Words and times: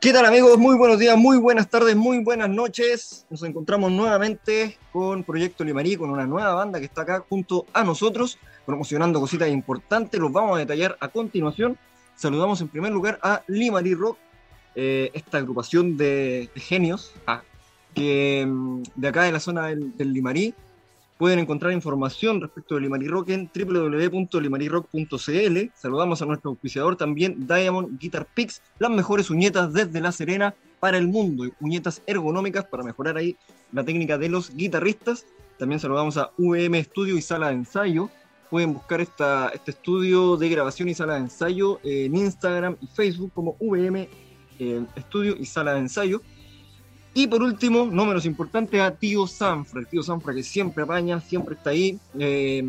¿Qué 0.00 0.14
tal 0.14 0.24
amigos? 0.24 0.56
Muy 0.56 0.78
buenos 0.78 0.98
días, 0.98 1.14
muy 1.18 1.36
buenas 1.36 1.68
tardes, 1.68 1.94
muy 1.94 2.24
buenas 2.24 2.48
noches. 2.48 3.26
Nos 3.28 3.42
encontramos 3.42 3.92
nuevamente 3.92 4.78
con 4.94 5.24
Proyecto 5.24 5.62
Limarí, 5.62 5.96
con 5.96 6.08
una 6.08 6.26
nueva 6.26 6.54
banda 6.54 6.78
que 6.78 6.86
está 6.86 7.02
acá 7.02 7.22
junto 7.28 7.66
a 7.74 7.84
nosotros, 7.84 8.38
promocionando 8.64 9.20
cositas 9.20 9.50
importantes. 9.50 10.18
Los 10.18 10.32
vamos 10.32 10.56
a 10.56 10.60
detallar 10.60 10.96
a 11.00 11.08
continuación. 11.08 11.76
Saludamos 12.16 12.62
en 12.62 12.68
primer 12.68 12.92
lugar 12.92 13.18
a 13.22 13.42
Limarí 13.46 13.92
Rock, 13.92 14.16
eh, 14.74 15.10
esta 15.12 15.36
agrupación 15.36 15.98
de, 15.98 16.48
de 16.54 16.60
genios 16.62 17.12
ah, 17.26 17.42
que 17.94 18.46
mm, 18.48 18.84
de 18.94 19.08
acá 19.08 19.24
de 19.24 19.32
la 19.32 19.40
zona 19.40 19.66
del, 19.66 19.94
del 19.98 20.14
Limarí 20.14 20.54
Pueden 21.20 21.38
encontrar 21.38 21.72
información 21.74 22.40
respecto 22.40 22.76
de 22.76 22.80
Limari 22.80 23.06
Rock 23.06 23.28
en 23.28 23.50
www.limarirock.cl. 23.54 25.58
Saludamos 25.74 26.22
a 26.22 26.24
nuestro 26.24 26.48
auspiciador 26.48 26.96
también, 26.96 27.46
Diamond 27.46 28.00
Guitar 28.00 28.24
Picks, 28.24 28.62
las 28.78 28.90
mejores 28.90 29.28
uñetas 29.28 29.74
desde 29.74 30.00
La 30.00 30.12
Serena 30.12 30.54
para 30.80 30.96
el 30.96 31.08
mundo, 31.08 31.44
uñetas 31.60 32.00
ergonómicas 32.06 32.64
para 32.64 32.84
mejorar 32.84 33.18
ahí 33.18 33.36
la 33.70 33.84
técnica 33.84 34.16
de 34.16 34.30
los 34.30 34.56
guitarristas. 34.56 35.26
También 35.58 35.78
saludamos 35.78 36.16
a 36.16 36.30
VM 36.38 36.82
Studio 36.84 37.18
y 37.18 37.20
Sala 37.20 37.48
de 37.48 37.54
Ensayo. 37.56 38.08
Pueden 38.48 38.72
buscar 38.72 39.02
esta, 39.02 39.50
este 39.50 39.72
estudio 39.72 40.38
de 40.38 40.48
grabación 40.48 40.88
y 40.88 40.94
sala 40.94 41.16
de 41.16 41.20
ensayo 41.20 41.80
en 41.84 42.16
Instagram 42.16 42.78
y 42.80 42.86
Facebook 42.86 43.32
como 43.34 43.58
VM 43.60 44.08
eh, 44.58 44.86
Studio 45.00 45.36
y 45.38 45.44
Sala 45.44 45.74
de 45.74 45.80
Ensayo. 45.80 46.22
Y 47.12 47.26
por 47.26 47.42
último, 47.42 47.88
no 47.90 48.06
menos 48.06 48.24
importante, 48.24 48.80
a 48.80 48.94
Tío 48.94 49.26
Sanfra, 49.26 49.80
el 49.80 49.86
Tío 49.86 50.02
Sanfra 50.02 50.32
que 50.32 50.42
siempre 50.42 50.84
apaña, 50.84 51.20
siempre 51.20 51.56
está 51.56 51.70
ahí. 51.70 51.98
Eh, 52.18 52.64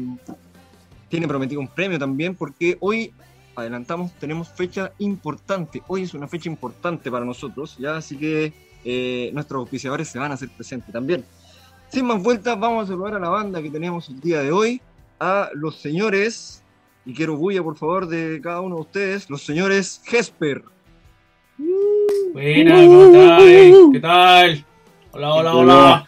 tiene 1.10 1.28
prometido 1.28 1.62
un 1.62 1.68
premio 1.68 2.00
también 2.00 2.36
porque 2.36 2.78
hoy, 2.80 3.14
adelantamos, 3.56 4.12
tenemos 4.14 4.50
fecha 4.50 4.94
importante. 4.98 5.84
Hoy 5.88 6.04
es 6.04 6.14
una 6.14 6.28
fecha 6.28 6.50
importante 6.50 7.12
para 7.12 7.26
nosotros, 7.26 7.76
¿ya? 7.78 7.98
Así 7.98 8.18
que 8.18 8.54
eh, 8.84 9.30
nuestros 9.34 9.60
auspiciadores 9.60 10.08
se 10.08 10.18
van 10.18 10.32
a 10.32 10.36
hacer 10.36 10.50
presentes 10.50 10.92
también. 10.92 11.24
Sin 11.90 12.06
más 12.06 12.24
vueltas, 12.24 12.60
vamos 12.60 12.86
a 12.86 12.88
saludar 12.88 13.16
a 13.16 13.20
la 13.20 13.30
banda 13.30 13.62
que 13.62 13.70
tenemos 13.70 14.10
el 14.10 14.22
día 14.22 14.42
de 14.42 14.52
hoy, 14.52 14.82
a 15.20 15.50
los 15.54 15.76
señores, 15.76 16.64
y 17.06 17.14
quiero 17.14 17.36
bulla 17.36 17.62
por 17.62 17.78
favor 17.78 18.08
de 18.08 18.40
cada 18.42 18.62
uno 18.62 18.76
de 18.76 18.82
ustedes, 18.82 19.30
los 19.30 19.44
señores 19.44 20.02
Jesper. 20.06 20.64
Buenas, 21.58 22.86
¿cómo 22.88 23.04
estás? 23.06 23.44
¿Qué 23.92 24.00
tal? 24.00 24.66
Hola, 25.12 25.34
hola, 25.34 25.56
hola. 25.56 26.08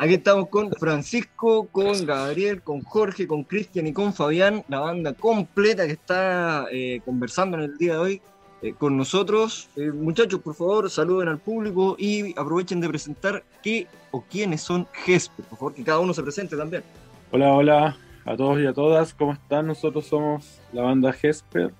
Aquí 0.00 0.14
estamos 0.14 0.48
con 0.48 0.70
Francisco, 0.72 1.66
con 1.68 2.04
Gabriel, 2.06 2.62
con 2.62 2.82
Jorge, 2.82 3.26
con 3.26 3.44
Cristian 3.44 3.86
y 3.86 3.92
con 3.92 4.12
Fabián, 4.12 4.64
la 4.68 4.80
banda 4.80 5.14
completa 5.14 5.86
que 5.86 5.92
está 5.92 6.66
eh, 6.70 7.00
conversando 7.04 7.56
en 7.56 7.64
el 7.64 7.78
día 7.78 7.94
de 7.94 7.98
hoy 7.98 8.20
eh, 8.60 8.74
con 8.78 8.96
nosotros. 8.96 9.68
Eh, 9.76 9.90
muchachos, 9.90 10.40
por 10.40 10.54
favor, 10.54 10.90
saluden 10.90 11.28
al 11.28 11.38
público 11.38 11.96
y 11.98 12.38
aprovechen 12.38 12.80
de 12.80 12.88
presentar 12.88 13.42
qué 13.62 13.86
o 14.10 14.22
quiénes 14.22 14.60
son 14.60 14.86
GESPE. 15.04 15.42
Por 15.44 15.58
favor, 15.58 15.74
que 15.74 15.84
cada 15.84 16.00
uno 16.00 16.12
se 16.12 16.22
presente 16.22 16.56
también. 16.56 16.82
Hola, 17.30 17.52
hola 17.52 17.96
a 18.24 18.36
todos 18.36 18.60
y 18.60 18.66
a 18.66 18.72
todas, 18.72 19.14
¿cómo 19.14 19.32
están? 19.32 19.66
Nosotros 19.66 20.06
somos 20.06 20.60
la 20.72 20.82
banda 20.82 21.12
Jesper. 21.12 21.72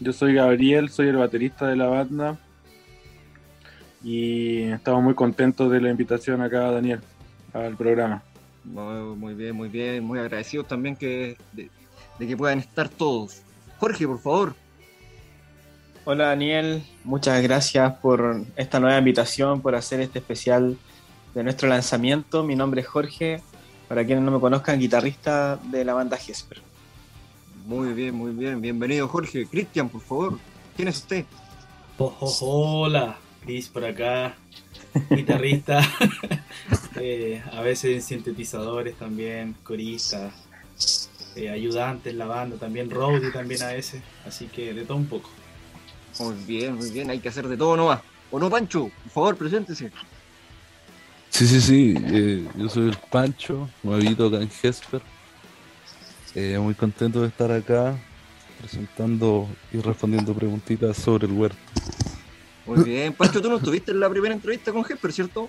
Yo 0.00 0.12
soy 0.12 0.34
Gabriel, 0.34 0.88
soy 0.88 1.08
el 1.08 1.16
baterista 1.16 1.68
de 1.68 1.76
la 1.76 1.86
banda. 1.86 2.38
Y 4.02 4.62
estamos 4.64 5.02
muy 5.02 5.14
contentos 5.14 5.70
de 5.70 5.80
la 5.80 5.90
invitación 5.90 6.42
acá, 6.42 6.70
Daniel, 6.70 7.00
al 7.52 7.76
programa. 7.76 8.22
Muy 8.64 9.34
bien, 9.34 9.54
muy 9.54 9.68
bien, 9.68 10.04
muy 10.04 10.18
agradecidos 10.18 10.66
también 10.66 10.96
que, 10.96 11.36
de, 11.52 11.70
de 12.18 12.26
que 12.26 12.36
puedan 12.36 12.58
estar 12.58 12.88
todos. 12.88 13.42
Jorge, 13.78 14.06
por 14.06 14.20
favor. 14.20 14.54
Hola 16.06 16.26
Daniel, 16.26 16.82
muchas 17.02 17.42
gracias 17.42 17.94
por 17.94 18.42
esta 18.56 18.78
nueva 18.78 18.98
invitación, 18.98 19.62
por 19.62 19.74
hacer 19.74 20.00
este 20.00 20.18
especial 20.18 20.76
de 21.34 21.42
nuestro 21.42 21.66
lanzamiento. 21.66 22.44
Mi 22.44 22.56
nombre 22.56 22.82
es 22.82 22.86
Jorge, 22.86 23.40
para 23.94 24.04
quienes 24.04 24.24
no 24.24 24.32
me 24.32 24.40
conozcan, 24.40 24.80
guitarrista 24.80 25.56
de 25.70 25.84
la 25.84 25.94
banda 25.94 26.16
Jesper. 26.16 26.60
Muy 27.64 27.92
bien, 27.92 28.12
muy 28.12 28.32
bien. 28.32 28.60
Bienvenido, 28.60 29.06
Jorge. 29.06 29.46
Cristian, 29.46 29.88
por 29.88 30.00
favor. 30.00 30.36
¿Quién 30.74 30.88
es 30.88 30.96
usted? 30.96 31.24
hola, 31.96 33.16
Cris 33.44 33.68
por 33.68 33.84
acá, 33.84 34.34
guitarrista, 35.10 35.80
eh, 36.96 37.40
a 37.52 37.60
veces 37.60 38.04
sintetizadores 38.04 38.96
también, 38.96 39.54
coristas, 39.62 40.34
eh, 41.36 41.48
ayudantes 41.50 42.14
en 42.14 42.18
la 42.18 42.26
banda, 42.26 42.56
también 42.56 42.90
roadie 42.90 43.30
también 43.30 43.62
a 43.62 43.68
veces, 43.68 44.02
así 44.26 44.46
que 44.46 44.74
de 44.74 44.84
todo 44.84 44.96
un 44.96 45.06
poco. 45.06 45.30
Muy 46.18 46.34
bien, 46.44 46.74
muy 46.74 46.90
bien. 46.90 47.10
Hay 47.10 47.20
que 47.20 47.28
hacer 47.28 47.46
de 47.46 47.56
todo 47.56 47.76
nomás. 47.76 48.00
¿O 48.32 48.40
no, 48.40 48.50
Pancho? 48.50 48.90
Por 49.04 49.12
favor, 49.12 49.36
preséntese. 49.36 49.92
Sí, 51.34 51.48
sí, 51.48 51.60
sí. 51.60 51.94
Eh, 51.98 52.48
yo 52.54 52.68
soy 52.68 52.90
el 52.90 52.96
Pancho, 53.10 53.68
nuevito 53.82 54.28
acá 54.28 54.36
en 54.36 54.48
Jesper. 54.48 55.02
Eh, 56.32 56.56
muy 56.60 56.76
contento 56.76 57.22
de 57.22 57.26
estar 57.26 57.50
acá 57.50 57.98
presentando 58.60 59.48
y 59.72 59.80
respondiendo 59.80 60.32
preguntitas 60.32 60.96
sobre 60.96 61.26
el 61.26 61.32
huerto. 61.32 61.58
Muy 62.64 62.84
bien. 62.84 63.12
Pancho, 63.14 63.42
tú 63.42 63.50
no 63.50 63.56
estuviste 63.56 63.90
en 63.90 63.98
la 63.98 64.08
primera 64.08 64.32
entrevista 64.32 64.72
con 64.72 64.84
Jesper, 64.84 65.12
¿cierto? 65.12 65.48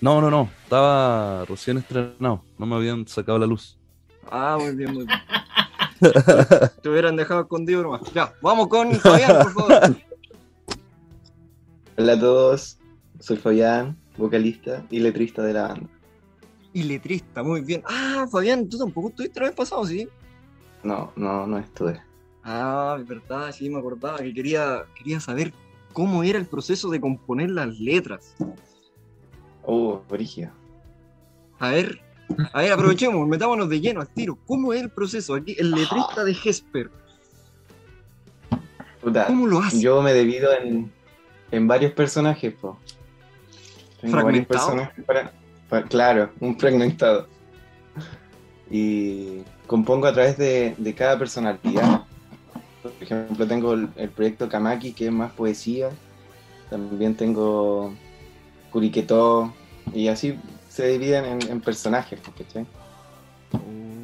No, 0.00 0.20
no, 0.20 0.32
no. 0.32 0.50
Estaba 0.64 1.44
recién 1.44 1.78
estrenado. 1.78 2.42
No 2.58 2.66
me 2.66 2.74
habían 2.74 3.06
sacado 3.06 3.38
la 3.38 3.46
luz. 3.46 3.78
Ah, 4.28 4.58
muy 4.60 4.74
bien, 4.74 4.94
muy 4.94 5.06
bien. 5.06 5.20
Te 6.82 6.88
hubieran 6.88 7.14
dejado 7.14 7.42
escondido 7.42 7.84
nomás. 7.84 8.00
Ya, 8.12 8.34
vamos 8.42 8.66
con 8.66 8.92
Fabián, 8.96 9.44
por 9.44 9.52
favor. 9.52 9.96
Hola 11.96 12.12
a 12.14 12.18
todos, 12.18 12.78
soy 13.20 13.36
Fabián, 13.36 13.96
vocalista 14.18 14.84
y 14.90 14.98
letrista 14.98 15.42
de 15.42 15.52
la 15.54 15.68
banda. 15.68 15.88
Y 16.72 16.82
letrista, 16.82 17.42
muy 17.42 17.62
bien. 17.62 17.82
Ah, 17.86 18.26
Fabián, 18.30 18.68
tú 18.68 18.76
tampoco 18.76 19.08
estuviste 19.08 19.40
la 19.40 19.46
vez 19.46 19.54
pasado, 19.54 19.86
¿sí? 19.86 20.06
No, 20.82 21.12
no, 21.16 21.46
no 21.46 21.58
estuve. 21.58 22.00
Ah, 22.44 22.96
es 23.00 23.06
verdad, 23.06 23.52
sí, 23.52 23.70
me 23.70 23.78
acordaba 23.78 24.18
que 24.18 24.34
quería, 24.34 24.84
quería 24.96 25.20
saber 25.20 25.52
cómo 25.92 26.22
era 26.22 26.38
el 26.38 26.46
proceso 26.46 26.90
de 26.90 27.00
componer 27.00 27.50
las 27.50 27.78
letras. 27.78 28.34
Oh, 29.64 30.02
brígido. 30.08 30.50
A 31.58 31.70
ver, 31.70 32.00
a 32.52 32.62
ver, 32.62 32.72
aprovechemos, 32.72 33.26
metámonos 33.26 33.68
de 33.68 33.80
lleno 33.80 34.00
al 34.00 34.08
tiro. 34.08 34.38
¿Cómo 34.46 34.72
es 34.72 34.82
el 34.82 34.90
proceso? 34.90 35.34
Aquí, 35.34 35.56
el 35.58 35.70
letrista 35.70 36.24
de 36.24 36.34
Jesper. 36.34 36.90
Puta, 39.00 39.26
¿Cómo 39.26 39.46
lo 39.46 39.60
hace? 39.60 39.80
Yo 39.80 40.02
me 40.02 40.12
divido 40.12 40.52
en, 40.52 40.90
en 41.50 41.66
varios 41.66 41.92
personajes, 41.92 42.54
po. 42.54 42.78
Tengo 44.00 44.14
varios 44.22 44.46
¿Fragmentado? 44.46 44.46
personajes 44.48 45.04
para, 45.04 45.32
para- 45.68 45.86
Claro, 45.86 46.30
un 46.40 46.58
fragmentado. 46.58 47.26
Y 48.70 49.42
compongo 49.66 50.06
a 50.06 50.12
través 50.12 50.36
de, 50.36 50.74
de 50.76 50.94
cada 50.94 51.18
personalidad. 51.18 52.02
Por 52.82 52.92
ejemplo, 53.00 53.46
tengo 53.46 53.72
el, 53.74 53.88
el 53.96 54.08
proyecto 54.10 54.48
Kamaki, 54.48 54.92
que 54.92 55.06
es 55.06 55.12
más 55.12 55.32
poesía. 55.32 55.90
También 56.70 57.14
tengo 57.14 57.94
Kuriquetó. 58.70 59.52
Y 59.94 60.08
así 60.08 60.38
se 60.68 60.86
dividen 60.88 61.24
en, 61.24 61.50
en 61.50 61.60
personajes, 61.60 62.20
¿cachai? 62.36 62.66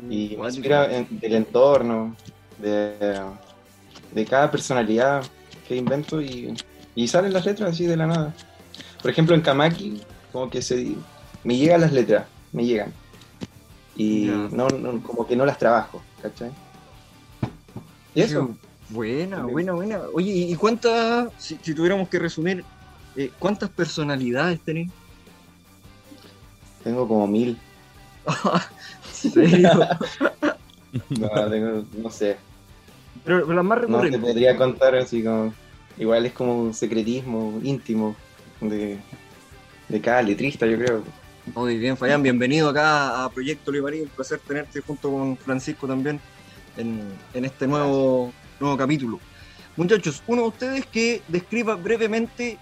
Y 0.09 0.37
me 0.39 0.47
inspira 0.47 0.91
en- 0.95 1.07
del 1.21 1.35
entorno, 1.35 2.17
de, 2.59 3.21
de 4.13 4.25
cada 4.25 4.51
personalidad 4.51 5.23
que 5.69 5.77
invento 5.77 6.21
y, 6.23 6.55
y 6.95 7.07
salen 7.09 7.33
las 7.33 7.45
letras 7.45 7.71
así 7.73 7.85
de 7.87 7.97
la 7.97 8.07
nada. 8.07 8.35
Por 9.05 9.11
ejemplo, 9.11 9.35
en 9.35 9.43
Kamaki, 9.43 10.01
como 10.33 10.49
que 10.49 10.63
se 10.63 10.95
me 11.45 11.59
llegan 11.59 11.83
las 11.83 11.93
letras, 11.93 12.25
me 12.53 12.65
llegan. 12.65 12.91
Y 13.97 14.31
no, 14.51 14.71
no- 14.71 15.03
como 15.03 15.27
que 15.27 15.37
no 15.37 15.45
las 15.45 15.59
trabajo, 15.59 16.01
¿cachai? 16.23 16.51
Y 18.15 18.23
eso, 18.23 18.57
Buena, 18.89 19.37
También. 19.37 19.53
buena, 19.53 19.73
buena. 19.75 20.01
Oye, 20.15 20.31
¿y 20.33 20.55
cuántas, 20.55 21.31
si, 21.37 21.59
si 21.61 21.75
tuviéramos 21.75 22.09
que 22.09 22.19
resumir, 22.19 22.65
eh, 23.15 23.31
cuántas 23.39 23.69
personalidades 23.69 24.59
tenés? 24.63 24.91
tengo 26.83 27.07
como 27.07 27.27
mil. 27.27 27.59
¿En 29.25 29.31
serio? 29.31 29.71
No, 31.11 31.29
tengo- 31.51 31.85
no 31.99 32.09
sé. 32.11 32.39
Pero, 33.23 33.43
pero 33.43 33.53
las 33.57 33.65
más 33.67 33.79
No 33.83 33.85
te 33.85 33.87
recurrentes. 34.05 34.21
podría 34.23 34.57
contar 34.57 34.95
así 34.95 35.23
como. 35.23 35.53
Igual 35.99 36.25
es 36.25 36.33
como 36.33 36.57
un 36.59 36.73
secretismo 36.73 37.61
íntimo 37.63 38.17
de, 38.61 38.99
de 39.89 40.01
cada 40.01 40.23
letrista, 40.23 40.67
yo 40.67 40.77
creo. 40.77 41.05
Muy 41.55 41.77
bien, 41.79 41.97
Fabián, 41.97 42.23
bienvenido 42.23 42.71
acá 42.71 43.25
a 43.25 43.31
Proyecto 43.31 43.71
Limarí. 43.71 44.01
Un 44.01 44.09
placer 44.09 44.41
tenerte 44.47 44.81
junto 44.81 45.11
con 45.11 45.37
Francisco 45.37 45.87
también 45.87 46.19
en, 46.77 47.03
en 47.35 47.45
este 47.45 47.67
nuevo, 47.67 48.33
nuevo 48.59 48.77
capítulo. 48.77 49.21
Muchachos, 49.77 50.23
uno 50.27 50.43
de 50.43 50.49
ustedes 50.49 50.87
que 50.87 51.21
describa 51.29 51.75
brevemente 51.75 52.57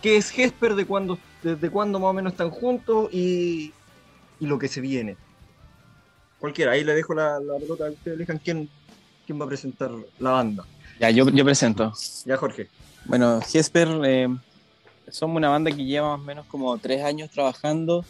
qué 0.00 0.16
es 0.16 0.30
Jesper, 0.30 0.74
de 0.74 0.84
cuándo, 0.84 1.18
desde 1.42 1.70
cuándo 1.70 1.98
más 1.98 2.10
o 2.10 2.12
menos 2.12 2.32
están 2.32 2.50
juntos 2.50 3.08
y, 3.12 3.72
y 4.38 4.46
lo 4.46 4.58
que 4.58 4.68
se 4.68 4.80
viene. 4.80 5.16
Cualquiera, 6.38 6.72
ahí 6.72 6.84
le 6.84 6.94
dejo 6.94 7.14
la, 7.14 7.40
la 7.40 7.58
pelota 7.58 7.86
a 7.86 7.90
ustedes, 7.90 8.16
elijan 8.16 8.38
quién, 8.38 8.68
quién 9.24 9.40
va 9.40 9.46
a 9.46 9.48
presentar 9.48 9.90
la 10.18 10.30
banda. 10.30 10.64
Ya, 11.00 11.10
yo, 11.10 11.28
yo 11.30 11.44
presento. 11.44 11.92
Ya, 12.26 12.36
Jorge. 12.36 12.68
Bueno, 13.06 13.40
Jesper, 13.40 13.88
eh, 14.04 14.28
somos 15.10 15.36
una 15.36 15.48
banda 15.48 15.70
que 15.70 15.84
lleva 15.84 16.16
más 16.16 16.20
o 16.20 16.24
menos 16.24 16.46
como 16.46 16.76
tres 16.78 17.02
años 17.04 17.30
trabajando. 17.30 18.04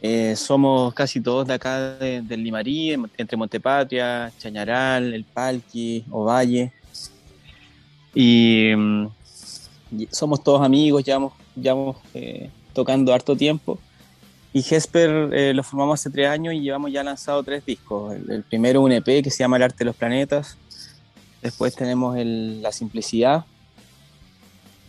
Eh, 0.00 0.34
somos 0.36 0.92
casi 0.94 1.20
todos 1.20 1.46
de 1.46 1.54
acá 1.54 1.96
de- 1.96 2.22
del 2.22 2.42
Limarí, 2.42 2.92
entre 2.92 3.36
Montepatria, 3.36 4.32
Chañaral, 4.38 5.14
El 5.14 5.24
Palqui, 5.24 6.04
Ovalle. 6.10 6.72
Y, 8.14 8.72
mm, 8.76 9.06
somos 10.10 10.42
todos 10.42 10.62
amigos, 10.62 11.04
llevamos, 11.04 11.32
llevamos 11.54 11.96
eh, 12.14 12.50
tocando 12.72 13.12
harto 13.14 13.36
tiempo. 13.36 13.78
Y 14.52 14.62
Jesper 14.62 15.30
eh, 15.32 15.54
lo 15.54 15.62
formamos 15.62 16.00
hace 16.00 16.10
tres 16.10 16.28
años 16.28 16.52
y 16.54 16.60
llevamos 16.60 16.92
ya 16.92 17.02
lanzado 17.02 17.42
tres 17.42 17.64
discos. 17.64 18.14
El, 18.14 18.30
el 18.30 18.42
primero 18.42 18.82
un 18.82 18.92
EP 18.92 19.22
que 19.22 19.30
se 19.30 19.38
llama 19.38 19.56
El 19.56 19.62
Arte 19.62 19.78
de 19.78 19.84
los 19.86 19.96
Planetas. 19.96 20.58
Después 21.40 21.74
tenemos 21.74 22.16
La 22.16 22.70
Simplicidad. 22.72 23.44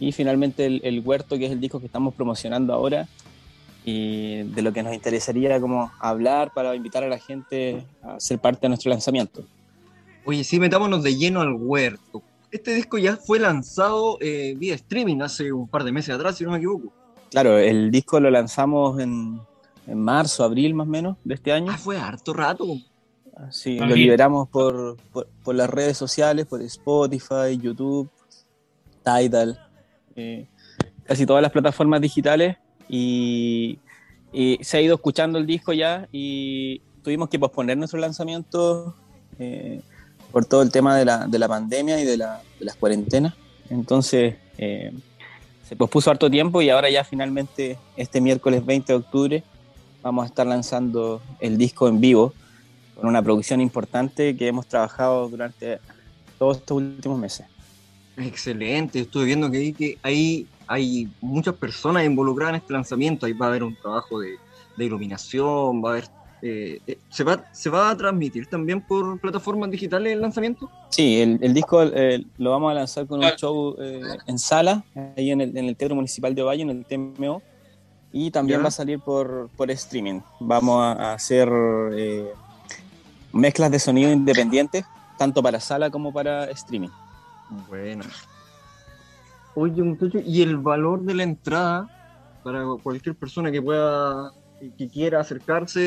Y 0.07 0.11
finalmente 0.11 0.65
el, 0.65 0.81
el 0.83 0.99
Huerto, 0.99 1.37
que 1.37 1.45
es 1.45 1.51
el 1.51 1.61
disco 1.61 1.79
que 1.79 1.85
estamos 1.85 2.13
promocionando 2.13 2.73
ahora. 2.73 3.07
Y 3.85 4.43
de 4.43 4.61
lo 4.61 4.71
que 4.71 4.81
nos 4.81 4.93
interesaría 4.93 5.59
como 5.59 5.91
hablar 5.99 6.51
para 6.53 6.75
invitar 6.75 7.03
a 7.03 7.07
la 7.07 7.19
gente 7.19 7.85
a 8.01 8.19
ser 8.19 8.39
parte 8.39 8.61
de 8.61 8.69
nuestro 8.69 8.89
lanzamiento. 8.89 9.43
Oye, 10.25 10.43
sí, 10.43 10.59
metámonos 10.59 11.03
de 11.03 11.15
lleno 11.15 11.41
al 11.41 11.53
huerto. 11.53 12.21
Este 12.49 12.73
disco 12.73 12.97
ya 12.97 13.17
fue 13.17 13.39
lanzado 13.39 14.17
eh, 14.21 14.55
vía 14.57 14.75
streaming 14.75 15.21
hace 15.21 15.51
un 15.51 15.67
par 15.67 15.83
de 15.83 15.91
meses 15.91 16.15
atrás, 16.15 16.37
si 16.37 16.43
no 16.43 16.51
me 16.51 16.57
equivoco. 16.57 16.93
Claro, 17.29 17.57
el 17.57 17.91
disco 17.91 18.19
lo 18.19 18.29
lanzamos 18.29 18.99
en, 18.99 19.39
en 19.87 19.99
marzo, 19.99 20.43
abril 20.43 20.75
más 20.75 20.87
o 20.87 20.89
menos 20.89 21.17
de 21.23 21.33
este 21.33 21.51
año. 21.51 21.71
Ah, 21.71 21.77
fue 21.77 21.97
harto 21.97 22.33
rato. 22.33 22.65
Sí, 23.49 23.79
lo 23.79 23.87
liberamos 23.87 24.47
por, 24.47 24.95
por, 25.11 25.27
por 25.43 25.55
las 25.55 25.69
redes 25.69 25.97
sociales, 25.97 26.45
por 26.45 26.61
Spotify, 26.61 27.57
YouTube, 27.59 28.09
Tidal, 29.03 29.59
eh, 30.15 30.47
casi 31.03 31.25
todas 31.25 31.41
las 31.41 31.51
plataformas 31.51 32.01
digitales 32.01 32.57
y, 32.89 33.79
se 34.61 34.77
ha 34.77 34.81
ido 34.81 34.95
escuchando 34.95 35.37
el 35.37 35.45
disco 35.45 35.73
ya 35.73 36.07
y 36.11 36.81
tuvimos 37.03 37.29
que 37.29 37.37
posponer 37.37 37.77
nuestro 37.77 37.99
lanzamiento 37.99 38.95
eh, 39.37 39.79
por 40.31 40.45
todo 40.45 40.63
el 40.63 40.71
tema 40.71 40.97
de 40.97 41.05
la, 41.05 41.27
de 41.27 41.37
la 41.37 41.47
pandemia 41.47 42.01
y 42.01 42.03
de, 42.03 42.17
la, 42.17 42.41
de 42.57 42.65
las 42.65 42.75
cuarentenas. 42.75 43.35
Entonces 43.69 44.35
eh, 44.57 44.91
se 45.67 45.75
pospuso 45.75 46.09
harto 46.09 46.31
tiempo 46.31 46.63
y 46.63 46.71
ahora 46.71 46.89
ya 46.89 47.03
finalmente 47.03 47.77
este 47.95 48.21
miércoles 48.21 48.65
20 48.65 48.93
de 48.93 48.97
octubre 48.97 49.43
vamos 50.01 50.23
a 50.23 50.27
estar 50.27 50.47
lanzando 50.47 51.21
el 51.39 51.57
disco 51.57 51.87
en 51.87 52.01
vivo 52.01 52.33
con 52.95 53.07
una 53.07 53.21
producción 53.21 53.61
importante 53.61 54.35
que 54.35 54.47
hemos 54.47 54.67
trabajado 54.67 55.29
durante 55.29 55.79
todos 56.39 56.57
estos 56.57 56.77
últimos 56.77 57.19
meses. 57.19 57.45
Excelente, 58.17 58.99
estuve 58.99 59.25
viendo 59.25 59.49
que 59.49 59.57
ahí 59.57 59.73
que 59.73 59.97
hay, 60.03 60.47
hay 60.67 61.07
muchas 61.21 61.55
personas 61.55 62.05
involucradas 62.05 62.53
en 62.55 62.61
este 62.61 62.73
lanzamiento. 62.73 63.25
Ahí 63.25 63.33
va 63.33 63.47
a 63.47 63.49
haber 63.49 63.63
un 63.63 63.75
trabajo 63.75 64.19
de, 64.19 64.35
de 64.77 64.85
iluminación, 64.85 65.83
va 65.83 65.89
a 65.89 65.91
haber. 65.93 66.05
eh, 66.43 66.79
eh, 66.85 66.97
¿se, 67.09 67.23
va, 67.23 67.43
¿Se 67.51 67.69
va 67.69 67.89
a 67.89 67.97
transmitir 67.97 68.47
también 68.47 68.81
por 68.81 69.19
plataformas 69.19 69.71
digitales 69.71 70.13
el 70.13 70.21
lanzamiento? 70.21 70.69
Sí, 70.89 71.21
el, 71.21 71.39
el 71.41 71.53
disco 71.53 71.81
eh, 71.83 72.23
lo 72.37 72.51
vamos 72.51 72.69
a 72.71 72.75
lanzar 72.75 73.07
con 73.07 73.19
un 73.23 73.31
show 73.31 73.75
eh, 73.79 74.01
en 74.27 74.37
sala, 74.37 74.83
ahí 75.17 75.31
en 75.31 75.41
el, 75.41 75.57
en 75.57 75.65
el 75.65 75.75
Teatro 75.75 75.95
Municipal 75.95 76.35
de 76.35 76.43
Ovalle, 76.43 76.61
en 76.61 76.69
el 76.69 76.85
TMO, 76.85 77.41
y 78.11 78.29
también 78.29 78.59
Ya. 78.59 78.63
va 78.63 78.67
a 78.67 78.71
salir 78.71 78.99
por, 78.99 79.49
por 79.57 79.71
streaming. 79.71 80.19
Vamos 80.39 80.83
a, 80.83 80.91
a 80.91 81.13
hacer 81.13 81.49
eh, 81.95 82.27
mezclas 83.31 83.71
de 83.71 83.79
sonido 83.79 84.11
independientes, 84.11 84.85
tanto 85.17 85.41
para 85.41 85.59
sala 85.59 85.89
como 85.89 86.13
para 86.13 86.45
streaming. 86.51 86.89
Bueno. 87.67 88.03
Oye, 89.55 89.83
muchachos, 89.83 90.23
¿y 90.25 90.41
el 90.41 90.57
valor 90.57 91.01
de 91.03 91.13
la 91.13 91.23
entrada 91.23 92.39
para 92.43 92.63
cualquier 92.81 93.15
persona 93.15 93.51
que 93.51 93.61
pueda, 93.61 94.31
que 94.77 94.87
quiera 94.89 95.19
acercarse 95.19 95.81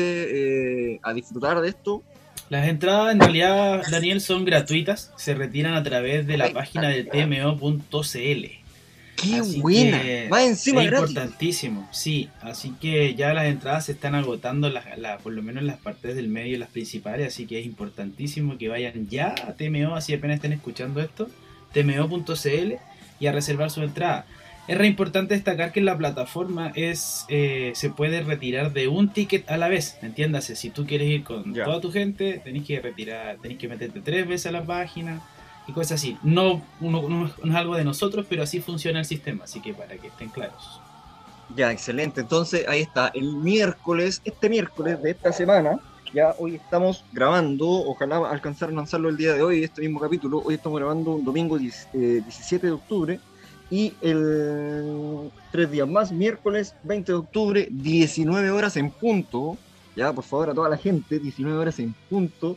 eh, 0.93 0.99
a 1.03 1.13
disfrutar 1.13 1.59
de 1.59 1.69
esto? 1.69 2.01
Las 2.49 2.67
entradas 2.69 3.11
en 3.13 3.19
realidad, 3.19 3.81
Daniel, 3.91 4.21
son 4.21 4.45
gratuitas. 4.45 5.11
Se 5.17 5.33
retiran 5.35 5.73
a 5.73 5.83
través 5.83 6.25
de 6.27 6.37
la 6.37 6.49
página 6.53 6.87
de 6.87 7.03
tmo.cl. 7.03 8.45
¡Qué 9.17 9.35
Así 9.39 9.59
buena! 9.59 9.99
Va 10.31 10.43
encima 10.45 10.83
es 10.83 10.91
gratis. 10.91 11.09
importantísimo, 11.09 11.89
sí. 11.91 12.29
Así 12.39 12.71
que 12.79 13.15
ya 13.15 13.33
las 13.33 13.45
entradas 13.47 13.85
se 13.87 13.93
están 13.93 14.13
agotando, 14.15 14.69
las- 14.69 14.97
la- 14.97 15.17
por 15.17 15.33
lo 15.33 15.41
menos 15.41 15.61
en 15.61 15.67
las 15.67 15.77
partes 15.79 16.15
del 16.15 16.27
medio, 16.29 16.57
las 16.59 16.69
principales. 16.69 17.27
Así 17.33 17.47
que 17.47 17.59
es 17.59 17.65
importantísimo 17.65 18.57
que 18.59 18.69
vayan 18.69 19.09
ya 19.09 19.33
a 19.47 19.53
TMO, 19.53 19.95
así 19.95 20.13
apenas 20.13 20.35
estén 20.35 20.53
escuchando 20.53 21.01
esto, 21.01 21.27
tmo.cl 21.83 22.73
y 23.19 23.27
a 23.27 23.31
reservar 23.31 23.71
su 23.71 23.81
entrada. 23.83 24.25
Es 24.67 24.77
re 24.77 24.85
importante 24.87 25.33
destacar 25.33 25.71
que 25.71 25.79
la 25.79 25.97
plataforma 25.97 26.73
es 26.75 27.25
eh, 27.29 27.71
se 27.75 27.89
puede 27.89 28.21
retirar 28.21 28.73
de 28.73 28.89
un 28.89 29.09
ticket 29.09 29.49
a 29.49 29.55
la 29.57 29.69
vez, 29.69 29.97
entiéndase. 30.01 30.55
Si 30.57 30.69
tú 30.71 30.85
quieres 30.85 31.07
ir 31.07 31.23
con 31.23 31.53
toda 31.53 31.79
tu 31.79 31.91
gente, 31.91 32.41
tenés 32.43 32.65
que 32.65 32.81
retirar, 32.81 33.37
tenés 33.41 33.57
que 33.57 33.69
meterte 33.69 34.01
tres 34.01 34.27
veces 34.27 34.47
a 34.47 34.51
la 34.51 34.63
página 34.63 35.21
y 35.67 35.71
cosas 35.71 35.93
así. 36.01 36.17
No, 36.21 36.61
uno- 36.81 37.07
no 37.07 37.31
no 37.43 37.51
es 37.51 37.55
algo 37.55 37.75
de 37.77 37.85
nosotros, 37.85 38.25
pero 38.29 38.43
así 38.43 38.59
funciona 38.59 38.99
el 38.99 39.05
sistema, 39.05 39.45
así 39.45 39.61
que 39.61 39.73
para 39.73 39.95
que 39.95 40.07
estén 40.07 40.29
claros. 40.29 40.81
Ya, 41.55 41.71
excelente. 41.71 42.19
Entonces, 42.19 42.67
ahí 42.67 42.81
está. 42.81 43.07
El 43.13 43.37
miércoles, 43.37 44.21
este 44.25 44.49
miércoles 44.49 45.01
de 45.01 45.11
esta 45.11 45.31
semana, 45.31 45.79
ya 46.13 46.35
hoy 46.39 46.55
estamos 46.55 47.03
grabando, 47.11 47.67
ojalá 47.67 48.29
alcanzar 48.29 48.69
a 48.69 48.71
lanzarlo 48.73 49.09
el 49.09 49.17
día 49.17 49.33
de 49.33 49.41
hoy, 49.43 49.63
este 49.63 49.81
mismo 49.81 49.99
capítulo. 49.99 50.41
Hoy 50.45 50.55
estamos 50.55 50.79
grabando 50.79 51.11
un 51.15 51.25
domingo 51.25 51.57
10 51.57 51.87
eh, 51.93 51.97
17 52.23 52.67
de 52.67 52.73
octubre. 52.73 53.19
Y 53.69 53.93
el 54.01 55.29
tres 55.51 55.69
días 55.69 55.87
más, 55.87 56.11
miércoles 56.13 56.73
20 56.83 57.11
de 57.11 57.17
octubre, 57.17 57.67
19 57.69 58.49
horas 58.51 58.77
en 58.77 58.89
punto. 58.91 59.57
Ya, 59.95 60.13
por 60.13 60.23
favor, 60.23 60.49
a 60.49 60.53
toda 60.53 60.69
la 60.69 60.77
gente, 60.77 61.19
19 61.19 61.57
horas 61.57 61.77
en 61.79 61.93
punto. 62.09 62.55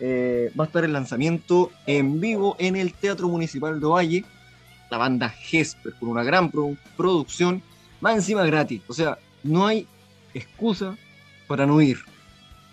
eh, 0.00 0.50
va 0.58 0.64
a 0.64 0.66
estar 0.66 0.84
el 0.84 0.92
lanzamiento 0.92 1.70
en 1.86 2.20
vivo 2.20 2.54
en 2.58 2.76
el 2.76 2.92
Teatro 2.94 3.28
Municipal 3.28 3.78
de 3.80 3.86
Ovalle. 3.86 4.24
La 4.90 4.98
banda 4.98 5.28
Gesper, 5.28 5.92
con 6.00 6.08
una 6.10 6.22
gran 6.22 6.50
pro- 6.50 6.76
producción 6.96 7.62
más 8.00 8.14
encima 8.14 8.44
gratis. 8.46 8.80
O 8.88 8.92
sea, 8.94 9.18
no 9.42 9.66
hay 9.66 9.86
excusa 10.32 10.96
para 11.48 11.66
no 11.66 11.80
ir. 11.82 11.98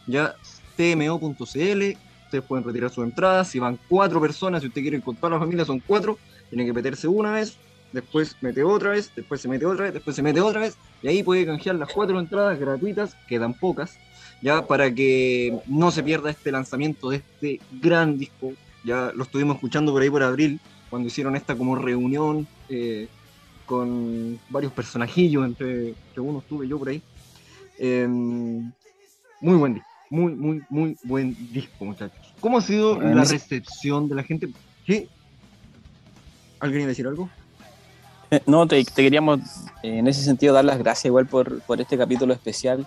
Ya 0.07 0.36
tmo.cl, 0.75 1.98
ustedes 2.25 2.43
pueden 2.48 2.65
retirar 2.65 2.89
sus 2.89 3.03
entradas. 3.03 3.48
Si 3.48 3.60
van 3.60 3.79
cuatro 3.89 4.19
personas, 4.19 4.62
si 4.62 4.67
usted 4.67 4.81
quiere 4.81 4.98
ir 4.98 5.03
con 5.03 5.15
toda 5.15 5.31
la 5.31 5.39
familia, 5.39 5.65
son 5.65 5.79
cuatro. 5.79 6.17
Tiene 6.50 6.65
que 6.65 6.74
meterse 6.74 7.07
una 7.07 7.31
vez, 7.31 7.57
después 7.91 8.36
mete 8.41 8.63
otra 8.63 8.91
vez, 8.91 9.12
después 9.15 9.41
se 9.41 9.48
mete 9.48 9.65
otra 9.65 9.86
vez, 9.86 9.93
después 9.93 10.15
se 10.15 10.22
mete 10.22 10.41
otra 10.41 10.62
vez. 10.62 10.77
Y 11.01 11.07
ahí 11.07 11.24
puede 11.24 11.45
canjear 11.45 11.75
las 11.75 11.91
cuatro 11.91 12.19
entradas 12.19 12.60
gratuitas, 12.60 13.15
quedan 13.27 13.53
pocas, 13.53 13.98
ya 14.41 14.65
para 14.67 14.93
que 14.93 15.57
no 15.67 15.91
se 15.91 16.03
pierda 16.03 16.29
este 16.29 16.51
lanzamiento 16.51 17.10
de 17.10 17.17
este 17.17 17.60
gran 17.72 18.17
disco. 18.17 18.53
Ya 18.83 19.12
lo 19.15 19.24
estuvimos 19.24 19.55
escuchando 19.55 19.91
por 19.91 20.01
ahí 20.01 20.10
por 20.10 20.24
abril, 20.24 20.60
cuando 20.89 21.07
hicieron 21.07 21.36
esta 21.36 21.55
como 21.55 21.75
reunión. 21.75 22.48
eh, 22.69 23.07
con 23.65 24.39
varios 24.50 24.74
personajillos, 24.74 25.45
entre, 25.45 25.89
entre 25.89 26.22
uno 26.22 26.39
estuve 26.39 26.67
yo 26.67 26.77
por 26.77 26.89
ahí. 26.89 27.01
Eh, 27.79 28.07
muy 28.07 29.57
buen 29.57 29.74
disco, 29.75 29.89
muy, 30.13 30.36
muy, 30.36 30.62
muy 30.70 30.98
buen 31.03 31.36
disco, 31.51 31.86
muchachos. 31.86 32.34
¿Cómo 32.39 32.60
ha 32.60 32.62
sido 32.62 32.96
Bueno, 32.96 33.15
la 33.15 33.24
recepción 33.24 34.08
de 34.08 34.13
la 34.15 34.24
gente? 34.24 34.48
¿Sí? 34.86 35.10
¿Alguien 36.60 36.82
iba 36.82 36.88
a 36.88 36.89
decir 36.89 37.08
algo? 37.08 37.29
Eh, 38.29 38.39
No, 38.46 38.67
te, 38.67 38.84
te 38.84 39.01
queríamos 39.01 39.39
eh, 39.82 39.98
en 39.98 40.08
ese 40.08 40.22
sentido 40.24 40.53
dar 40.53 40.65
las 40.65 40.77
gracias 40.77 41.05
igual 41.05 41.25
por, 41.25 41.62
por 41.62 41.82
este 41.82 41.98
capítulo 41.98 42.32
especial. 42.32 42.86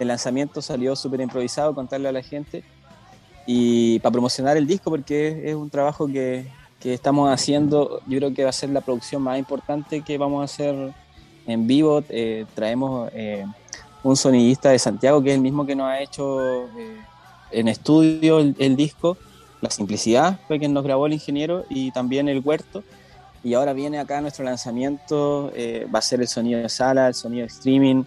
El 0.00 0.08
lanzamiento 0.08 0.60
salió 0.60 0.96
súper 0.96 1.20
improvisado, 1.20 1.76
contarle 1.76 2.08
a 2.08 2.12
la 2.12 2.22
gente 2.22 2.64
y 3.46 4.00
para 4.00 4.12
promocionar 4.12 4.56
el 4.56 4.66
disco 4.66 4.90
porque 4.90 5.28
es, 5.28 5.50
es 5.50 5.54
un 5.54 5.70
trabajo 5.70 6.08
que, 6.08 6.48
que 6.80 6.92
estamos 6.92 7.32
haciendo. 7.32 8.00
Yo 8.08 8.18
creo 8.18 8.34
que 8.34 8.42
va 8.42 8.50
a 8.50 8.52
ser 8.52 8.70
la 8.70 8.80
producción 8.80 9.22
más 9.22 9.38
importante 9.38 10.00
que 10.02 10.18
vamos 10.18 10.40
a 10.40 10.44
hacer 10.46 10.92
en 11.46 11.68
vivo. 11.68 12.02
Eh, 12.08 12.46
traemos 12.56 13.10
eh, 13.14 13.46
un 14.04 14.16
sonidista 14.16 14.70
de 14.70 14.78
Santiago 14.78 15.22
que 15.22 15.30
es 15.30 15.34
el 15.34 15.40
mismo 15.40 15.66
que 15.66 15.74
nos 15.74 15.86
ha 15.88 16.00
hecho 16.00 16.44
eh, 16.44 17.00
en 17.50 17.68
estudio 17.68 18.38
el, 18.38 18.54
el 18.58 18.76
disco. 18.76 19.16
La 19.60 19.70
simplicidad 19.70 20.38
fue 20.46 20.58
quien 20.58 20.72
nos 20.72 20.84
grabó 20.84 21.06
el 21.06 21.14
ingeniero 21.14 21.64
y 21.68 21.90
también 21.90 22.28
el 22.28 22.40
huerto. 22.44 22.84
Y 23.42 23.54
ahora 23.54 23.72
viene 23.72 23.98
acá 23.98 24.20
nuestro 24.20 24.44
lanzamiento, 24.44 25.50
eh, 25.54 25.86
va 25.92 25.98
a 25.98 26.02
ser 26.02 26.20
el 26.20 26.28
sonido 26.28 26.60
de 26.60 26.68
sala, 26.68 27.08
el 27.08 27.14
sonido 27.14 27.42
de 27.42 27.48
streaming. 27.48 28.04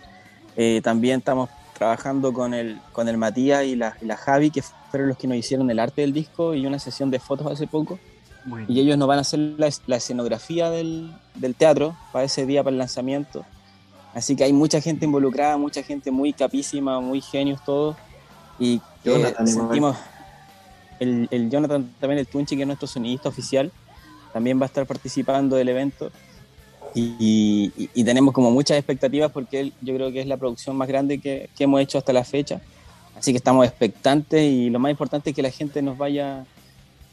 Eh, 0.55 0.81
también 0.83 1.19
estamos 1.19 1.49
trabajando 1.77 2.33
con 2.33 2.53
el, 2.53 2.79
con 2.91 3.07
el 3.07 3.17
Matías 3.17 3.63
y 3.63 3.75
la, 3.75 3.95
y 4.01 4.05
la 4.05 4.17
Javi, 4.17 4.49
que 4.49 4.63
fueron 4.91 5.09
los 5.09 5.17
que 5.17 5.27
nos 5.27 5.37
hicieron 5.37 5.69
el 5.69 5.79
arte 5.79 6.01
del 6.01 6.13
disco 6.13 6.55
y 6.55 6.65
una 6.65 6.79
sesión 6.79 7.11
de 7.11 7.19
fotos 7.19 7.51
hace 7.51 7.67
poco. 7.67 7.99
Bueno, 8.45 8.65
Y 8.69 8.79
ellos 8.79 8.97
nos 8.97 9.07
van 9.07 9.19
a 9.19 9.21
hacer 9.21 9.39
la, 9.39 9.69
la 9.87 9.97
escenografía 9.97 10.69
del, 10.71 11.11
del 11.35 11.53
teatro 11.53 11.95
para 12.11 12.25
ese 12.25 12.45
día, 12.45 12.63
para 12.63 12.73
el 12.73 12.79
lanzamiento. 12.79 13.45
Así 14.17 14.35
que 14.35 14.43
hay 14.45 14.51
mucha 14.53 14.81
gente 14.81 15.05
involucrada, 15.05 15.57
mucha 15.57 15.83
gente 15.83 16.09
muy 16.09 16.33
capísima, 16.33 16.99
muy 16.99 17.21
genios 17.21 17.63
todos. 17.63 17.95
Y 18.57 18.81
Jonathan, 19.05 19.47
eh, 19.47 19.51
sentimos, 19.51 19.95
el, 20.99 21.27
el 21.29 21.51
Jonathan, 21.51 21.87
también 21.99 22.17
el 22.17 22.25
Tunchi, 22.25 22.55
que 22.55 22.63
es 22.63 22.67
nuestro 22.67 22.87
sonidista 22.87 23.29
oficial, 23.29 23.71
también 24.33 24.59
va 24.59 24.63
a 24.63 24.65
estar 24.65 24.87
participando 24.87 25.55
del 25.55 25.69
evento. 25.69 26.11
Y, 26.95 27.71
y- 27.77 27.89
y 27.93 28.03
tenemos 28.03 28.33
como 28.33 28.49
muchas 28.49 28.75
expectativas 28.79 29.31
porque 29.31 29.59
él, 29.59 29.73
yo 29.81 29.93
creo 29.93 30.11
que 30.11 30.19
es 30.21 30.25
la 30.25 30.37
producción 30.37 30.75
más 30.75 30.87
grande 30.87 31.19
que, 31.19 31.51
que 31.55 31.65
hemos 31.65 31.79
hecho 31.79 31.99
hasta 31.99 32.11
la 32.11 32.23
fecha. 32.23 32.59
Así 33.15 33.31
que 33.31 33.37
estamos 33.37 33.67
expectantes 33.67 34.41
y 34.41 34.71
lo 34.71 34.79
más 34.79 34.89
importante 34.89 35.29
es 35.29 35.35
que 35.35 35.43
la 35.43 35.51
gente 35.51 35.79
nos 35.83 35.95
vaya, 35.95 36.43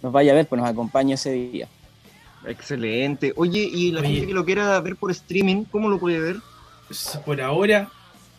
nos 0.02 0.11
vaya 0.11 0.32
a 0.32 0.37
ver, 0.37 0.46
pues 0.46 0.58
nos 0.58 0.70
acompañe 0.70 1.12
ese 1.12 1.32
día. 1.32 1.68
Excelente. 2.46 3.34
Oye, 3.37 3.61
y 3.61 3.90
la 3.90 4.00
Oye. 4.00 4.08
gente 4.08 4.26
que 4.28 4.32
lo 4.32 4.44
quiera 4.46 4.80
ver 4.80 4.96
por 4.96 5.11
streaming, 5.11 5.64
¿cómo 5.70 5.90
lo 5.90 5.99
puede 5.99 6.18
ver? 6.18 6.37
Por 7.24 7.40
ahora, 7.40 7.90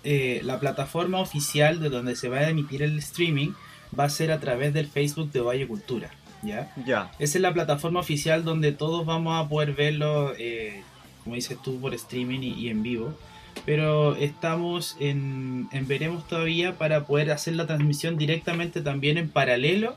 eh, 0.03 0.41
la 0.43 0.59
plataforma 0.59 1.19
oficial 1.19 1.79
de 1.79 1.89
donde 1.89 2.15
se 2.15 2.29
va 2.29 2.37
a 2.37 2.49
emitir 2.49 2.83
el 2.83 2.97
streaming 2.99 3.51
va 3.97 4.05
a 4.05 4.09
ser 4.09 4.31
a 4.31 4.39
través 4.39 4.73
del 4.73 4.87
Facebook 4.87 5.31
de 5.31 5.41
Valle 5.41 5.67
Cultura, 5.67 6.11
¿ya? 6.43 6.71
Ya. 6.85 7.11
Esa 7.17 7.37
es 7.37 7.41
la 7.41 7.53
plataforma 7.53 7.99
oficial 7.99 8.43
donde 8.43 8.71
todos 8.71 9.05
vamos 9.05 9.43
a 9.43 9.49
poder 9.49 9.73
verlo, 9.73 10.33
eh, 10.37 10.83
como 11.23 11.35
dices 11.35 11.57
tú, 11.63 11.79
por 11.79 11.93
streaming 11.93 12.41
y, 12.41 12.53
y 12.53 12.69
en 12.69 12.83
vivo. 12.83 13.17
Pero 13.65 14.15
estamos 14.15 14.95
en, 14.99 15.69
en 15.71 15.87
veremos 15.87 16.27
todavía 16.27 16.77
para 16.77 17.05
poder 17.05 17.31
hacer 17.31 17.55
la 17.55 17.65
transmisión 17.65 18.17
directamente 18.17 18.81
también 18.81 19.17
en 19.17 19.29
paralelo 19.29 19.95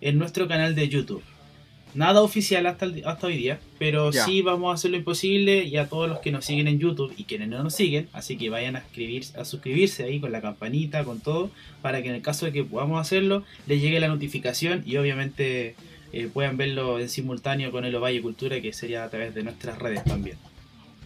en 0.00 0.18
nuestro 0.18 0.46
canal 0.46 0.74
de 0.74 0.88
YouTube. 0.88 1.22
Nada 1.94 2.20
oficial 2.22 2.66
hasta, 2.66 2.84
el- 2.84 3.02
hasta 3.06 3.26
hoy 3.26 3.36
día, 3.36 3.58
pero 3.78 4.10
Ya. 4.12 4.24
sí 4.24 4.42
vamos 4.42 4.70
a 4.70 4.74
hacer 4.74 4.90
lo 4.90 4.96
imposible 4.98 5.64
y 5.64 5.76
a 5.78 5.88
todos 5.88 6.08
los 6.08 6.18
que 6.20 6.30
nos 6.30 6.44
siguen 6.44 6.68
en 6.68 6.78
YouTube 6.78 7.12
y 7.16 7.24
quienes 7.24 7.48
no 7.48 7.62
nos 7.62 7.74
siguen, 7.74 8.08
así 8.12 8.36
que 8.36 8.50
vayan 8.50 8.76
a, 8.76 8.80
escribir, 8.80 9.24
a 9.38 9.44
suscribirse 9.44 10.04
ahí 10.04 10.20
con 10.20 10.30
la 10.30 10.40
campanita, 10.40 11.02
con 11.04 11.20
todo, 11.20 11.50
para 11.82 12.02
que 12.02 12.08
en 12.08 12.14
el 12.16 12.22
caso 12.22 12.46
de 12.46 12.52
que 12.52 12.62
podamos 12.64 13.00
hacerlo, 13.00 13.42
les 13.66 13.80
llegue 13.80 13.98
la 14.00 14.08
notificación 14.08 14.82
y 14.86 14.96
obviamente 14.96 15.74
eh, 16.12 16.28
puedan 16.32 16.56
verlo 16.56 17.00
en 17.00 17.08
simultáneo 17.08 17.70
con 17.70 17.84
el 17.84 17.94
Ovalle 17.94 18.22
Cultura, 18.22 18.60
que 18.60 18.72
sería 18.72 19.04
a 19.04 19.10
través 19.10 19.34
de 19.34 19.42
nuestras 19.42 19.78
redes 19.78 20.04
también. 20.04 20.36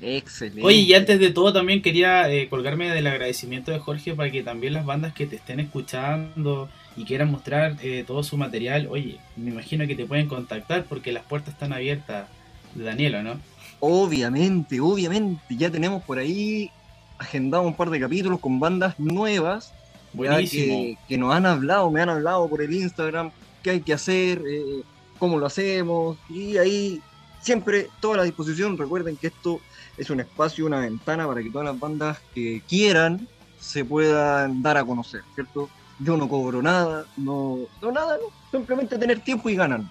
Excelente. 0.00 0.62
Oye, 0.64 0.78
y 0.78 0.94
antes 0.94 1.20
de 1.20 1.30
todo 1.30 1.52
también 1.52 1.80
quería 1.80 2.28
eh, 2.32 2.48
colgarme 2.48 2.90
del 2.90 3.06
agradecimiento 3.06 3.70
de 3.70 3.78
Jorge 3.78 4.14
para 4.14 4.30
que 4.32 4.42
también 4.42 4.72
las 4.74 4.84
bandas 4.84 5.12
que 5.14 5.26
te 5.26 5.36
estén 5.36 5.60
escuchando 5.60 6.68
y 6.96 7.04
quieran 7.04 7.30
mostrar 7.30 7.76
eh, 7.82 8.04
todo 8.06 8.22
su 8.22 8.36
material, 8.36 8.86
oye, 8.90 9.18
me 9.36 9.50
imagino 9.50 9.86
que 9.86 9.94
te 9.94 10.06
pueden 10.06 10.28
contactar 10.28 10.84
porque 10.84 11.12
las 11.12 11.24
puertas 11.24 11.54
están 11.54 11.72
abiertas 11.72 12.28
de 12.74 12.84
Daniela, 12.84 13.22
¿no? 13.22 13.38
Obviamente, 13.80 14.80
obviamente. 14.80 15.42
Ya 15.50 15.70
tenemos 15.70 16.02
por 16.04 16.18
ahí 16.18 16.70
agendado 17.18 17.64
un 17.64 17.74
par 17.74 17.90
de 17.90 18.00
capítulos 18.00 18.40
con 18.40 18.60
bandas 18.60 18.98
nuevas. 18.98 19.70
ya 19.70 19.76
Buenísimo. 20.12 20.74
Que, 20.74 20.98
que 21.08 21.18
nos 21.18 21.34
han 21.34 21.46
hablado, 21.46 21.90
me 21.90 22.00
han 22.00 22.08
hablado 22.08 22.48
por 22.48 22.62
el 22.62 22.72
Instagram, 22.72 23.30
qué 23.62 23.70
hay 23.70 23.80
que 23.80 23.92
hacer, 23.92 24.42
eh, 24.46 24.82
cómo 25.18 25.38
lo 25.38 25.46
hacemos. 25.46 26.16
Y 26.28 26.58
ahí 26.58 27.00
siempre 27.40 27.88
toda 28.00 28.18
la 28.18 28.22
disposición. 28.22 28.78
Recuerden 28.78 29.16
que 29.16 29.28
esto 29.28 29.60
es 29.96 30.10
un 30.10 30.20
espacio, 30.20 30.66
una 30.66 30.80
ventana 30.80 31.26
para 31.26 31.42
que 31.42 31.50
todas 31.50 31.66
las 31.66 31.78
bandas 31.78 32.18
que 32.34 32.62
quieran 32.68 33.28
se 33.58 33.84
puedan 33.84 34.62
dar 34.62 34.76
a 34.76 34.84
conocer, 34.84 35.22
¿cierto? 35.34 35.68
Yo 36.02 36.16
no 36.16 36.28
cobro 36.28 36.62
nada, 36.62 37.06
no, 37.16 37.60
no 37.80 37.92
nada, 37.92 38.18
no. 38.18 38.26
simplemente 38.50 38.98
tener 38.98 39.20
tiempo 39.20 39.48
y 39.48 39.56
ganan. 39.56 39.88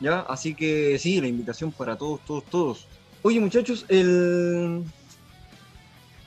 ¿Ya? 0.00 0.20
Así 0.20 0.54
que 0.54 0.98
sí, 0.98 1.20
la 1.20 1.28
invitación 1.28 1.70
para 1.70 1.96
todos, 1.96 2.20
todos, 2.24 2.44
todos. 2.44 2.86
Oye, 3.22 3.38
muchachos, 3.38 3.84
el. 3.88 4.82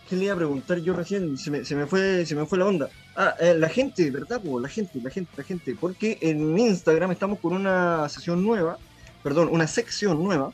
¿Qué 0.08 0.15
le 0.15 0.25
iba 0.25 0.34
a 0.34 0.38
preguntar 0.38 0.79
yo 0.79 0.94
recién? 0.94 1.38
Se 1.38 1.50
me, 1.50 1.65
se 1.65 1.75
me 1.75 1.88
fue, 1.88 2.25
se 2.25 2.36
me 2.36 2.46
fue 2.46 2.60
la 2.60 2.65
onda. 2.65 2.89
Ah, 3.15 3.34
eh, 3.39 3.55
la 3.58 3.70
gente, 3.70 4.12
¿verdad? 4.12 4.41
po? 4.41 4.60
la 4.60 4.70
gente, 4.70 5.00
la 5.01 5.10
gente, 5.10 5.32
la 5.36 5.44
gente. 5.44 5.75
Porque 5.79 6.17
en 6.22 6.58
Instagram 6.58 7.12
estamos 7.12 7.39
con 7.39 7.53
una 7.53 8.08
sesión 8.10 8.44
nueva, 8.44 8.77
perdón, 9.24 9.50
una 9.51 9.67
sección 9.67 10.24
nueva, 10.24 10.53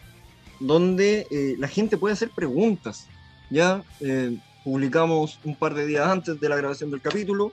donde 0.59 1.27
eh, 1.29 1.55
la 1.59 1.67
gente 1.67 1.97
puede 1.97 2.13
hacer 2.13 2.29
preguntas. 2.29 3.07
Ya 3.49 3.83
eh, 3.99 4.37
publicamos 4.63 5.39
un 5.43 5.55
par 5.55 5.73
de 5.73 5.85
días 5.85 6.07
antes 6.07 6.39
de 6.39 6.49
la 6.49 6.55
grabación 6.55 6.89
del 6.89 7.01
capítulo. 7.01 7.51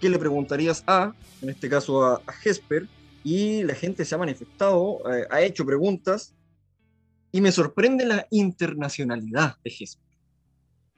¿Qué 0.00 0.08
le 0.08 0.18
preguntarías 0.18 0.84
a, 0.86 1.12
en 1.42 1.50
este 1.50 1.68
caso 1.68 2.04
a, 2.04 2.22
a 2.26 2.32
Jesper? 2.32 2.86
Y 3.24 3.62
la 3.64 3.74
gente 3.74 4.04
se 4.04 4.14
ha 4.14 4.18
manifestado, 4.18 5.00
eh, 5.12 5.26
ha 5.30 5.40
hecho 5.42 5.66
preguntas. 5.66 6.34
Y 7.32 7.40
me 7.40 7.52
sorprende 7.52 8.06
la 8.06 8.26
internacionalidad 8.30 9.56
de 9.62 9.70
Jesper. 9.70 10.06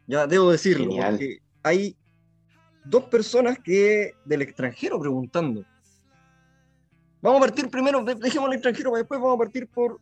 Ya 0.07 0.27
debo 0.27 0.51
decirlo, 0.53 0.87
Genial. 0.91 1.11
porque 1.13 1.39
hay 1.63 1.97
dos 2.85 3.05
personas 3.05 3.59
que 3.59 4.13
del 4.25 4.43
extranjero 4.43 5.01
preguntando. 5.01 5.65
Vamos 7.23 7.39
a 7.39 7.47
partir 7.47 7.69
primero, 7.69 8.03
de- 8.05 8.15
dejémoslo 8.15 8.55
extranjero, 8.55 8.93
después 8.95 9.21
vamos 9.21 9.37
a 9.37 9.39
partir 9.39 9.67
por 9.69 10.01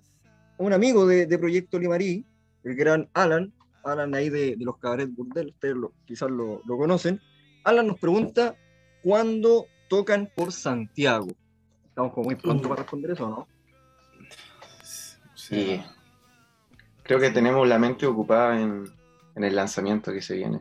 un 0.59 0.73
amigo 0.73 1.07
de, 1.07 1.27
de 1.27 1.39
Proyecto 1.39 1.79
Limarí, 1.79 2.25
el 2.65 2.75
gran 2.75 3.09
Alan, 3.15 3.53
Alan 3.85 4.15
ahí 4.15 4.29
de, 4.29 4.57
de 4.57 4.65
los 4.65 4.77
Cabaret 4.79 5.09
Burdel, 5.11 5.49
ustedes 5.49 5.75
lo- 5.77 5.93
quizás 6.05 6.31
lo, 6.31 6.63
lo 6.67 6.77
conocen. 6.77 7.21
Alan 7.65 7.87
nos 7.87 7.99
pregunta 7.99 8.55
cuándo 9.03 9.67
tocan 9.89 10.31
por 10.35 10.53
Santiago. 10.53 11.29
Estamos 11.89 12.13
como 12.13 12.27
muy 12.27 12.37
pronto 12.37 12.67
Uh. 12.67 12.71
para 12.71 12.83
responder 12.83 13.11
eso, 13.13 13.29
¿no? 13.29 13.49
Y 15.51 15.81
creo 17.03 17.19
que 17.19 17.31
tenemos 17.31 17.67
la 17.67 17.79
mente 17.79 18.07
ocupada 18.07 18.61
en, 18.61 18.85
en 19.35 19.45
el 19.45 19.57
lanzamiento 19.57 20.13
que 20.13 20.21
se 20.21 20.37
viene. 20.37 20.61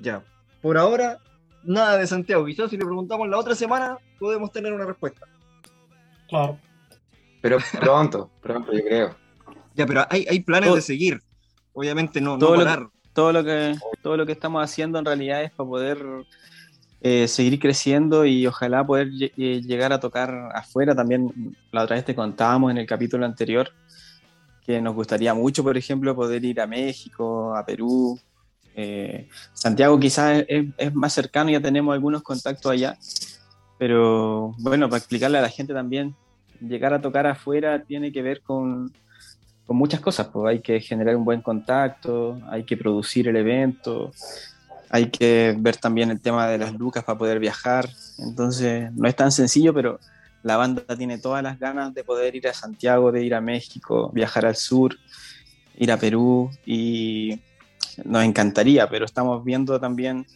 Ya. 0.00 0.22
Por 0.60 0.76
ahora, 0.76 1.18
nada 1.64 1.96
de 1.96 2.06
Santiago. 2.06 2.44
Quizás 2.44 2.68
si 2.70 2.76
le 2.76 2.84
preguntamos 2.84 3.28
la 3.28 3.38
otra 3.38 3.54
semana, 3.54 3.96
podemos 4.18 4.52
tener 4.52 4.72
una 4.72 4.84
respuesta. 4.84 5.26
Claro. 6.28 6.58
Pero 7.40 7.58
pronto, 7.80 8.30
pronto 8.40 8.72
yo 8.72 8.80
creo. 8.84 9.16
Ya, 9.74 9.86
pero 9.86 10.04
hay, 10.10 10.26
hay 10.28 10.40
planes 10.40 10.68
Todo- 10.68 10.76
de 10.76 10.82
seguir. 10.82 11.22
Obviamente 11.72 12.20
no, 12.20 12.32
no 12.32 12.38
todo 12.38 12.52
lo 12.52 12.58
que- 12.58 12.64
parar. 12.66 12.88
todo 13.14 13.32
lo 13.32 13.42
que 13.44 13.74
todo 14.02 14.16
lo 14.18 14.26
que 14.26 14.32
estamos 14.32 14.62
haciendo 14.62 14.98
en 14.98 15.06
realidad 15.06 15.42
es 15.42 15.50
para 15.52 15.68
poder 15.68 15.98
eh, 17.02 17.26
seguir 17.26 17.58
creciendo 17.58 18.24
y 18.24 18.46
ojalá 18.46 18.86
poder 18.86 19.08
eh, 19.20 19.60
llegar 19.60 19.92
a 19.92 20.00
tocar 20.00 20.50
afuera 20.54 20.94
también. 20.94 21.56
La 21.72 21.82
otra 21.82 21.96
vez 21.96 22.04
te 22.04 22.14
contábamos 22.14 22.70
en 22.70 22.78
el 22.78 22.86
capítulo 22.86 23.26
anterior 23.26 23.70
que 24.64 24.80
nos 24.80 24.94
gustaría 24.94 25.34
mucho 25.34 25.64
por 25.64 25.76
ejemplo 25.76 26.14
poder 26.14 26.44
ir 26.44 26.60
a 26.60 26.68
México 26.68 27.56
a 27.56 27.66
Perú 27.66 28.16
eh, 28.76 29.28
Santiago 29.52 29.98
quizás 29.98 30.44
es, 30.46 30.66
es 30.78 30.94
más 30.94 31.12
cercano 31.12 31.50
ya 31.50 31.60
tenemos 31.60 31.92
algunos 31.92 32.22
contactos 32.22 32.70
allá 32.70 32.96
pero 33.76 34.54
bueno 34.58 34.88
para 34.88 34.98
explicarle 34.98 35.38
a 35.38 35.42
la 35.42 35.48
gente 35.48 35.74
también 35.74 36.14
llegar 36.60 36.94
a 36.94 37.02
tocar 37.02 37.26
afuera 37.26 37.82
tiene 37.82 38.12
que 38.12 38.22
ver 38.22 38.40
con 38.40 38.92
con 39.66 39.76
muchas 39.76 40.00
cosas, 40.00 40.28
pues 40.28 40.50
hay 40.50 40.60
que 40.60 40.80
generar 40.80 41.16
un 41.16 41.24
buen 41.24 41.40
contacto, 41.40 42.38
hay 42.50 42.64
que 42.64 42.76
producir 42.76 43.28
el 43.28 43.36
evento, 43.36 44.12
hay 44.92 45.06
que 45.10 45.56
ver 45.58 45.78
también 45.78 46.10
el 46.10 46.20
tema 46.20 46.46
de 46.46 46.58
las 46.58 46.74
lucas 46.74 47.02
para 47.02 47.16
poder 47.16 47.38
viajar, 47.38 47.88
entonces 48.18 48.92
no 48.92 49.08
es 49.08 49.16
tan 49.16 49.32
sencillo, 49.32 49.72
pero 49.72 49.98
la 50.42 50.58
banda 50.58 50.82
tiene 50.98 51.16
todas 51.16 51.42
las 51.42 51.58
ganas 51.58 51.94
de 51.94 52.04
poder 52.04 52.36
ir 52.36 52.46
a 52.46 52.52
Santiago, 52.52 53.10
de 53.10 53.24
ir 53.24 53.34
a 53.34 53.40
México, 53.40 54.10
viajar 54.12 54.44
al 54.44 54.54
sur, 54.54 54.94
ir 55.78 55.90
a 55.90 55.96
Perú 55.96 56.50
y 56.66 57.40
nos 58.04 58.22
encantaría, 58.22 58.86
pero 58.86 59.06
estamos 59.06 59.42
viendo 59.42 59.80
también, 59.80 60.26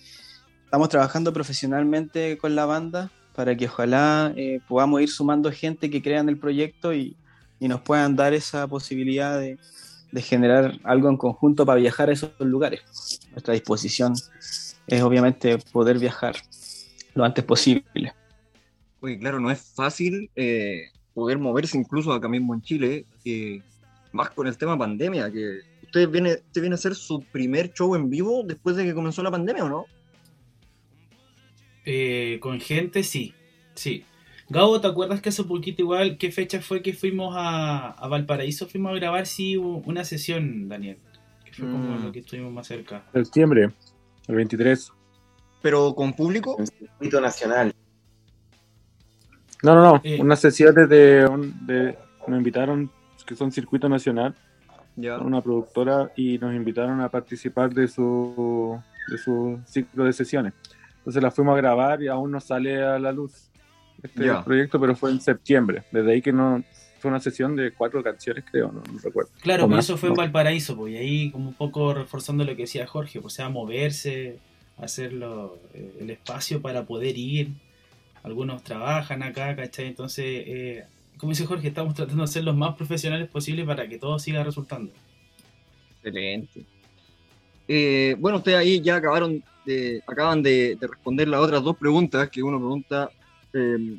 estamos 0.65 0.89
trabajando 0.89 1.35
profesionalmente 1.35 2.39
con 2.39 2.57
la 2.57 2.65
banda 2.65 3.11
para 3.35 3.55
que 3.55 3.67
ojalá 3.67 4.33
eh, 4.37 4.61
podamos 4.67 5.03
ir 5.03 5.11
sumando 5.11 5.53
gente 5.53 5.91
que 5.91 6.01
crea 6.01 6.21
en 6.21 6.31
el 6.31 6.39
proyecto 6.39 6.95
y, 6.95 7.15
y 7.61 7.69
nos 7.69 7.83
puedan 7.83 8.17
dar 8.17 8.33
esa 8.33 8.67
posibilidad 8.67 9.39
de, 9.39 9.59
de 10.13 10.23
generar 10.23 10.79
algo 10.85 11.09
en 11.09 11.17
conjunto 11.17 11.67
para 11.67 11.81
viajar 11.81 12.09
a 12.09 12.13
esos 12.13 12.31
lugares. 12.41 12.81
Nuestra 13.33 13.55
disposición 13.55 14.15
es 14.87 15.03
obviamente 15.03 15.59
poder 15.73 15.99
viajar 15.99 16.37
lo 17.15 17.25
antes 17.25 17.45
posible. 17.45 18.13
Oye, 19.01 19.19
claro, 19.19 19.41
no 19.41 19.51
es 19.51 19.61
fácil 19.75 20.31
eh, 20.37 20.91
poder 21.15 21.39
moverse 21.39 21.79
incluso 21.79 22.13
acá 22.13 22.29
mismo 22.29 22.55
en 22.55 22.63
Chile, 22.63 23.07
eh, 23.25 23.61
más 24.13 24.31
con 24.31 24.47
el 24.47 24.57
tema 24.57 24.79
pandemia, 24.79 25.31
que 25.31 25.61
usted 25.83 26.09
viene, 26.09 26.35
usted 26.35 26.61
viene 26.61 26.75
a 26.75 26.79
hacer 26.79 26.95
su 26.95 27.21
primer 27.21 27.73
show 27.73 27.95
en 27.95 28.11
vivo 28.11 28.43
después 28.45 28.77
de 28.77 28.85
que 28.85 28.95
comenzó 28.95 29.23
la 29.23 29.31
pandemia, 29.31 29.65
¿o 29.65 29.69
no? 29.69 29.87
Eh, 31.85 32.39
con 32.41 32.61
gente, 32.61 33.03
sí. 33.03 33.33
Sí. 33.75 34.05
Gabo, 34.49 34.81
¿te 34.81 34.87
acuerdas 34.87 35.21
que 35.21 35.31
hace 35.31 35.43
poquito 35.43 35.83
igual, 35.83 36.19
qué 36.19 36.31
fecha 36.31 36.61
fue 36.61 36.81
que 36.81 36.93
fuimos 36.93 37.35
a, 37.37 37.91
a 37.91 38.09
Valparaíso? 38.09 38.67
Fuimos 38.69 38.93
a 38.93 38.97
grabar, 38.97 39.27
sí, 39.27 39.57
una 39.57 40.05
sesión, 40.05 40.69
Daniel. 40.69 40.99
Que 41.45 41.53
fue 41.53 41.67
como 41.71 41.97
Mm. 41.99 42.05
lo 42.05 42.13
que 42.13 42.21
estuvimos 42.21 42.53
más 42.53 42.67
cerca. 42.69 43.05
Septiembre, 43.13 43.71
el 44.29 44.35
23. 44.37 44.93
Pero 45.63 45.95
con 45.97 46.13
público, 46.13 46.55
Un 46.57 46.67
circuito 46.67 47.21
nacional. 47.21 47.75
No, 49.65 49.75
no, 49.75 49.83
no. 49.95 50.01
Eh. 50.05 50.19
Unas 50.21 50.39
sesiones 50.41 50.89
de, 50.89 51.27
un- 51.27 51.67
de. 51.67 51.99
Nos 52.29 52.39
invitaron, 52.39 52.91
que 53.27 53.35
son 53.35 53.51
circuito 53.51 53.89
nacional, 53.89 54.35
ya. 54.97 55.19
una 55.19 55.41
productora, 55.41 56.13
y 56.17 56.39
nos 56.39 56.55
invitaron 56.55 57.01
a 57.01 57.09
participar 57.09 57.73
de 57.75 57.89
su, 57.89 58.79
de 59.11 59.19
su 59.19 59.59
ciclo 59.67 60.05
de 60.05 60.13
sesiones. 60.13 60.53
Entonces 60.99 61.23
la 61.23 61.31
fuimos 61.33 61.55
a 61.55 61.57
grabar 61.57 62.03
y 62.03 62.09
aún 62.09 62.31
no 62.33 62.41
sale 62.41 62.81
a 62.83 62.99
la 62.99 63.11
luz. 63.13 63.46
Este 64.03 64.33
proyecto, 64.45 64.81
pero 64.81 64.95
fue 64.97 65.11
en 65.11 65.21
septiembre. 65.21 65.83
Desde 65.91 66.13
ahí 66.13 66.23
que 66.23 66.33
no 66.33 66.63
fue 66.99 67.11
una 67.11 67.21
sesión 67.21 67.57
de 67.57 67.73
cuatro 67.73 68.03
canciones, 68.03 68.45
creo, 68.51 68.73
no, 68.73 68.83
no 68.93 68.99
recuerdo. 69.03 69.31
Claro, 69.41 69.65
O 69.65 69.69
más, 69.69 69.85
eso 69.85 69.97
fue 69.97 70.09
en 70.09 70.15
no. 70.15 70.23
Valparaíso, 70.23 70.77
pues, 70.77 70.95
y 70.95 70.97
ahí 70.97 71.31
como 71.31 71.49
un 71.49 71.55
poco 71.55 71.95
reforzando 71.95 72.45
lo 72.45 72.57
que 72.57 72.63
decía 72.63 72.87
Jorge, 72.87 73.21
pues, 73.21 73.35
o 73.35 73.37
sea, 73.37 73.49
moverse, 73.49 74.39
hacerlo, 74.79 75.59
eh, 75.75 75.99
el 76.01 76.11
espacio 76.11 76.61
para 76.61 76.85
poder 76.85 77.17
ir. 77.17 77.51
Algunos 78.23 78.63
trabajan 78.63 79.23
acá, 79.23 79.55
¿cachai? 79.55 79.87
Entonces, 79.87 80.25
eh, 80.27 80.85
como 81.17 81.31
dice 81.31 81.47
Jorge, 81.47 81.69
estamos 81.69 81.95
tratando 81.95 82.23
de 82.23 82.29
ser 82.29 82.45
los 82.45 82.57
más 82.57 82.75
profesionales 82.75 83.29
posible 83.29 83.65
para 83.65 83.89
que 83.89 83.99
todo 83.99 84.19
siga 84.19 84.43
resultando. 84.43 84.93
Excelente. 86.03 86.65
Eh, 87.69 88.17
bueno, 88.19 88.39
ustedes 88.39 88.59
ahí 88.59 88.81
ya 88.81 88.97
acabaron 88.97 89.43
de, 89.65 90.03
acaban 90.07 90.43
de, 90.43 90.77
de 90.77 90.87
responder 90.87 91.29
las 91.29 91.41
otras 91.41 91.63
dos 91.63 91.77
preguntas, 91.77 92.29
que 92.31 92.43
uno 92.43 92.59
pregunta, 92.59 93.11
eh, 93.57 93.99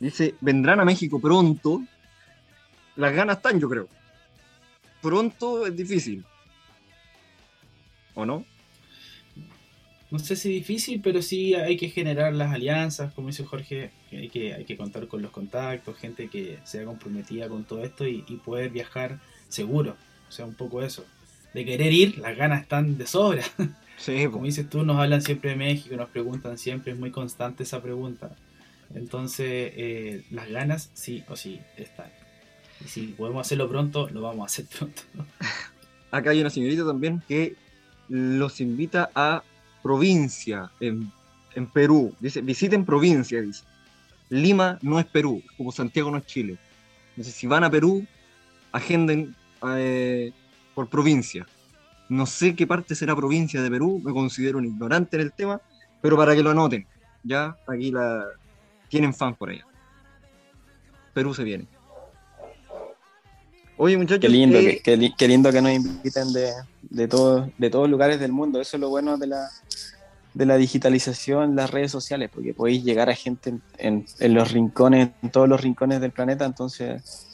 dice, 0.00 0.34
¿vendrán 0.40 0.80
a 0.80 0.84
México 0.84 1.20
pronto? 1.20 1.82
Las 2.96 3.14
ganas 3.14 3.36
están, 3.36 3.60
yo 3.60 3.68
creo. 3.68 3.88
Pronto 5.00 5.66
es 5.66 5.76
difícil. 5.76 6.24
¿O 8.14 8.26
no? 8.26 8.44
No 10.10 10.18
sé 10.18 10.36
si 10.36 10.50
difícil, 10.50 11.00
pero 11.00 11.22
sí 11.22 11.54
hay 11.54 11.78
que 11.78 11.88
generar 11.88 12.34
las 12.34 12.52
alianzas, 12.52 13.14
como 13.14 13.28
dice 13.28 13.44
Jorge, 13.44 13.92
hay 14.10 14.28
que, 14.28 14.52
hay 14.52 14.66
que 14.66 14.76
contar 14.76 15.06
con 15.08 15.22
los 15.22 15.30
contactos, 15.30 15.96
gente 15.96 16.28
que 16.28 16.58
sea 16.64 16.84
comprometida 16.84 17.48
con 17.48 17.64
todo 17.64 17.82
esto 17.82 18.06
y, 18.06 18.22
y 18.28 18.36
poder 18.36 18.70
viajar 18.70 19.20
seguro. 19.48 19.96
O 20.28 20.32
sea, 20.32 20.44
un 20.44 20.54
poco 20.54 20.82
eso. 20.82 21.06
De 21.54 21.64
querer 21.64 21.92
ir, 21.92 22.18
las 22.18 22.36
ganas 22.36 22.62
están 22.62 22.98
de 22.98 23.06
sobra. 23.06 23.42
Sí, 23.96 24.26
Como 24.26 24.46
dices 24.46 24.68
tú, 24.68 24.82
nos 24.84 24.98
hablan 24.98 25.22
siempre 25.22 25.50
de 25.50 25.56
México, 25.56 25.94
nos 25.96 26.08
preguntan 26.08 26.58
siempre, 26.58 26.92
es 26.92 26.98
muy 26.98 27.10
constante 27.10 27.62
esa 27.62 27.80
pregunta. 27.80 28.34
Entonces, 28.94 29.72
eh, 29.76 30.24
las 30.30 30.48
ganas 30.48 30.90
sí 30.94 31.22
o 31.28 31.36
sí 31.36 31.60
están. 31.76 32.10
Y 32.84 32.88
si 32.88 33.06
podemos 33.08 33.46
hacerlo 33.46 33.68
pronto, 33.68 34.08
lo 34.08 34.22
vamos 34.22 34.42
a 34.42 34.46
hacer 34.46 34.66
pronto. 34.66 35.02
acá 36.10 36.30
hay 36.30 36.40
una 36.40 36.50
señorita 36.50 36.84
también 36.84 37.22
que 37.26 37.54
los 38.08 38.60
invita 38.60 39.10
a 39.14 39.42
provincia 39.82 40.70
en, 40.80 41.10
en 41.54 41.66
Perú. 41.66 42.14
Dice, 42.20 42.42
visiten 42.42 42.84
provincia, 42.84 43.40
dice. 43.40 43.64
Lima 44.28 44.78
no 44.82 44.98
es 44.98 45.06
Perú, 45.06 45.42
como 45.56 45.72
Santiago 45.72 46.10
no 46.10 46.18
es 46.18 46.26
Chile. 46.26 46.56
Dice, 47.16 47.30
si 47.30 47.46
van 47.46 47.64
a 47.64 47.70
Perú, 47.70 48.06
agenden 48.72 49.34
eh, 49.76 50.32
por 50.74 50.88
provincia. 50.88 51.46
No 52.12 52.26
sé 52.26 52.54
qué 52.54 52.66
parte 52.66 52.94
será 52.94 53.16
provincia 53.16 53.62
de 53.62 53.70
Perú, 53.70 53.98
me 54.04 54.12
considero 54.12 54.58
un 54.58 54.66
ignorante 54.66 55.16
en 55.16 55.22
el 55.22 55.32
tema, 55.32 55.58
pero 56.02 56.14
para 56.14 56.34
que 56.34 56.42
lo 56.42 56.50
anoten, 56.50 56.86
ya 57.22 57.56
aquí 57.66 57.90
la 57.90 58.26
tienen 58.90 59.14
fan 59.14 59.34
por 59.34 59.48
allá. 59.48 59.64
Perú 61.14 61.32
se 61.32 61.42
viene. 61.42 61.66
Oye, 63.78 63.96
muchachos, 63.96 64.20
Qué 64.20 64.28
lindo, 64.28 64.58
eh, 64.58 64.62
que, 64.76 64.80
qué 64.82 64.96
li- 64.98 65.14
qué 65.16 65.26
lindo 65.26 65.50
que 65.50 65.62
nos 65.62 65.72
inviten 65.72 66.32
de, 66.34 66.52
de, 66.82 67.08
todos, 67.08 67.48
de 67.56 67.70
todos 67.70 67.88
lugares 67.88 68.20
del 68.20 68.30
mundo. 68.30 68.60
Eso 68.60 68.76
es 68.76 68.80
lo 68.82 68.90
bueno 68.90 69.16
de 69.16 69.28
la, 69.28 69.48
de 70.34 70.44
la 70.44 70.56
digitalización, 70.58 71.56
las 71.56 71.70
redes 71.70 71.90
sociales, 71.90 72.30
porque 72.30 72.52
podéis 72.52 72.84
llegar 72.84 73.08
a 73.08 73.14
gente 73.16 73.48
en, 73.48 73.62
en- 73.78 74.06
en 74.18 74.34
los 74.34 74.52
rincones, 74.52 75.12
en 75.22 75.30
todos 75.30 75.48
los 75.48 75.62
rincones 75.62 76.02
del 76.02 76.12
planeta. 76.12 76.44
Entonces, 76.44 77.26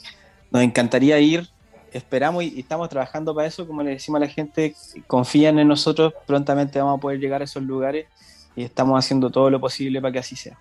nos 0.51 0.61
encantaría 0.63 1.19
ir. 1.19 1.49
Esperamos 1.93 2.43
y, 2.43 2.53
y 2.55 2.59
estamos 2.59 2.89
trabajando 2.89 3.33
para 3.33 3.47
eso. 3.47 3.67
Como 3.67 3.83
le 3.83 3.91
decimos 3.91 4.21
a 4.21 4.25
la 4.25 4.31
gente, 4.31 4.75
confían 5.07 5.59
en 5.59 5.67
nosotros. 5.67 6.13
Prontamente 6.25 6.79
vamos 6.79 6.97
a 6.97 7.01
poder 7.01 7.19
llegar 7.19 7.41
a 7.41 7.45
esos 7.45 7.63
lugares 7.63 8.07
y 8.55 8.63
estamos 8.63 8.97
haciendo 8.97 9.29
todo 9.29 9.49
lo 9.49 9.59
posible 9.59 10.01
para 10.01 10.11
que 10.11 10.19
así 10.19 10.35
sea. 10.35 10.57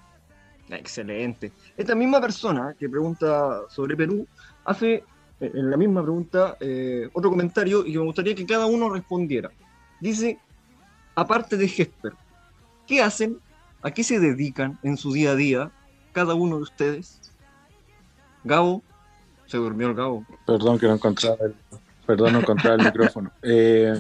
Excelente. 0.71 1.53
Esta 1.77 1.95
misma 1.95 2.21
persona 2.21 2.75
que 2.79 2.89
pregunta 2.89 3.63
sobre 3.69 3.97
Perú 3.97 4.27
hace 4.65 5.05
eh, 5.41 5.53
en 5.55 5.71
la 5.71 5.77
misma 5.77 6.03
pregunta 6.03 6.57
eh, 6.61 7.09
otro 7.13 7.31
comentario 7.31 7.87
y 7.87 7.97
me 7.97 8.05
gustaría 8.05 8.35
que 8.35 8.47
cada 8.47 8.67
uno 8.67 8.91
respondiera. 8.91 9.51
Dice, 10.01 10.39
aparte 11.15 11.57
de 11.57 11.69
Jesper, 11.69 12.13
¿qué 12.87 13.03
hacen? 13.03 13.39
¿A 13.83 13.91
qué 13.91 14.03
se 14.03 14.19
dedican 14.19 14.79
en 14.83 14.97
su 14.97 15.13
día 15.13 15.31
a 15.31 15.37
día 15.37 15.71
cada 16.13 16.35
uno 16.35 16.57
de 16.57 16.63
ustedes? 16.63 17.33
Gabo, 18.45 18.83
se 19.49 19.57
durmió 19.57 19.89
el 19.89 19.95
Gabo. 19.95 20.25
Perdón 20.47 20.79
que 20.79 20.87
no 20.87 20.95
encontraba 20.95 21.37
el, 21.41 21.55
perdón, 22.07 22.35
no 22.35 22.41
encontraba 22.41 22.77
el 22.77 22.85
micrófono. 22.85 23.33
Eh, 23.43 23.93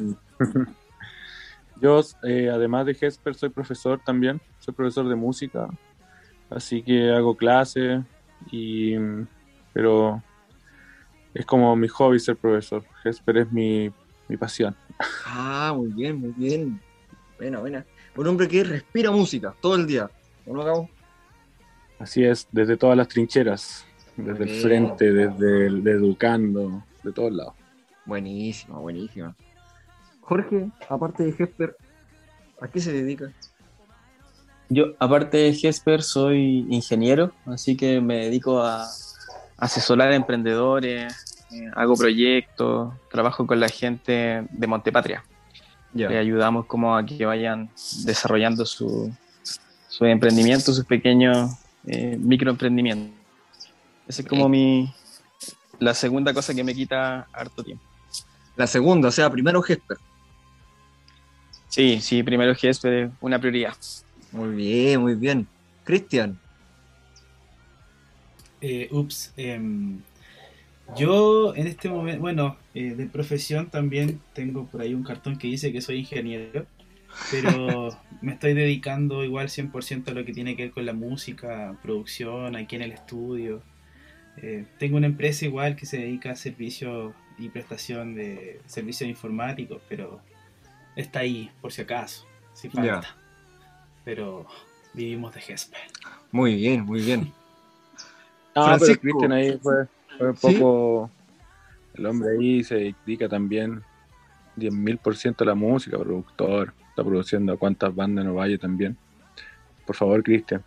yo, 1.80 2.00
eh, 2.22 2.48
además 2.48 2.86
de 2.86 2.94
Jesper, 2.94 3.34
soy 3.34 3.48
profesor 3.48 4.00
también. 4.04 4.40
Soy 4.60 4.72
profesor 4.72 5.08
de 5.08 5.16
música. 5.16 5.68
Así 6.48 6.82
que 6.82 7.10
hago 7.10 7.36
clases. 7.36 8.02
Y, 8.52 8.94
pero 9.72 10.22
es 11.34 11.44
como 11.44 11.74
mi 11.74 11.88
hobby 11.88 12.20
ser 12.20 12.36
profesor. 12.36 12.84
Jesper 13.02 13.38
es 13.38 13.52
mi, 13.52 13.90
mi 14.28 14.36
pasión. 14.36 14.76
Ah, 15.26 15.72
muy 15.74 15.88
bien, 15.88 16.20
muy 16.20 16.30
bien. 16.36 16.80
Buena, 17.36 17.58
buena. 17.58 17.86
Un 18.14 18.26
hombre 18.26 18.46
que 18.46 18.62
respira 18.62 19.10
música 19.10 19.54
todo 19.60 19.74
el 19.74 19.86
día. 19.86 20.10
¿O 20.46 20.54
no, 20.54 20.62
Gabo? 20.64 20.90
Así 21.98 22.24
es, 22.24 22.46
desde 22.52 22.76
todas 22.76 22.96
las 22.96 23.08
trincheras. 23.08 23.87
Desde 24.18 24.44
el 24.44 24.50
frente, 24.60 25.12
desde 25.12 25.66
el 25.66 25.84
de 25.84 25.92
educando, 25.92 26.82
de 27.04 27.12
todos 27.12 27.32
lados. 27.32 27.54
Buenísima, 28.04 28.78
buenísima. 28.78 29.34
Jorge, 30.20 30.68
aparte 30.88 31.24
de 31.24 31.32
Jesper, 31.32 31.76
¿a 32.60 32.68
qué 32.68 32.80
se 32.80 32.92
dedica? 32.92 33.32
Yo, 34.68 34.86
aparte 34.98 35.38
de 35.38 35.54
Jesper, 35.54 36.02
soy 36.02 36.66
ingeniero, 36.68 37.32
así 37.46 37.76
que 37.76 38.00
me 38.00 38.24
dedico 38.24 38.60
a 38.60 38.86
asesorar 39.56 40.10
a 40.10 40.16
emprendedores, 40.16 41.46
eh, 41.52 41.70
hago 41.74 41.94
proyectos, 41.94 42.92
trabajo 43.10 43.46
con 43.46 43.60
la 43.60 43.68
gente 43.68 44.46
de 44.50 44.66
Montepatria. 44.66 45.24
Le 45.94 46.18
ayudamos 46.18 46.66
como 46.66 46.96
a 46.96 47.06
que 47.06 47.24
vayan 47.24 47.70
desarrollando 48.04 48.66
su, 48.66 49.10
su 49.88 50.04
emprendimiento, 50.04 50.72
sus 50.72 50.84
pequeños 50.84 51.52
eh, 51.86 52.18
microemprendimientos. 52.20 53.17
Esa 54.08 54.22
es 54.22 54.28
como 54.28 54.48
mi 54.48 54.92
la 55.78 55.94
segunda 55.94 56.34
cosa 56.34 56.54
que 56.54 56.64
me 56.64 56.74
quita 56.74 57.28
harto 57.32 57.62
tiempo. 57.62 57.84
La 58.56 58.66
segunda, 58.66 59.08
o 59.08 59.12
sea, 59.12 59.30
primero 59.30 59.62
Jesper. 59.62 59.98
Sí, 61.68 62.00
sí, 62.00 62.22
primero 62.22 62.54
Jesper 62.54 62.92
es 62.92 63.10
una 63.20 63.38
prioridad. 63.38 63.76
Muy 64.32 64.54
bien, 64.56 65.00
muy 65.00 65.14
bien. 65.14 65.46
Cristian, 65.84 66.38
Eh, 68.60 68.88
ups, 68.90 69.32
em, 69.36 70.00
yo 70.96 71.54
en 71.54 71.68
este 71.68 71.88
momento, 71.88 72.20
bueno, 72.20 72.56
eh, 72.74 72.94
de 72.94 73.06
profesión 73.06 73.70
también 73.70 74.20
tengo 74.34 74.66
por 74.66 74.80
ahí 74.80 74.94
un 74.94 75.04
cartón 75.04 75.38
que 75.38 75.46
dice 75.46 75.72
que 75.72 75.80
soy 75.80 76.00
ingeniero, 76.00 76.66
pero 77.30 77.90
me 78.22 78.32
estoy 78.32 78.54
dedicando 78.54 79.24
igual 79.24 79.48
100% 79.48 80.08
a 80.10 80.14
lo 80.14 80.24
que 80.24 80.32
tiene 80.32 80.56
que 80.56 80.64
ver 80.64 80.72
con 80.72 80.86
la 80.86 80.92
música, 80.94 81.78
producción, 81.82 82.56
aquí 82.56 82.76
en 82.76 82.82
el 82.82 82.92
estudio. 82.92 83.62
Eh, 84.42 84.64
tengo 84.78 84.96
una 84.96 85.06
empresa 85.06 85.44
igual 85.44 85.76
que 85.76 85.86
se 85.86 85.98
dedica 85.98 86.30
a 86.32 86.36
servicios 86.36 87.14
y 87.38 87.48
prestación 87.48 88.14
de 88.14 88.60
servicios 88.66 89.08
informáticos, 89.08 89.80
pero 89.88 90.20
está 90.96 91.20
ahí 91.20 91.50
por 91.60 91.72
si 91.72 91.82
acaso, 91.82 92.26
si 92.52 92.68
falta. 92.68 93.16
Pero 94.04 94.46
vivimos 94.94 95.34
de 95.34 95.40
Jesper. 95.40 95.80
muy 96.32 96.54
bien, 96.54 96.84
muy 96.84 97.00
bien. 97.02 97.32
No, 98.56 98.64
Francisco. 98.64 99.00
pero 99.02 99.18
Cristian 99.18 99.32
ahí 99.32 99.58
fue, 99.62 99.86
fue 100.16 100.30
un 100.30 100.36
¿Sí? 100.36 100.54
poco. 100.54 101.10
El 101.94 102.06
hombre 102.06 102.30
ahí 102.30 102.64
se 102.64 102.74
dedica 103.06 103.28
también 103.28 103.84
10.000% 104.56 105.42
a 105.42 105.44
la 105.44 105.54
música, 105.54 105.96
productor. 105.96 106.72
Está 106.88 107.04
produciendo 107.04 107.52
a 107.52 107.56
cuántas 107.56 107.94
bandas 107.94 108.24
no 108.24 108.34
vaya 108.34 108.58
también. 108.58 108.96
Por 109.86 109.94
favor, 109.94 110.24
Cristian, 110.24 110.64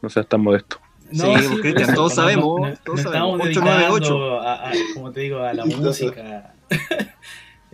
no 0.00 0.08
seas 0.08 0.28
tan 0.28 0.40
modesto. 0.40 0.78
Sí, 1.12 1.20
pues, 1.22 1.46
por 1.46 1.60
Cristian, 1.60 1.82
eso, 1.90 1.94
todos 1.94 2.12
no- 2.12 2.16
sabemos, 2.22 2.60
no- 2.60 2.76
todos 2.84 3.04
nos 3.04 3.12
sabemos. 3.12 3.40
estamos 3.40 3.40
898. 3.40 4.14
dedicando 4.14 4.40
a, 4.40 4.68
a- 4.68 4.72
como 4.94 5.12
te 5.12 5.20
digo, 5.20 5.38
a 5.40 5.52
la 5.54 5.64
música. 5.64 6.54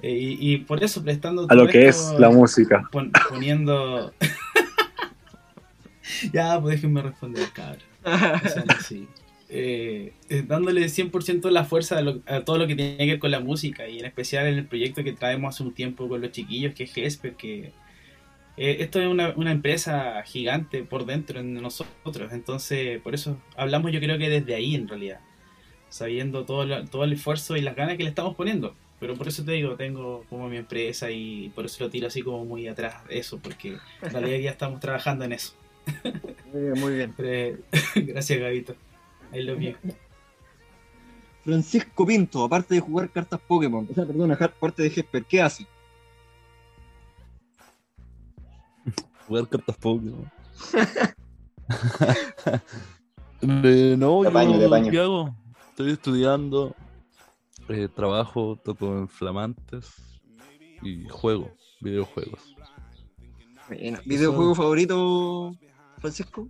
Eh, 0.00 0.12
y, 0.38 0.52
y 0.52 0.56
por 0.58 0.80
eso 0.84 1.02
prestando 1.02 1.44
A 1.48 1.54
lo 1.56 1.66
que 1.66 1.88
esto, 1.88 2.14
es 2.14 2.20
la 2.20 2.30
música. 2.30 2.88
pon- 2.92 3.10
poniendo. 3.28 4.12
ya, 6.32 6.60
pues 6.60 6.76
déjenme 6.76 7.02
responder, 7.02 7.48
cabrón. 7.52 7.82
O 8.04 8.48
sea, 8.48 8.64
sí. 8.86 9.08
Eh, 9.48 10.12
eh, 10.28 10.44
dándole 10.46 10.84
100% 10.86 11.50
la 11.50 11.64
fuerza 11.64 11.98
a, 11.98 12.02
lo- 12.02 12.20
a 12.26 12.40
todo 12.44 12.58
lo 12.58 12.66
que 12.66 12.74
tiene 12.76 12.98
que 12.98 13.06
ver 13.06 13.18
con 13.18 13.30
la 13.30 13.40
música 13.40 13.88
y 13.88 13.98
en 13.98 14.04
especial 14.04 14.46
en 14.46 14.58
el 14.58 14.66
proyecto 14.66 15.02
que 15.02 15.12
traemos 15.14 15.54
hace 15.54 15.62
un 15.64 15.72
tiempo 15.74 16.06
con 16.08 16.20
los 16.20 16.30
chiquillos 16.32 16.74
que 16.74 16.84
es 16.84 16.92
Jesper 16.94 17.34
que 17.34 17.72
eh, 18.58 18.76
esto 18.80 19.00
es 19.00 19.06
una, 19.06 19.32
una 19.36 19.52
empresa 19.52 20.22
gigante 20.24 20.82
por 20.82 21.06
dentro 21.06 21.40
en 21.40 21.54
nosotros 21.54 22.32
entonces 22.32 23.00
por 23.00 23.14
eso 23.14 23.38
hablamos 23.56 23.92
yo 23.92 24.00
creo 24.00 24.18
que 24.18 24.28
desde 24.28 24.54
ahí 24.54 24.74
en 24.74 24.88
realidad 24.88 25.20
sabiendo 25.88 26.44
todo, 26.44 26.64
la- 26.66 26.84
todo 26.84 27.04
el 27.04 27.12
esfuerzo 27.14 27.56
y 27.56 27.60
las 27.62 27.74
ganas 27.76 27.96
que 27.96 28.02
le 28.02 28.08
estamos 28.10 28.34
poniendo 28.36 28.74
pero 29.00 29.14
por 29.14 29.28
eso 29.28 29.44
te 29.44 29.52
digo, 29.52 29.76
tengo 29.76 30.24
como 30.28 30.48
mi 30.48 30.56
empresa 30.56 31.08
y 31.10 31.50
por 31.54 31.64
eso 31.66 31.84
lo 31.84 31.88
tiro 31.90 32.08
así 32.08 32.20
como 32.22 32.44
muy 32.44 32.66
atrás 32.66 33.06
de 33.06 33.20
eso, 33.20 33.38
porque 33.38 33.76
en 34.02 34.10
realidad 34.10 34.38
ya 34.40 34.50
estamos 34.50 34.80
trabajando 34.80 35.24
en 35.24 35.34
eso. 35.34 35.52
Muy 36.52 36.62
bien, 36.62 36.80
muy 36.80 36.94
bien. 36.94 37.14
Eh, 37.18 37.56
Gracias, 37.94 38.40
Gabito. 38.40 38.74
I 39.32 39.42
love 39.42 39.60
you. 39.60 39.74
Francisco 41.44 42.04
Pinto, 42.04 42.42
aparte 42.44 42.74
de 42.74 42.80
jugar 42.80 43.08
cartas 43.10 43.38
Pokémon, 43.46 43.86
o 43.88 43.94
sea, 43.94 44.04
perdona, 44.04 44.34
aparte 44.34 44.82
de 44.82 44.90
Jesper, 44.90 45.24
¿qué 45.24 45.40
hace? 45.42 45.64
Jugar 49.28 49.48
cartas 49.48 49.76
Pokémon. 49.76 50.30
Eh, 53.40 53.94
no, 53.96 54.22
De 54.22 54.28
apaño, 54.30 54.54
yo, 54.54 54.58
de 54.58 54.66
apaño. 54.66 54.90
¿qué 54.90 54.98
hago? 54.98 55.36
Estoy 55.70 55.92
estudiando, 55.92 56.74
eh, 57.68 57.86
trabajo, 57.94 58.58
toco 58.64 58.98
en 58.98 59.08
flamantes 59.08 59.94
y 60.82 61.06
juego 61.08 61.48
videojuegos. 61.80 62.56
¿Videojuego 64.04 64.56
favorito, 64.56 65.54
Francisco? 65.98 66.48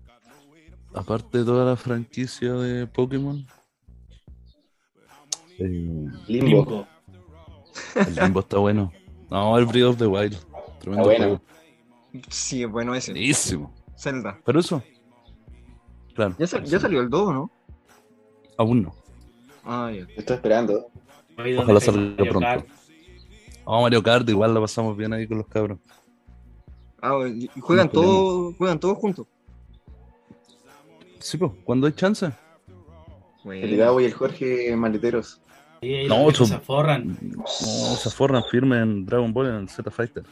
Aparte 0.94 1.38
de 1.38 1.44
toda 1.44 1.66
la 1.66 1.76
franquicia 1.76 2.54
de 2.54 2.86
Pokémon, 2.86 3.46
eh, 5.58 6.08
Limbo. 6.26 6.26
Limbo. 6.26 6.86
el 7.96 8.14
Limbo 8.14 8.40
está 8.40 8.58
bueno. 8.58 8.92
No, 9.30 9.58
el 9.58 9.66
Breath 9.66 9.84
of 9.84 9.98
the 9.98 10.06
Wild. 10.06 10.36
Tremendo 10.80 11.04
bueno. 11.04 11.24
juego. 11.24 11.42
Sí, 12.28 12.62
es 12.62 12.70
bueno 12.70 12.94
ese. 12.94 13.12
Buenísimo. 13.12 13.72
Zelda. 13.96 14.38
Pero 14.44 14.60
eso, 14.60 14.82
claro. 16.14 16.34
Ya, 16.38 16.46
sal- 16.46 16.64
ya 16.64 16.78
salió 16.78 17.00
el 17.00 17.10
2, 17.10 17.32
¿no? 17.34 17.50
Aún 18.56 18.82
no. 18.82 18.94
Ah, 19.64 19.90
ya. 19.94 20.06
Estoy 20.16 20.36
esperando. 20.36 20.86
Ojalá 21.36 21.80
salga 21.80 22.00
Mario 22.00 22.16
pronto. 22.30 22.40
Kart. 22.40 22.66
Vamos 23.64 23.82
Mario 23.82 24.02
Kart, 24.02 24.28
igual 24.28 24.54
la 24.54 24.60
pasamos 24.60 24.96
bien 24.96 25.12
ahí 25.12 25.26
con 25.28 25.38
los 25.38 25.46
cabros. 25.46 25.78
Ah, 27.00 27.18
juegan 27.60 27.86
No 27.86 27.92
todos, 27.92 28.56
juegan 28.56 28.80
todos 28.80 28.98
juntos. 28.98 29.26
Sí, 31.20 31.36
pues, 31.36 31.52
cuando 31.64 31.86
hay 31.86 31.92
chance. 31.92 32.30
El 33.44 33.76
Gabo 33.76 34.00
y 34.00 34.04
el 34.04 34.12
Jorge 34.14 34.74
maleteros. 34.76 35.40
No, 36.08 36.30
se 36.32 36.54
aforran. 36.54 37.16
No, 37.20 37.46
se 37.46 38.10
forran 38.10 38.42
firme 38.50 38.80
en 38.80 39.06
Dragon 39.06 39.32
Ball 39.32 39.46
en 39.48 39.54
el 39.54 39.68
Z 39.68 39.90
Fighter. 39.90 40.24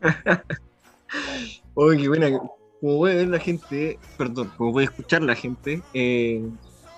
Oye, 1.74 2.02
qué 2.02 2.08
buena. 2.08 2.30
Como 2.80 2.98
puede 2.98 3.16
ver 3.16 3.28
la 3.28 3.38
gente, 3.38 3.98
perdón, 4.16 4.52
como 4.56 4.72
puede 4.72 4.86
escuchar 4.86 5.22
la 5.22 5.34
gente, 5.34 5.82
eh, 5.92 6.42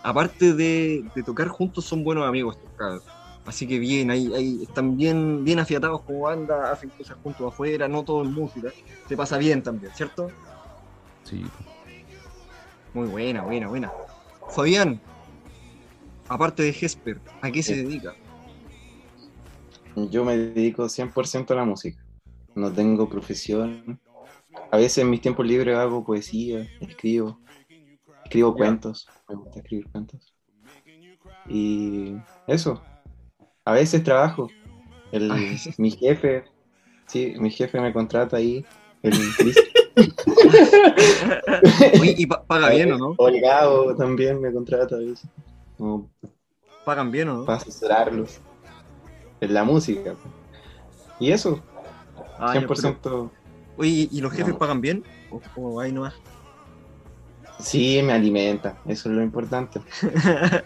aparte 0.03 0.53
de, 0.53 1.05
de 1.15 1.23
tocar 1.23 1.49
juntos, 1.49 1.85
son 1.85 2.03
buenos 2.05 2.27
amigos 2.27 2.57
estos 2.57 2.73
cabros. 2.77 3.05
Así 3.45 3.67
que 3.69 3.79
bien, 3.79 4.11
ahí, 4.11 4.33
ahí 4.35 4.63
están 4.65 4.97
bien, 4.97 5.45
bien 5.45 5.61
afiatados 5.61 6.03
como 6.03 6.23
banda, 6.23 6.73
hacen 6.73 6.91
cosas 6.91 7.17
juntos 7.23 7.53
afuera, 7.53 7.87
no 7.87 8.05
todo 8.05 8.23
en 8.23 8.33
música. 8.33 8.73
Se 9.09 9.17
pasa 9.17 9.39
bien 9.39 9.63
también, 9.63 9.95
¿cierto? 9.95 10.29
Sí. 11.23 11.45
Muy 12.93 13.07
buena, 13.07 13.43
buena, 13.45 13.69
buena. 13.69 13.93
Fabián, 14.49 15.01
aparte 16.29 16.65
de 16.65 16.73
Jesper, 16.73 17.21
¿a 17.41 17.51
qué 17.53 17.63
se 17.63 17.75
Sí. 17.75 17.83
dedica? 17.83 18.15
Yo 20.11 20.25
me 20.25 20.37
dedico 20.37 20.89
100% 20.89 21.53
a 21.53 21.57
la 21.57 21.65
música. 21.65 22.03
No 22.57 22.73
tengo 22.73 23.09
profesión. 23.09 24.01
A 24.71 24.77
veces 24.77 24.99
en 24.99 25.11
mis 25.11 25.21
tiempos 25.21 25.47
libres 25.47 25.77
hago 25.77 26.05
poesía, 26.05 26.67
escribo. 26.81 27.39
Escribo 28.25 28.55
cuentos. 28.55 29.09
Me 29.29 29.37
gusta 29.37 29.61
escribir 29.61 29.89
cuentos. 29.91 30.35
Y 31.49 32.17
eso. 32.47 32.83
A 33.65 33.73
veces 33.73 34.03
trabajo. 34.03 34.49
El, 35.13 35.31
Ay. 35.31 35.57
mi 35.79 35.91
jefe, 35.91 36.45
sí, 37.07 37.35
mi 37.39 37.51
jefe 37.51 37.81
me 37.81 37.93
contrata 37.93 38.37
ahí. 38.39 38.65
El. 39.03 39.15
Oye, 42.01 42.15
¿y 42.19 42.27
pa- 42.27 42.45
paga 42.45 42.71
bien 42.71 42.93
o 42.93 42.99
no? 42.99 43.15
O 43.17 43.29
el 43.29 43.41
Gabo 43.41 43.95
también 43.95 44.41
me 44.41 44.53
contrata 44.53 44.97
a 44.97 44.99
veces. 44.99 45.29
Como 45.79 46.11
¿Pagan 46.85 47.11
bien 47.11 47.29
o 47.29 47.39
no? 47.39 47.45
para 47.45 47.59
asesorarlos. 47.59 48.41
En 49.41 49.55
la 49.55 49.65
música. 49.65 50.15
Y 51.21 51.31
eso, 51.31 51.61
Ah, 52.39 52.55
ya, 52.55 52.67
100%. 52.67 53.31
Oye, 53.77 54.09
¿y 54.11 54.21
los 54.21 54.33
jefes 54.33 54.55
No. 54.55 54.59
pagan 54.59 54.81
bien? 54.81 55.05
¿O, 55.31 55.41
o 55.57 55.81
ahí 55.81 55.93
nomás? 55.93 56.15
Sí, 57.59 58.03
me 58.03 58.13
alimenta, 58.13 58.77
eso 58.87 59.09
es 59.09 59.15
lo 59.17 59.23
importante. 59.23 59.81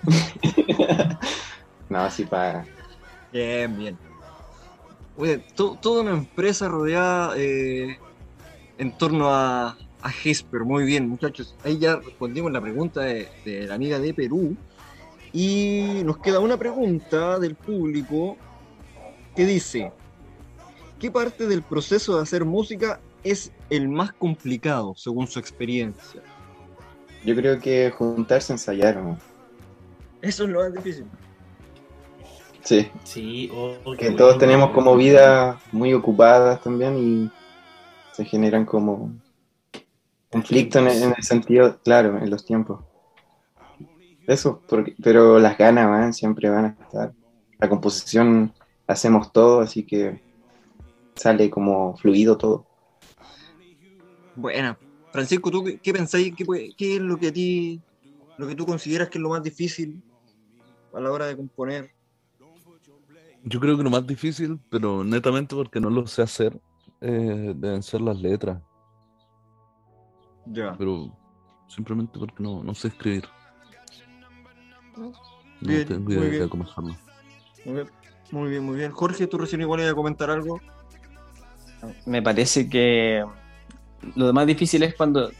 no, 1.88 2.10
sí 2.10 2.24
paga. 2.24 2.66
Bien, 3.32 3.76
bien. 3.76 3.98
Oye, 5.16 5.38
to- 5.54 5.76
toda 5.80 6.02
una 6.02 6.12
empresa 6.12 6.68
rodeada 6.68 7.34
eh, 7.36 7.96
en 8.78 8.96
torno 8.96 9.28
a, 9.30 9.76
a 10.02 10.10
Jesper. 10.10 10.60
Muy 10.62 10.84
bien, 10.84 11.08
muchachos. 11.08 11.54
Ahí 11.64 11.78
ya 11.78 11.96
respondimos 11.96 12.50
la 12.50 12.60
pregunta 12.60 13.02
de, 13.02 13.28
de 13.44 13.66
la 13.66 13.74
amiga 13.74 13.98
de 13.98 14.14
Perú. 14.14 14.56
Y 15.32 16.02
nos 16.04 16.18
queda 16.18 16.40
una 16.40 16.56
pregunta 16.56 17.38
del 17.38 17.54
público 17.54 18.36
que 19.36 19.46
dice: 19.46 19.92
¿Qué 21.00 21.10
parte 21.10 21.46
del 21.46 21.62
proceso 21.62 22.16
de 22.16 22.22
hacer 22.22 22.44
música 22.44 23.00
es 23.24 23.50
el 23.70 23.88
más 23.88 24.12
complicado 24.12 24.94
según 24.94 25.26
su 25.26 25.38
experiencia? 25.38 26.20
Yo 27.24 27.34
creo 27.34 27.58
que 27.58 27.90
juntarse 27.90 28.52
a 28.52 28.54
ensayar, 28.54 28.96
¿no? 28.98 29.18
Eso 30.20 30.44
es 30.44 30.50
lo 30.50 30.60
más 30.60 30.74
difícil. 30.74 31.06
Sí, 32.62 32.90
Sí, 33.02 33.50
oh, 33.54 33.76
oh, 33.84 33.96
que 33.96 34.04
bueno. 34.04 34.16
todos 34.18 34.36
tenemos 34.36 34.72
como 34.72 34.94
vidas 34.94 35.58
muy 35.72 35.94
ocupadas 35.94 36.60
también 36.60 36.98
y 36.98 37.30
se 38.12 38.26
generan 38.26 38.66
como 38.66 39.10
conflictos 40.30 40.82
en, 40.82 41.02
en 41.02 41.14
el 41.16 41.22
sentido, 41.22 41.78
claro, 41.82 42.18
en 42.18 42.28
los 42.28 42.44
tiempos. 42.44 42.84
Eso, 44.26 44.60
porque, 44.68 44.94
pero 45.02 45.38
las 45.38 45.56
ganas 45.56 45.88
van, 45.88 46.12
siempre 46.12 46.50
van 46.50 46.64
a 46.66 46.84
estar. 46.84 47.12
La 47.58 47.70
composición 47.70 48.52
hacemos 48.86 49.32
todo, 49.32 49.60
así 49.60 49.82
que 49.84 50.20
sale 51.20 51.50
como 51.50 51.96
fluido 51.98 52.38
todo. 52.38 52.66
Buena. 54.34 54.78
Francisco, 55.12 55.50
¿tú 55.50 55.64
qué, 55.64 55.78
qué 55.78 55.92
pensáis? 55.92 56.34
¿Qué, 56.34 56.44
qué 56.76 56.96
es 56.96 57.00
lo 57.00 57.18
que 57.18 57.28
a 57.28 57.32
ti, 57.32 57.82
lo 58.38 58.46
que 58.46 58.54
tú 58.54 58.64
consideras 58.64 59.10
que 59.10 59.18
es 59.18 59.22
lo 59.22 59.28
más 59.28 59.42
difícil 59.42 60.02
a 60.94 61.00
la 61.00 61.12
hora 61.12 61.26
de 61.26 61.36
componer? 61.36 61.90
Yo 63.44 63.60
creo 63.60 63.76
que 63.76 63.82
lo 63.82 63.90
más 63.90 64.06
difícil, 64.06 64.58
pero 64.70 65.04
netamente 65.04 65.54
porque 65.54 65.80
no 65.80 65.90
lo 65.90 66.06
sé 66.06 66.22
hacer, 66.22 66.58
eh, 67.00 67.52
deben 67.56 67.82
ser 67.82 68.00
las 68.00 68.18
letras. 68.20 68.62
Ya. 70.46 70.74
Pero 70.78 71.14
simplemente 71.68 72.18
porque 72.18 72.42
no, 72.42 72.62
no 72.62 72.74
sé 72.74 72.88
escribir. 72.88 73.24
No 74.96 75.12
Bien, 75.60 75.86
tengo 75.86 76.00
muy 76.00 76.14
idea 76.14 76.30
bien. 76.30 76.42
de 76.44 76.48
cómo 76.48 76.64
hacerlo. 76.64 76.96
Muy 77.64 77.74
bien, 77.74 77.90
muy 78.30 78.50
bien, 78.50 78.64
muy 78.64 78.76
bien. 78.76 78.90
Jorge, 78.90 79.26
tú 79.26 79.38
recién 79.38 79.60
igual 79.60 79.80
ibas 79.80 79.92
a 79.92 79.96
comentar 79.96 80.30
algo. 80.30 80.60
Me 82.06 82.22
parece 82.22 82.68
que 82.68 83.24
lo 84.14 84.32
más 84.32 84.46
difícil 84.46 84.82
es 84.82 84.94
cuando 84.94 85.30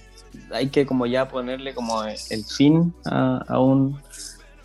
hay 0.52 0.68
que 0.68 0.86
como 0.86 1.06
ya 1.06 1.28
ponerle 1.28 1.74
como 1.74 2.02
el 2.04 2.44
fin 2.44 2.94
a, 3.04 3.44
a 3.48 3.60
un, 3.60 4.00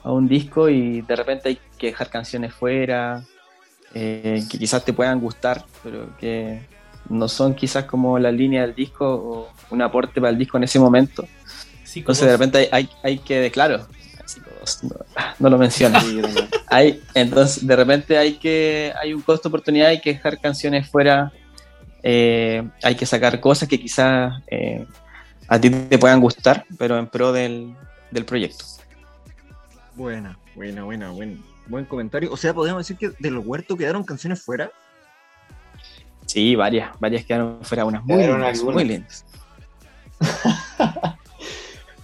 a 0.04 0.12
un 0.12 0.28
disco 0.28 0.70
y 0.70 1.02
de 1.02 1.16
repente 1.16 1.50
hay 1.50 1.60
que 1.78 1.88
dejar 1.88 2.10
canciones 2.10 2.54
fuera 2.54 3.24
eh, 3.98 4.44
que 4.52 4.60
quizás 4.60 4.84
te 4.84 4.92
puedan 4.92 5.22
gustar, 5.22 5.64
pero 5.82 6.16
que 6.18 6.62
no 7.10 7.30
son 7.30 7.56
quizás 7.56 7.86
como 7.86 8.20
la 8.20 8.30
línea 8.30 8.64
del 8.64 8.76
disco 8.76 9.06
o 9.08 9.50
un 9.70 9.82
aporte 9.82 10.20
para 10.20 10.32
el 10.32 10.38
disco 10.38 10.58
en 10.58 10.66
ese 10.66 10.80
momento. 10.80 11.26
Sí, 11.86 12.00
Entonces 12.00 12.26
de 12.26 12.32
repente 12.34 12.58
hay, 12.58 12.68
hay, 12.72 12.90
hay 13.04 13.18
que, 13.20 13.50
claro, 13.52 13.88
no, 14.84 14.96
no 15.40 15.50
lo 15.50 15.58
mencionas. 15.58 16.04
Hay, 16.68 17.02
entonces, 17.14 17.66
de 17.66 17.76
repente 17.76 18.18
hay 18.18 18.34
que 18.34 18.92
hay 19.02 19.14
un 19.14 19.22
costo 19.22 19.48
oportunidad, 19.48 19.88
hay 19.88 20.02
que 20.02 20.14
dejar 20.14 20.42
canciones 20.42 20.90
fuera, 20.90 21.32
eh, 22.08 22.64
hay 22.84 22.94
que 22.96 23.08
sacar 23.08 23.40
cosas 23.40 23.68
que 23.68 23.80
quizás 23.80 24.40
eh, 24.46 24.86
a 25.48 25.60
ti 25.60 25.72
te 25.72 25.98
puedan 25.98 26.22
gustar, 26.22 26.64
pero 26.78 27.00
en 27.00 27.08
pro 27.08 27.32
del, 27.32 27.76
del 28.12 28.26
proyecto. 28.26 28.64
Buena, 29.96 30.38
buena, 30.54 30.84
buena, 30.84 31.10
buen, 31.10 31.44
buen 31.66 31.86
comentario. 31.86 32.32
O 32.32 32.38
sea, 32.38 32.54
podemos 32.54 32.88
decir 32.88 32.96
que 32.98 33.16
del 33.18 33.40
huerto 33.40 33.76
quedaron 33.76 34.04
canciones 34.04 34.40
fuera. 34.40 34.70
Sí, 36.28 36.56
varias, 36.56 36.92
varias 37.00 37.26
quedaron 37.26 37.58
fuera, 37.64 37.86
unas 37.86 38.04
muy 38.04 38.18
Quedaron 38.18 38.42
lindas, 38.42 38.60
algunas. 38.60 38.76
muy 38.76 38.84
lindas. 38.86 39.26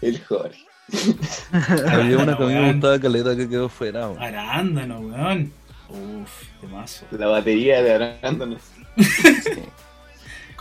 El 0.02 0.20
Jorge. 0.24 0.66
Había 1.92 2.18
una 2.18 2.36
que 2.36 2.44
a 2.44 2.48
mí 2.48 2.54
me 2.56 2.72
gustaba 2.72 3.00
caleta 3.00 3.36
que 3.36 3.48
quedó 3.48 3.70
fuera. 3.70 4.10
weón. 4.10 4.22
Arándano, 4.24 5.00
weón. 5.00 5.54
Uf, 5.90 6.44
qué 6.60 6.68
mazo. 6.68 7.06
La 7.12 7.28
batería 7.28 7.84
de 7.84 7.94
Arándanos. 7.94 8.62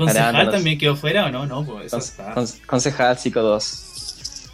¿Concejal 0.06 0.24
Arándanos. 0.28 0.54
también 0.54 0.78
quedó 0.78 0.96
fuera 0.96 1.26
o 1.26 1.30
no? 1.30 1.46
No, 1.46 1.64
pues 1.64 1.86
eso 1.86 1.96
Conce- 1.98 2.10
está. 2.10 2.34
conce- 2.34 2.66
Concejal 2.66 3.18
Psico 3.18 3.40
2. 3.42 4.50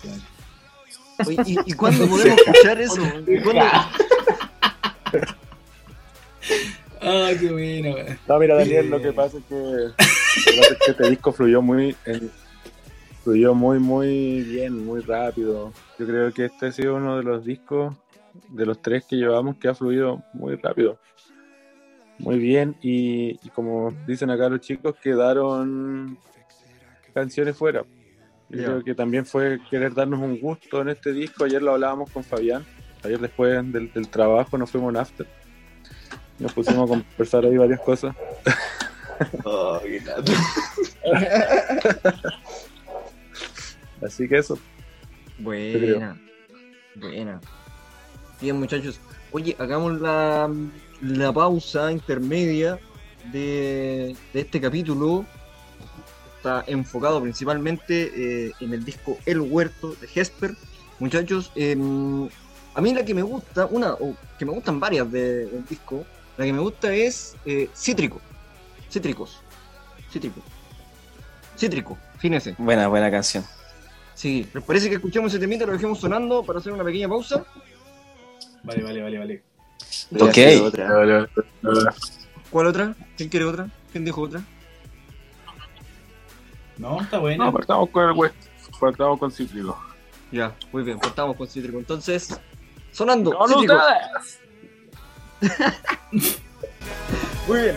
Oye, 1.27 1.37
¿Y, 1.47 1.59
y 1.67 1.73
cuándo 1.77 2.07
podemos 2.09 2.39
escuchar 2.39 2.81
eso? 2.81 3.03
¿Y 3.27 3.41
cuándo- 3.41 3.65
Ah, 7.01 7.31
qué 7.39 7.51
bueno. 7.51 7.95
No, 8.27 8.39
mira, 8.39 8.57
Daniel, 8.57 8.91
lo 8.91 9.01
que 9.01 9.13
pasa 9.13 9.39
es 9.39 9.45
que, 9.45 9.55
lo 9.55 9.95
que 9.95 10.59
pasa 10.59 10.73
es 10.73 10.79
que 10.85 10.91
este 10.93 11.11
disco 11.11 11.33
fluyó 11.33 11.63
muy. 11.63 11.95
Fluyó 13.23 13.55
muy, 13.55 13.79
muy 13.79 14.43
bien, 14.43 14.85
muy 14.87 15.01
rápido. 15.03 15.73
Yo 15.99 16.07
creo 16.07 16.33
que 16.33 16.47
este 16.47 16.67
ha 16.67 16.73
sido 16.73 16.95
uno 16.97 17.17
de 17.19 17.25
los 17.25 17.45
discos, 17.45 17.95
de 18.49 18.65
los 18.67 18.81
tres 18.81 19.05
que 19.09 19.17
llevamos, 19.17 19.57
que 19.57 19.69
ha 19.69 19.75
fluido 19.75 20.23
muy 20.33 20.57
rápido. 20.57 20.99
Muy 22.19 22.39
bien, 22.39 22.77
y, 22.81 23.39
y 23.43 23.51
como 23.51 23.93
dicen 24.07 24.31
acá 24.31 24.49
los 24.49 24.61
chicos, 24.61 24.95
quedaron 25.03 26.19
canciones 27.13 27.57
fuera. 27.57 27.85
Yo 28.49 28.65
creo 28.65 28.85
que 28.85 28.95
también 28.95 29.27
fue 29.27 29.59
querer 29.69 29.93
darnos 29.93 30.21
un 30.21 30.39
gusto 30.39 30.81
en 30.81 30.91
este 30.91 31.13
disco. 31.13 31.45
Ayer 31.45 31.63
lo 31.63 31.73
hablábamos 31.73 32.11
con 32.11 32.23
Fabián. 32.23 32.65
Ayer 33.03 33.19
después 33.19 33.73
del, 33.73 33.93
del 33.93 34.09
trabajo 34.09 34.57
nos 34.57 34.71
fuimos 34.71 34.87
a 34.87 34.91
un 34.91 34.97
after. 34.97 35.27
Nos 36.39 36.53
pusimos 36.53 36.89
a 36.89 36.95
conversar 36.95 37.45
ahí 37.45 37.57
varias 37.57 37.81
cosas. 37.81 38.15
Oh. 39.45 39.81
Así 44.05 44.29
que 44.29 44.39
eso. 44.39 44.59
Buena. 45.39 46.21
Buena. 46.95 47.41
Bien, 48.41 48.59
muchachos. 48.59 49.01
Oye, 49.33 49.57
hagamos 49.59 50.01
la, 50.01 50.51
la 51.03 51.33
pausa 51.33 51.91
intermedia 51.93 52.79
de, 53.33 54.17
de 54.33 54.41
este 54.41 54.61
capítulo. 54.61 55.25
Está 56.37 56.65
enfocado 56.67 57.21
principalmente 57.21 58.13
eh, 58.49 58.53
en 58.61 58.73
el 58.73 58.85
disco 58.85 59.19
El 59.27 59.41
Huerto 59.41 59.95
de 60.01 60.09
Hesper. 60.15 60.55
Muchachos, 60.99 61.51
em, 61.57 62.29
a 62.75 62.81
mí 62.81 62.95
la 62.95 63.05
que 63.05 63.15
me 63.15 63.23
gusta, 63.23 63.67
una, 63.67 63.95
o 63.95 64.15
que 64.39 64.45
me 64.45 64.53
gustan 64.53 64.79
varias 64.79 65.11
de- 65.11 65.47
del 65.47 65.67
disco, 65.67 66.05
la 66.37 66.45
que 66.45 66.53
me 66.53 66.61
gusta 66.61 66.95
es 66.95 67.35
eh, 67.45 67.69
Cítrico. 67.75 68.21
Cítricos. 68.91 69.41
Cítrico. 70.13 70.41
Cítrico, 71.59 71.99
fíjense. 72.19 72.55
Buena, 72.59 72.87
buena 72.89 73.11
canción. 73.11 73.45
Sí, 74.15 74.47
¿les 74.55 74.63
parece 74.65 74.89
que 74.89 74.95
escuchemos 74.97 75.33
ese 75.33 75.41
temita, 75.41 75.67
lo 75.67 75.73
dejemos 75.73 75.99
sonando 75.99 76.43
para 76.43 76.59
hacer 76.61 76.73
una 76.73 76.85
pequeña 76.85 77.09
pausa? 77.09 77.45
Vale, 78.63 78.83
vale, 78.83 79.03
vale, 79.03 79.19
vale. 79.19 79.43
Ok. 80.19 80.39
otra. 80.63 81.29
¿Cuál 82.51 82.67
otra? 82.67 82.95
¿Quién 83.17 83.29
quiere 83.29 83.47
otra? 83.47 83.69
¿Quién 83.93 84.05
dijo 84.05 84.23
otra? 84.23 84.43
No, 86.79 87.01
está 87.01 87.19
buena. 87.19 87.47
No, 87.47 87.53
partamos 87.53 87.91
con 87.91 88.09
el 88.09 88.13
West. 88.13 88.35
Partamos 88.79 89.19
con 89.19 89.31
Cítrico. 89.33 89.79
Ya, 90.31 90.55
muy 90.73 90.83
bien, 90.83 90.99
cortamos 90.99 91.37
con 91.37 91.49
Cítrico. 91.49 91.79
Entonces, 91.79 92.39
sonando. 92.93 93.37
¡Con 93.37 93.49
Cítrico. 93.49 93.75
ustedes! 93.75 94.41
Muy 97.47 97.61
bien. 97.61 97.77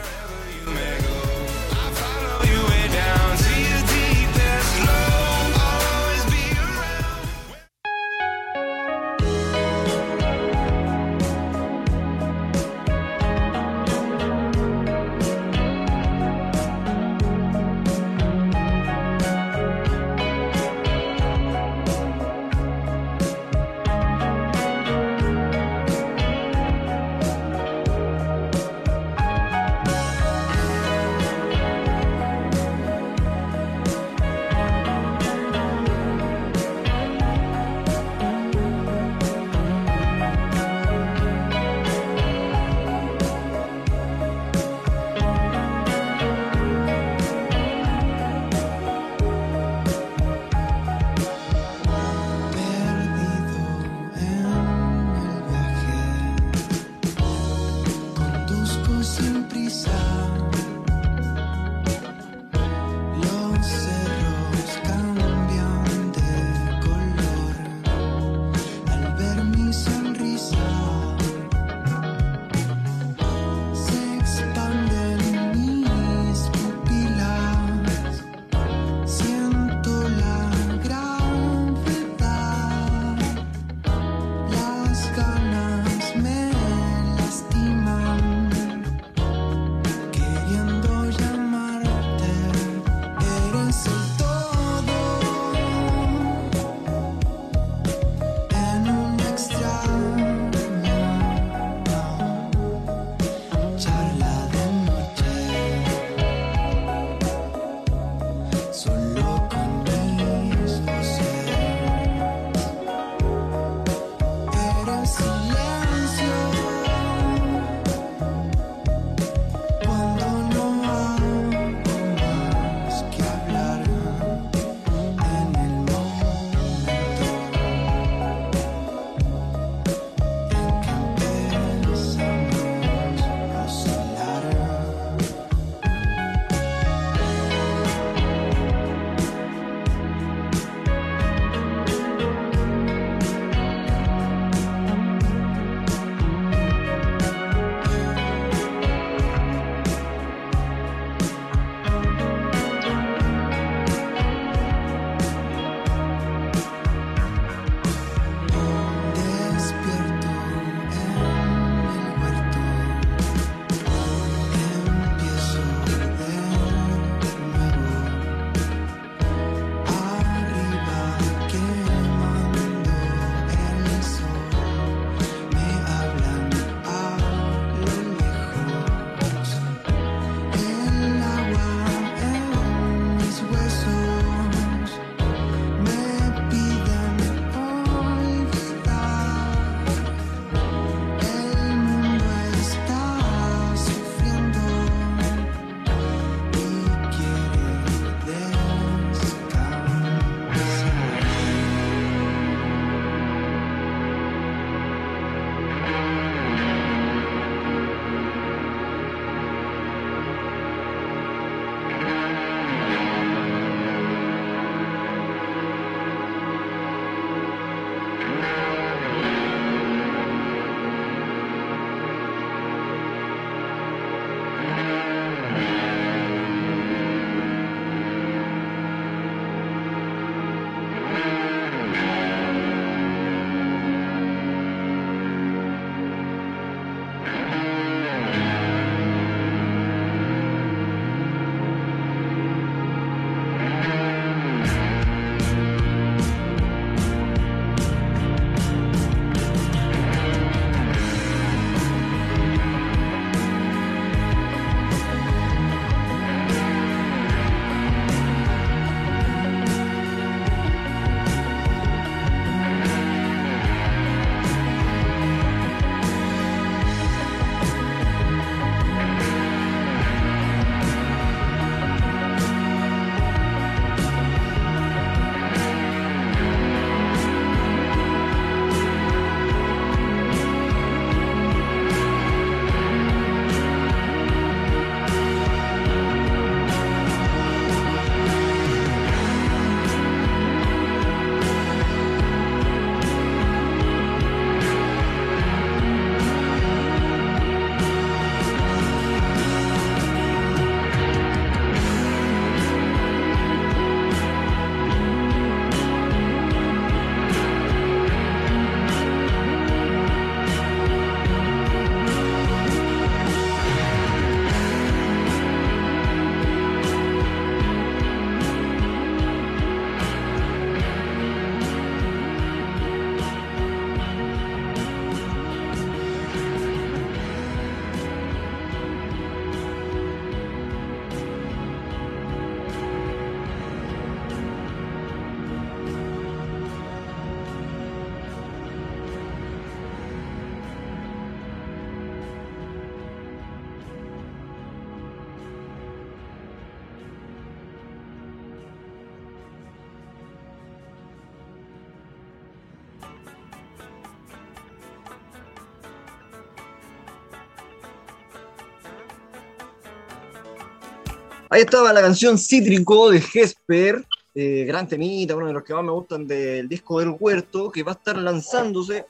Ahí 361.52 361.62
estaba 361.62 361.92
la 361.92 362.02
canción 362.02 362.38
Cítrico 362.38 363.10
de 363.10 363.22
Jesper, 363.22 364.06
eh, 364.36 364.66
gran 364.66 364.88
temita, 364.88 365.36
uno 365.36 365.48
de 365.48 365.54
los 365.54 365.64
que 365.64 365.74
más 365.74 365.84
me 365.84 365.92
gustan 365.92 366.28
del 366.28 366.70
disco 366.70 367.00
del 367.00 367.16
huerto, 367.20 367.72
que 367.72 367.82
va 367.82 367.94
a 367.94 367.96
estar 367.96 368.16
lanzándose 368.20 369.08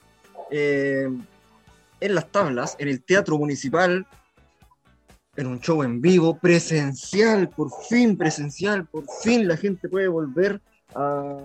eh, 0.50 1.10
en 2.00 2.16
las 2.16 2.32
tablas, 2.32 2.78
en 2.80 2.88
el 2.88 3.04
Teatro 3.04 3.38
Municipal, 3.38 4.08
en 5.36 5.48
un 5.48 5.60
show 5.60 5.84
en 5.84 6.00
vivo, 6.00 6.40
presencial, 6.40 7.50
por 7.50 7.72
fin 7.90 8.16
presencial, 8.16 8.86
por 8.86 9.04
fin 9.22 9.46
la 9.46 9.58
gente 9.58 9.90
puede 9.90 10.08
volver 10.08 10.62
a, 10.96 11.38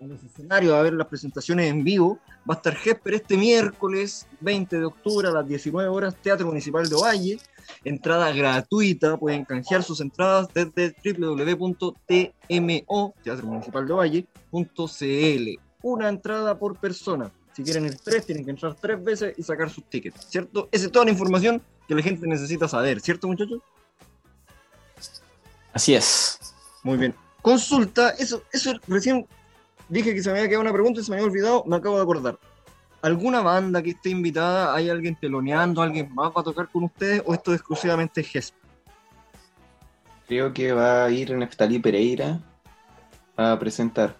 a 0.00 0.04
los 0.04 0.22
escenarios 0.22 0.74
a 0.74 0.82
ver 0.82 0.94
las 0.94 1.06
presentaciones 1.06 1.70
en 1.70 1.84
vivo. 1.84 2.18
Va 2.48 2.54
a 2.54 2.56
estar 2.56 2.74
Jesper 2.74 3.14
este 3.14 3.36
miércoles 3.36 4.26
20 4.40 4.78
de 4.78 4.84
octubre 4.84 5.28
a 5.28 5.30
las 5.30 5.46
19 5.46 5.88
horas, 5.88 6.16
Teatro 6.22 6.46
Municipal 6.46 6.88
de 6.88 6.94
Ovalle. 6.94 7.38
Entrada 7.84 8.32
gratuita, 8.32 9.16
pueden 9.18 9.44
canjear 9.44 9.82
sus 9.82 10.00
entradas 10.00 10.48
desde 10.54 10.94
www.tmo, 11.04 11.84
Teatro 13.22 13.46
Municipal 13.46 13.86
de 13.86 13.92
Ovalle.cl. 13.92 15.60
Una 15.82 16.08
entrada 16.08 16.58
por 16.58 16.78
persona. 16.78 17.30
Si 17.52 17.62
quieren 17.62 17.86
ir 17.86 17.96
tres, 17.96 18.24
tienen 18.24 18.44
que 18.44 18.52
entrar 18.52 18.74
tres 18.74 19.02
veces 19.02 19.34
y 19.36 19.42
sacar 19.42 19.68
sus 19.68 19.84
tickets, 19.84 20.26
¿cierto? 20.28 20.68
Esa 20.70 20.86
es 20.86 20.92
toda 20.92 21.04
la 21.04 21.10
información 21.10 21.60
que 21.88 21.94
la 21.94 22.02
gente 22.02 22.26
necesita 22.26 22.68
saber, 22.68 23.00
¿cierto, 23.00 23.26
muchachos? 23.26 23.60
Así 25.72 25.94
es. 25.94 26.38
Muy 26.82 26.96
bien. 26.96 27.14
Consulta, 27.48 28.10
eso, 28.10 28.42
eso 28.52 28.74
recién 28.86 29.26
dije 29.88 30.14
que 30.14 30.22
se 30.22 30.30
me 30.30 30.36
había 30.36 30.48
quedado 30.50 30.60
una 30.60 30.72
pregunta 30.72 31.00
y 31.00 31.02
se 31.04 31.10
me 31.10 31.16
había 31.16 31.28
olvidado, 31.28 31.64
me 31.66 31.76
acabo 31.76 31.96
de 31.96 32.02
acordar. 32.02 32.38
¿Alguna 33.00 33.40
banda 33.40 33.82
que 33.82 33.90
esté 33.90 34.10
invitada? 34.10 34.74
¿Hay 34.74 34.90
alguien 34.90 35.16
teloneando? 35.16 35.80
¿Alguien 35.80 36.14
más 36.14 36.30
va 36.36 36.42
a 36.42 36.44
tocar 36.44 36.68
con 36.68 36.84
ustedes? 36.84 37.22
¿O 37.24 37.32
esto 37.32 37.54
es 37.54 37.60
exclusivamente 37.60 38.22
GESP? 38.22 38.54
Creo 40.26 40.52
que 40.52 40.72
va 40.72 41.06
a 41.06 41.10
ir 41.10 41.34
Neftalí 41.34 41.78
Pereira 41.78 42.38
a 43.34 43.58
presentar. 43.58 44.14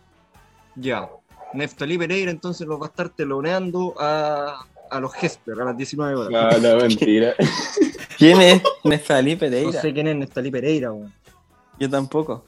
Ya. 0.74 1.06
Neftalí 1.52 1.98
Pereira 1.98 2.30
entonces 2.30 2.66
los 2.66 2.80
va 2.80 2.86
a 2.86 2.88
estar 2.88 3.10
teloneando 3.10 3.94
a, 4.00 4.64
a 4.90 5.00
los 5.00 5.12
Gesper 5.12 5.60
a 5.60 5.66
las 5.66 5.76
19 5.76 6.14
horas. 6.14 6.62
No, 6.62 6.70
no, 6.70 6.80
mentira. 6.80 7.34
¿Quién 8.16 8.40
es 8.40 8.62
Neftalí 8.84 9.34
No 9.34 9.40
Pereira? 9.40 9.82
sé 9.82 9.92
quién 9.92 10.08
es 10.08 10.16
Neftalí 10.16 10.50
Pereira, 10.50 10.92
weón. 10.92 11.12
Yo 11.78 11.90
tampoco. 11.90 12.46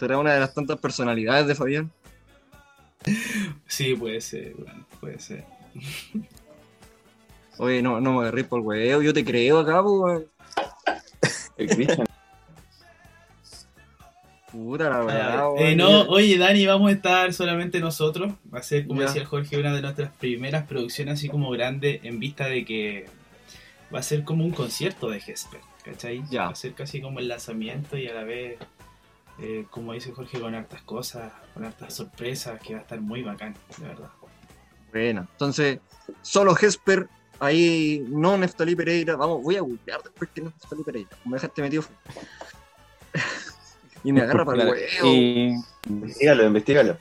¿Será 0.00 0.18
una 0.18 0.32
de 0.34 0.40
las 0.40 0.54
tantas 0.54 0.78
personalidades 0.80 1.46
de 1.46 1.54
Fabián? 1.54 1.92
Sí, 3.66 3.94
puede 3.94 4.20
ser, 4.22 4.54
bueno, 4.54 4.86
puede 4.98 5.18
ser. 5.20 5.44
Oye, 7.58 7.82
no, 7.82 8.00
no 8.00 8.14
me 8.14 8.20
agarré 8.20 8.44
por 8.44 8.60
el 8.60 8.66
huevo, 8.66 9.02
yo 9.02 9.12
te 9.12 9.22
creo 9.24 9.58
acá, 9.60 9.82
pues, 9.82 9.94
weón. 10.00 10.26
El 11.58 11.68
Cristian. 11.68 12.06
Puta 14.50 14.88
la 14.88 14.96
Ah, 15.00 15.04
verdad, 15.04 15.44
eh, 15.58 15.76
no, 15.76 16.00
oye 16.08 16.36
Dani, 16.36 16.66
vamos 16.66 16.88
a 16.90 16.92
estar 16.94 17.32
solamente 17.32 17.78
nosotros. 17.78 18.32
Va 18.52 18.58
a 18.58 18.62
ser, 18.62 18.86
como 18.86 19.00
Ya. 19.00 19.06
decía 19.06 19.20
el 19.22 19.28
Jorge, 19.28 19.58
una 19.60 19.72
de 19.74 19.82
nuestras 19.82 20.10
primeras 20.16 20.66
producciones 20.66 21.14
así 21.14 21.28
como 21.28 21.50
grande 21.50 22.00
en 22.02 22.18
vista 22.18 22.46
de 22.46 22.64
que 22.64 23.06
va 23.94 24.00
a 24.00 24.02
ser 24.02 24.24
como 24.24 24.44
un 24.44 24.50
concierto 24.50 25.08
de 25.10 25.20
Gesper, 25.20 25.60
¿cachai? 25.84 26.22
Ya. 26.30 26.46
Va 26.46 26.50
a 26.52 26.54
ser 26.56 26.72
casi 26.72 27.00
como 27.00 27.20
el 27.20 27.28
lanzamiento 27.28 27.96
y 27.96 28.08
a 28.08 28.14
la 28.14 28.24
vez, 28.24 28.58
eh, 29.42 29.66
como 29.70 29.92
dice 29.92 30.12
Jorge, 30.12 30.40
con 30.40 30.54
hartas 30.54 30.82
cosas, 30.82 31.32
con 31.54 31.64
hartas 31.64 31.94
sorpresas, 31.94 32.60
que 32.60 32.74
va 32.74 32.80
a 32.80 32.82
estar 32.82 33.00
muy 33.00 33.22
bacán, 33.22 33.54
de 33.78 33.88
verdad. 33.88 34.10
Buena. 34.92 35.26
Entonces, 35.32 35.78
solo 36.20 36.54
Gesper, 36.54 37.08
ahí 37.38 38.04
no 38.08 38.36
Neftalí 38.36 38.76
Pereira. 38.76 39.16
Vamos, 39.16 39.42
voy 39.42 39.56
a 39.56 39.60
googlear 39.60 40.02
después 40.02 40.30
que 40.34 40.42
no 40.42 40.50
Neftalí 40.50 40.82
Pereira. 40.82 41.10
Me 41.24 41.34
dejaste 41.34 41.62
metido. 41.62 41.84
y 44.04 44.12
me 44.12 44.22
agarra 44.22 44.44
para 44.44 44.62
el 44.62 44.68
huevo. 44.68 45.06
Y 45.06 45.54
Investígalo. 45.86 46.98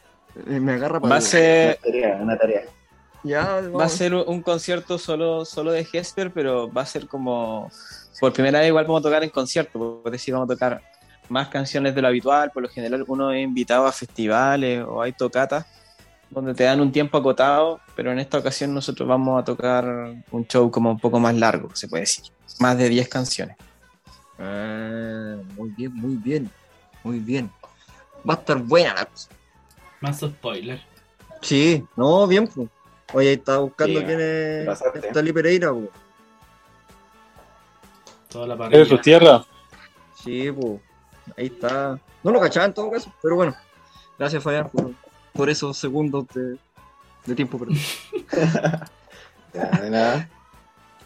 Eh, 0.48 0.60
Me 0.60 0.74
agarra 0.74 1.00
para 1.00 1.10
va 1.10 1.16
a 1.16 1.20
el 1.20 1.26
ser, 1.26 1.80
Una 1.84 1.92
tarea, 1.92 2.20
una 2.22 2.38
tarea. 2.38 2.62
Ya, 3.24 3.62
va 3.62 3.84
a 3.84 3.90
ser 3.90 4.14
un 4.14 4.42
concierto 4.42 4.98
solo, 4.98 5.44
solo 5.44 5.74
de 5.74 5.84
Jesper, 5.84 6.32
pero 6.32 6.72
va 6.72 6.84
a 6.84 6.86
ser 6.86 7.08
como. 7.08 7.70
Por 8.20 8.32
primera 8.32 8.60
vez, 8.60 8.70
igual 8.70 8.86
vamos 8.86 9.02
a 9.02 9.04
tocar 9.04 9.24
en 9.24 9.30
concierto, 9.30 10.02
por 10.02 10.12
decir, 10.12 10.34
vamos 10.34 10.50
a 10.50 10.54
tocar 10.54 10.82
más 11.30 11.48
canciones 11.48 11.96
de 11.96 12.02
lo 12.02 12.08
habitual. 12.08 12.52
Por 12.52 12.64
lo 12.64 12.70
general, 12.70 13.06
uno 13.08 13.32
es 13.32 13.44
invitado 13.44 13.86
a 13.86 13.92
festivales 13.92 14.84
o 14.88 15.02
hay 15.02 15.14
tocatas 15.14 15.66
donde 16.30 16.54
te 16.54 16.64
dan 16.64 16.80
un 16.80 16.92
tiempo 16.92 17.18
acotado, 17.18 17.80
pero 17.96 18.12
en 18.12 18.20
esta 18.20 18.38
ocasión 18.38 18.74
nosotros 18.74 19.08
vamos 19.08 19.42
a 19.42 19.44
tocar 19.44 19.86
un 20.32 20.48
show 20.48 20.70
como 20.70 20.92
un 20.92 21.00
poco 21.00 21.20
más 21.20 21.34
largo, 21.36 21.76
se 21.76 21.88
puede 21.88 22.02
decir. 22.02 22.26
Más 22.60 22.78
de 22.78 22.90
10 22.90 23.10
canciones. 23.10 23.58
Ah, 24.38 25.38
muy 25.56 25.70
bien, 25.72 25.94
muy 25.94 26.16
bien. 26.16 26.52
Muy 27.04 27.20
bien. 27.20 27.50
Va 28.30 28.36
a 28.36 28.38
estar 28.38 28.58
buena 28.58 28.94
la 28.94 29.06
cosa. 29.06 29.30
Más 30.02 30.20
spoiler. 30.20 30.82
Sí, 31.42 31.84
no, 31.96 32.28
bien, 32.28 32.48
pues. 32.48 32.70
Oye, 33.14 33.30
ahí 33.30 33.36
estaba 33.36 33.60
buscando 33.60 34.00
Sí, 34.00 34.06
quién 34.06 34.20
es 34.22 34.66
pasaste. 34.66 35.00
Neftalí 35.00 35.34
Pereira, 35.34 35.74
pues. 35.74 35.90
Toda 38.28 38.56
la 38.56 38.66
¿Es 38.68 38.72
de 38.72 38.86
tu 38.86 38.98
tierra? 39.00 39.44
Sí, 40.24 40.52
pues. 40.52 40.80
Ahí 41.38 41.48
está. 41.48 42.00
No 42.24 42.32
lo 42.32 42.40
cachaba 42.40 42.66
en 42.66 42.74
todo 42.74 42.92
caso, 42.92 43.14
pero 43.22 43.36
bueno. 43.36 43.56
Gracias, 44.18 44.44
Fabián, 44.44 44.70
por, 44.70 44.92
por 45.34 45.50
esos 45.50 45.78
segundos 45.78 46.26
de, 46.34 46.58
de 47.26 47.36
tiempo 47.36 47.58
perdido. 47.58 47.82
Nada. 49.54 50.30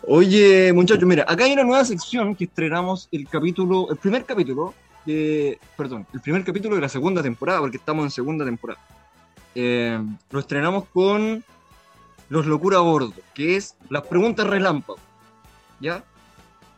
Oye, 0.05 0.73
muchachos, 0.73 1.07
mira, 1.07 1.23
acá 1.27 1.45
hay 1.45 1.53
una 1.53 1.63
nueva 1.63 1.85
sección 1.85 2.35
que 2.35 2.43
estrenamos 2.45 3.07
el 3.11 3.27
capítulo, 3.29 3.89
el 3.89 3.97
primer 3.97 4.25
capítulo 4.25 4.73
de, 5.05 5.59
perdón, 5.77 6.05
el 6.13 6.19
primer 6.19 6.43
capítulo 6.43 6.75
de 6.75 6.81
la 6.81 6.89
segunda 6.89 7.21
temporada, 7.21 7.59
porque 7.59 7.77
estamos 7.77 8.03
en 8.03 8.11
segunda 8.11 8.43
temporada. 8.43 8.81
Eh, 9.55 9.97
lo 10.29 10.39
estrenamos 10.39 10.85
con 10.91 11.43
Los 12.29 12.45
Locura 12.45 12.77
a 12.77 12.81
Bordo, 12.81 13.13
que 13.33 13.55
es 13.55 13.75
las 13.89 14.05
preguntas 14.07 14.45
relámpago. 14.45 14.99
¿Ya? 15.79 16.03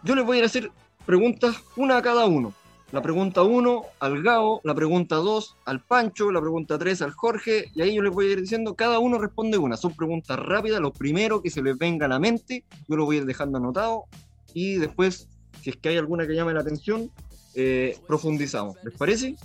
Yo 0.04 0.16
les 0.16 0.26
voy 0.26 0.38
a 0.38 0.39
ir 0.39 0.43
a 0.43 0.48
hacer 0.48 0.72
preguntas 1.06 1.56
una 1.76 1.98
a 1.98 2.02
cada 2.02 2.26
uno. 2.26 2.54
La 2.91 3.01
pregunta 3.01 3.43
1 3.43 3.81
al 3.99 4.23
Gao, 4.23 4.61
la 4.63 4.75
pregunta 4.75 5.15
2 5.15 5.57
al 5.65 5.81
Pancho, 5.81 6.31
la 6.31 6.39
pregunta 6.39 6.77
3 6.77 7.01
al 7.01 7.11
Jorge, 7.11 7.65
y 7.73 7.81
ahí 7.81 7.95
yo 7.95 8.01
les 8.01 8.13
voy 8.13 8.27
a 8.27 8.31
ir 8.33 8.41
diciendo, 8.41 8.75
cada 8.75 8.99
uno 8.99 9.17
responde 9.17 9.57
una. 9.57 9.75
Son 9.75 9.93
preguntas 9.95 10.38
rápidas, 10.39 10.79
lo 10.79 10.93
primero 10.93 11.41
que 11.41 11.49
se 11.49 11.61
les 11.61 11.77
venga 11.77 12.05
a 12.05 12.09
la 12.09 12.19
mente, 12.19 12.63
yo 12.88 12.95
lo 12.95 13.05
voy 13.05 13.17
a 13.17 13.19
ir 13.19 13.25
dejando 13.25 13.57
anotado, 13.57 14.05
y 14.53 14.75
después, 14.75 15.27
si 15.61 15.71
es 15.71 15.77
que 15.77 15.89
hay 15.89 15.97
alguna 15.97 16.27
que 16.27 16.36
llame 16.36 16.53
la 16.53 16.61
atención, 16.61 17.11
eh, 17.55 17.97
profundizamos. 18.07 18.77
¿Les 18.83 18.93
parece? 18.95 19.36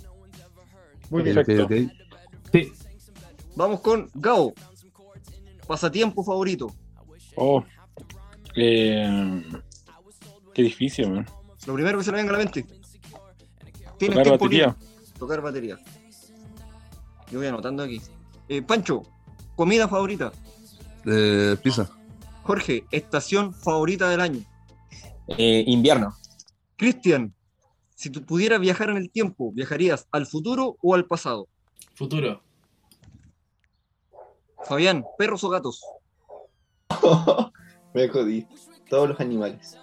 Muy 1.09 1.23
bien. 1.23 1.35
Perfecto. 1.35 1.63
Ok, 1.63 1.71
ok. 1.71 2.51
Sí. 2.51 2.71
Vamos 3.55 3.81
con 3.81 4.09
Gao. 4.13 4.53
Pasatiempo 5.67 6.23
favorito. 6.23 6.73
Oh. 7.35 7.63
Eh, 8.55 9.43
qué 10.53 10.63
difícil, 10.63 11.11
man. 11.11 11.25
Lo 11.65 11.73
primero 11.73 11.97
que 11.97 12.03
se 12.03 12.11
le 12.11 12.17
venga 12.17 12.29
a 12.29 12.37
la 12.37 12.43
mente. 12.43 12.65
Tienes 14.01 14.15
Tocar 14.17 14.23
tiempo 14.23 14.45
batería. 14.45 14.65
libre. 14.79 15.19
Tocar 15.19 15.41
batería. 15.41 15.77
Yo 17.29 17.37
voy 17.37 17.45
anotando 17.47 17.83
aquí. 17.83 18.01
Eh, 18.49 18.63
Pancho, 18.63 19.03
comida 19.55 19.87
favorita. 19.87 20.31
Eh, 21.05 21.55
pizza. 21.61 21.87
Jorge, 22.41 22.83
estación 22.89 23.53
favorita 23.53 24.09
del 24.09 24.21
año. 24.21 24.39
Eh, 25.37 25.63
invierno. 25.67 26.17
Cristian, 26.77 27.35
si 27.93 28.09
tú 28.09 28.25
pudieras 28.25 28.59
viajar 28.59 28.89
en 28.89 28.97
el 28.97 29.11
tiempo, 29.11 29.51
¿viajarías 29.51 30.07
al 30.11 30.25
futuro 30.25 30.77
o 30.81 30.95
al 30.95 31.05
pasado? 31.05 31.47
Futuro. 31.93 32.41
Fabián, 34.65 35.05
¿perros 35.15 35.43
o 35.43 35.49
gatos? 35.49 35.83
Me 37.93 38.07
jodí. 38.09 38.47
Todos 38.89 39.09
los 39.09 39.19
animales. 39.19 39.77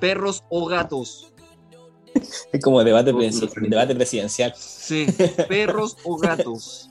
¿Perros 0.00 0.42
o 0.50 0.66
gatos? 0.66 1.32
Es 2.52 2.62
como 2.62 2.82
debate, 2.84 3.12
presidencial. 3.94 4.54
Sí, 4.56 5.06
perros 5.48 5.96
o 6.04 6.16
gatos. 6.16 6.90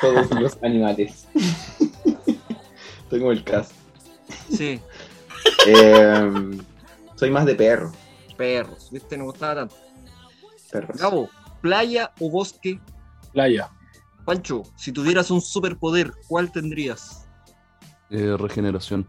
Todos 0.00 0.30
los 0.30 0.58
animales. 0.62 1.26
Tengo 3.08 3.32
el 3.32 3.42
caso. 3.42 3.72
Sí, 4.50 4.80
Eh, 5.66 6.30
soy 7.16 7.30
más 7.30 7.46
de 7.46 7.54
perro. 7.54 7.92
perros. 8.36 8.88
¿Viste? 8.90 9.16
No 9.18 9.24
gustaba 9.24 9.54
tanto. 9.56 9.74
Perros. 10.70 10.96
Gabo, 10.98 11.28
¿playa 11.60 12.12
o 12.20 12.30
bosque? 12.30 12.78
Playa. 13.32 13.70
Pancho, 14.24 14.62
si 14.76 14.92
tuvieras 14.92 15.30
un 15.30 15.40
superpoder, 15.40 16.12
¿cuál 16.28 16.52
tendrías? 16.52 17.26
Eh, 18.10 18.36
regeneración. 18.38 19.08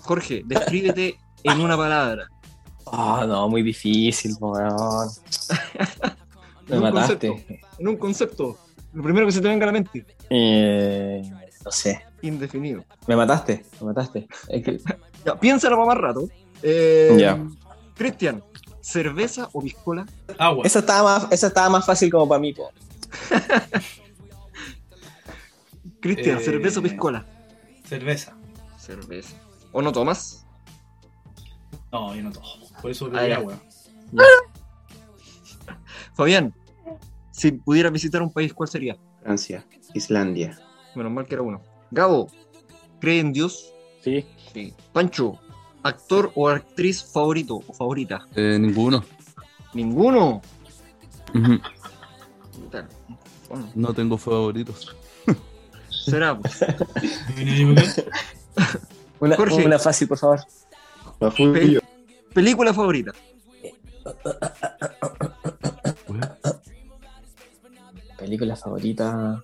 Jorge, 0.00 0.42
descríbete 0.44 1.18
en 1.44 1.60
una 1.60 1.76
palabra. 1.76 2.28
Oh, 2.92 3.24
no, 3.26 3.48
muy 3.48 3.62
difícil, 3.62 4.36
po, 4.38 4.52
weón. 4.52 4.74
Me 6.68 6.76
En 6.76 6.82
mataste. 6.82 7.28
concepto. 7.28 7.54
En 7.78 7.88
un 7.88 7.96
concepto. 7.96 8.58
Lo 8.92 9.02
primero 9.02 9.26
que 9.26 9.32
se 9.32 9.40
te 9.40 9.48
venga 9.48 9.64
a 9.64 9.66
la 9.66 9.72
mente. 9.72 10.04
Eh, 10.30 11.22
no 11.64 11.70
sé. 11.70 12.02
Indefinido. 12.22 12.84
Me 13.06 13.16
mataste, 13.16 13.64
me 13.80 13.86
mataste. 13.86 14.26
Es 14.48 14.64
que- 14.64 14.80
Ya, 15.24 15.38
piénsalo 15.38 15.76
para 15.76 15.86
más 15.88 15.98
rato. 15.98 16.28
Eh, 16.62 17.16
Ya. 17.18 17.38
Cristian, 17.94 18.42
¿cerveza 18.80 19.48
o 19.52 19.60
piscola? 19.60 20.06
Agua. 20.38 20.62
Esa 20.64 20.78
estaba 20.80 21.18
más, 21.20 21.32
esa 21.32 21.46
estaba 21.48 21.68
más 21.70 21.84
fácil 21.86 22.10
como 22.10 22.28
para 22.28 22.40
mí, 22.40 22.52
po. 22.52 22.70
Cristian, 26.00 26.38
Eh, 26.38 26.44
¿cerveza 26.44 26.80
o 26.80 26.82
piscola? 26.82 27.24
Cerveza. 27.84 28.34
Cerveza. 28.78 29.36
¿O 29.72 29.82
no 29.82 29.92
tomas? 29.92 30.44
No, 31.90 32.14
yo 32.14 32.22
no 32.22 32.30
tomo. 32.32 32.46
Por 32.80 32.90
eso 32.90 33.10
bebí 33.10 33.32
agua. 33.32 33.54
Fabián, 36.14 36.54
si 37.30 37.52
pudieras 37.52 37.92
visitar 37.92 38.22
un 38.22 38.32
país, 38.32 38.52
¿cuál 38.52 38.68
sería? 38.68 38.96
Francia, 39.22 39.64
Islandia. 39.94 40.58
Menos 40.94 41.12
mal 41.12 41.26
que 41.26 41.34
era 41.34 41.42
uno. 41.42 41.62
Gabo, 41.90 42.28
¿cree 43.00 43.20
en 43.20 43.32
Dios? 43.32 43.72
Sí, 44.02 44.24
Sí. 44.52 44.74
Pancho, 44.92 45.38
¿actor 45.82 46.32
o 46.34 46.48
actriz 46.48 47.04
favorito 47.04 47.60
o 47.66 47.72
favorita? 47.74 48.26
Eh, 48.34 48.58
ninguno. 48.58 49.04
¿Ninguno? 49.74 50.40
Bueno, 53.48 53.70
No 53.74 53.94
tengo 53.94 54.16
favoritos. 54.18 54.96
será. 55.90 56.36
pues. 56.38 56.60
Una, 59.20 59.36
Jorge. 59.36 59.66
una 59.66 59.78
fácil, 59.78 60.08
por 60.08 60.18
favor. 60.18 60.40
Bafullo. 61.20 61.77
Película 62.38 62.72
favorita. 62.72 63.10
Película 68.16 68.54
favorita. 68.54 69.42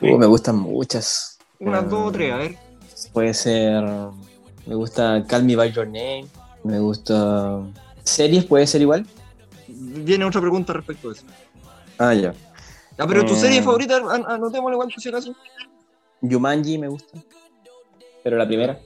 Uh, 0.00 0.16
me 0.16 0.26
gustan 0.26 0.56
muchas. 0.56 1.38
Unas 1.58 1.82
Eh, 1.82 1.86
dos 1.88 2.08
o 2.08 2.12
tres, 2.12 2.32
a 2.32 2.36
ver. 2.36 2.56
Puede 3.12 3.34
ser. 3.34 3.82
Me 4.66 4.74
gusta 4.76 5.24
Call 5.26 5.42
Me 5.44 5.56
By 5.56 5.72
Your 5.72 5.86
Name. 5.86 6.26
Me 6.62 6.78
gusta. 6.78 7.62
¿Series 8.04 8.44
puede 8.44 8.66
ser 8.68 8.82
igual? 8.82 9.04
Viene 9.66 10.24
otra 10.24 10.40
pregunta 10.40 10.72
respecto 10.72 11.10
a 11.10 11.12
eso. 11.14 11.24
Ah, 11.98 12.14
ya. 12.14 12.32
Ah, 12.96 13.06
pero 13.08 13.24
tu 13.26 13.34
Eh. 13.34 13.40
serie 13.40 13.60
favorita, 13.60 13.96
an- 13.96 14.24
anotémosla 14.28 14.74
igual 14.76 14.88
por 14.88 15.02
si 15.02 15.08
acaso. 15.08 15.34
Yumanji 16.20 16.78
me 16.78 16.86
gusta. 16.86 17.18
Pero 18.22 18.36
la 18.36 18.46
primera. 18.46 18.78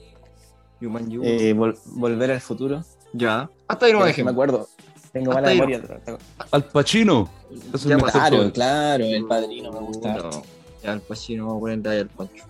Yumanji, 0.81 1.17
Eh, 1.23 1.53
Vol- 1.55 1.77
Volver 1.85 2.31
al 2.31 2.41
futuro. 2.41 2.83
Ya. 3.13 3.49
Hasta 3.67 3.85
ahí 3.85 3.93
no 3.93 3.99
me 3.99 4.13
me 4.23 4.31
acuerdo. 4.31 4.67
Tengo 5.11 5.31
mala 5.33 5.47
no. 5.49 5.53
memoria. 5.55 5.81
pero- 6.05 6.17
Al 6.51 6.63
Pacino. 6.65 7.29
Es 7.73 7.83
Ya 7.83 7.97
Claro, 7.97 8.51
claro, 8.53 9.03
el 9.05 9.25
padrino 9.25 9.71
me 9.71 9.79
gusta. 9.79 10.13
No, 10.15 10.43
ya 10.83 10.93
el 10.93 11.01
Pacino, 11.01 11.45
vamos 11.45 11.57
a 11.57 11.61
ponerle 11.61 11.89
ahí 11.89 11.99
al 11.99 12.09
Pancho. 12.09 12.43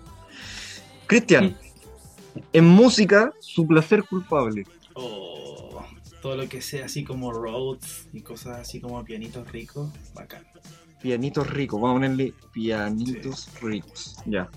Cristian, 1.06 1.56
en 2.52 2.64
música, 2.66 3.32
su 3.40 3.66
placer 3.66 4.04
culpable. 4.04 4.66
Oh, 4.94 5.82
todo 6.20 6.36
lo 6.36 6.48
que 6.48 6.60
sea 6.60 6.84
así 6.86 7.04
como 7.04 7.32
roads 7.32 8.08
y 8.12 8.20
cosas 8.20 8.58
así 8.60 8.80
como 8.80 9.02
pianitos 9.04 9.50
ricos, 9.50 9.90
bacán. 10.14 10.44
Pianitos 11.00 11.48
ricos, 11.48 11.80
vamos 11.80 11.96
a 11.96 12.00
ponerle 12.00 12.34
pianitos 12.52 13.48
ricos. 13.62 14.16
Ya. 14.26 14.50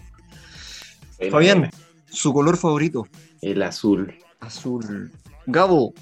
Fabián, 1.29 1.69
su 2.09 2.33
color 2.33 2.57
favorito, 2.57 3.07
El 3.41 3.61
azul. 3.63 4.13
azul. 4.39 5.11
Gabo, 5.45 5.93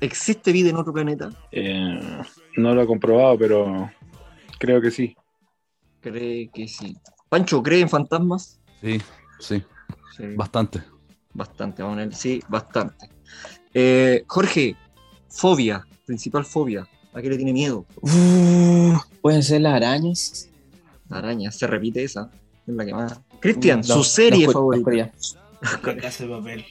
¿existe 0.00 0.52
vida 0.52 0.70
en 0.70 0.76
otro 0.76 0.92
planeta? 0.92 1.30
eh, 1.52 2.00
no 2.56 2.74
lo 2.74 2.82
he 2.82 2.86
comprobado, 2.86 3.36
pero 3.38 3.90
creo 4.58 4.80
que 4.80 4.90
sí. 4.90 5.16
Cree 6.00 6.48
que 6.52 6.68
sí. 6.68 6.96
Pancho, 7.28 7.62
¿cree 7.62 7.80
en 7.80 7.88
fantasmas? 7.88 8.60
Sí, 8.80 9.00
sí. 9.40 9.62
Sí, 10.16 10.24
Bastante. 10.36 10.82
bastante, 11.32 11.82
vamos 11.82 11.96
a 11.98 12.00
poner 12.02 12.14
sí, 12.14 12.40
bastante. 12.48 13.08
Eh, 13.72 14.22
Jorge, 14.28 14.76
fobia, 15.28 15.84
principal 16.06 16.44
fobia. 16.44 16.86
¿A 17.12 17.20
qué 17.22 17.28
le 17.28 17.36
tiene 17.36 17.52
miedo? 17.52 17.84
Uh, 18.00 18.96
Pueden 19.20 19.42
ser 19.42 19.60
las 19.62 19.74
arañas. 19.74 20.48
Araña, 21.10 21.50
se 21.50 21.66
repite 21.66 22.04
esa. 22.04 22.30
Es 22.66 22.74
la 22.74 22.84
que 22.84 22.94
más. 22.94 23.20
Cristian, 23.40 23.80
No, 23.80 23.94
su 23.96 24.04
serie 24.04 24.48
favorita. 24.48 25.12
La 25.84 25.96
casa 25.96 26.24
de 26.24 26.30
papel. 26.30 26.64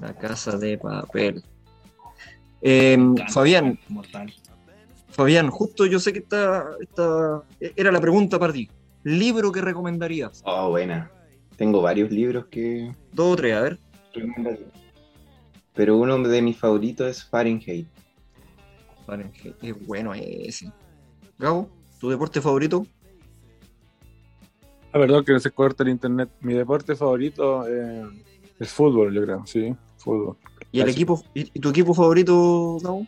La 0.00 0.14
casa 0.14 0.56
de 0.58 0.78
papel. 0.78 1.44
Eh, 2.62 2.96
Bacán, 2.98 3.28
Fabián, 3.28 3.78
Mortal. 3.88 4.32
Fabián, 5.10 5.50
justo 5.50 5.86
yo 5.86 5.98
sé 5.98 6.12
que 6.12 6.18
esta, 6.20 6.64
esta 6.80 7.42
era 7.74 7.90
la 7.90 8.00
pregunta 8.00 8.38
para 8.38 8.52
ti. 8.52 8.68
¿Libro 9.04 9.52
que 9.52 9.60
recomendarías? 9.62 10.42
Oh, 10.44 10.70
buena. 10.70 11.10
Tengo 11.56 11.80
varios 11.80 12.10
libros 12.10 12.46
que 12.50 12.92
Dos 13.12 13.32
o 13.32 13.36
tres, 13.36 13.54
a 13.56 13.60
ver. 13.62 13.78
recomendaría. 14.12 14.66
Pero 15.74 15.96
uno 15.96 16.18
de 16.18 16.42
mis 16.42 16.56
favoritos 16.58 17.08
es 17.08 17.24
Fahrenheit. 17.24 17.86
Fahrenheit, 19.06 19.54
Es 19.62 19.86
bueno 19.86 20.12
ese. 20.14 20.70
Gabo, 21.38 21.70
¿tu 22.00 22.10
deporte 22.10 22.40
favorito? 22.40 22.86
La 24.96 25.00
verdad 25.00 25.22
que 25.26 25.38
se 25.38 25.50
corta 25.50 25.82
el 25.82 25.90
internet. 25.90 26.30
Mi 26.40 26.54
deporte 26.54 26.96
favorito 26.96 27.68
eh, 27.68 28.02
es 28.58 28.70
fútbol, 28.72 29.12
yo 29.12 29.24
creo, 29.24 29.46
sí, 29.46 29.76
fútbol. 29.98 30.38
¿Y 30.72 30.80
el 30.80 30.86
Así. 30.88 30.92
equipo 30.96 31.22
y, 31.34 31.40
y 31.52 31.60
tu 31.60 31.68
equipo 31.68 31.92
favorito, 31.92 32.78
Gabo? 32.82 33.06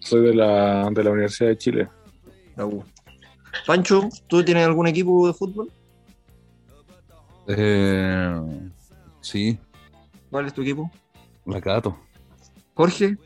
Soy 0.00 0.20
de 0.26 0.34
la, 0.34 0.90
de 0.90 1.02
la 1.02 1.10
Universidad 1.10 1.48
de 1.48 1.56
Chile. 1.56 1.88
La 2.54 2.66
U. 2.66 2.84
Pancho, 3.66 4.10
¿tú 4.26 4.44
tienes 4.44 4.66
algún 4.66 4.86
equipo 4.88 5.26
de 5.26 5.32
fútbol? 5.32 5.72
Eh, 7.46 8.70
sí, 9.22 9.58
¿Cuál 10.30 10.48
es 10.48 10.52
tu 10.52 10.60
equipo? 10.60 10.90
la 11.46 11.62
Cato. 11.62 11.96
Jorge, 12.74 13.16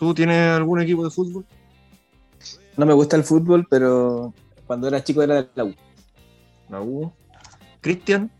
¿tú 0.00 0.12
tienes 0.14 0.50
algún 0.50 0.80
equipo 0.82 1.04
de 1.04 1.10
fútbol? 1.10 1.46
No 2.76 2.86
me 2.86 2.92
gusta 2.92 3.14
el 3.14 3.22
fútbol, 3.22 3.68
pero 3.70 4.34
cuando 4.66 4.88
era 4.88 5.04
chico 5.04 5.22
era 5.22 5.42
de 5.42 5.48
la 5.54 5.64
U. 5.64 5.74
La 6.70 6.80
U. 6.80 7.12
Cristian, 7.90 8.32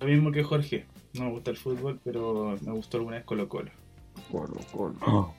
Lo 0.00 0.06
mismo 0.06 0.30
que 0.30 0.42
Jorge. 0.42 0.84
No 1.14 1.24
me 1.24 1.30
gusta 1.30 1.50
el 1.50 1.56
fútbol, 1.56 1.98
pero 2.04 2.54
me 2.60 2.72
gustó 2.72 2.98
alguna 2.98 3.16
vez 3.16 3.24
Colo 3.24 3.48
Colo. 3.48 3.70
Colo, 4.30 4.54
Colo. 4.70 4.94
Oh, 5.06 5.34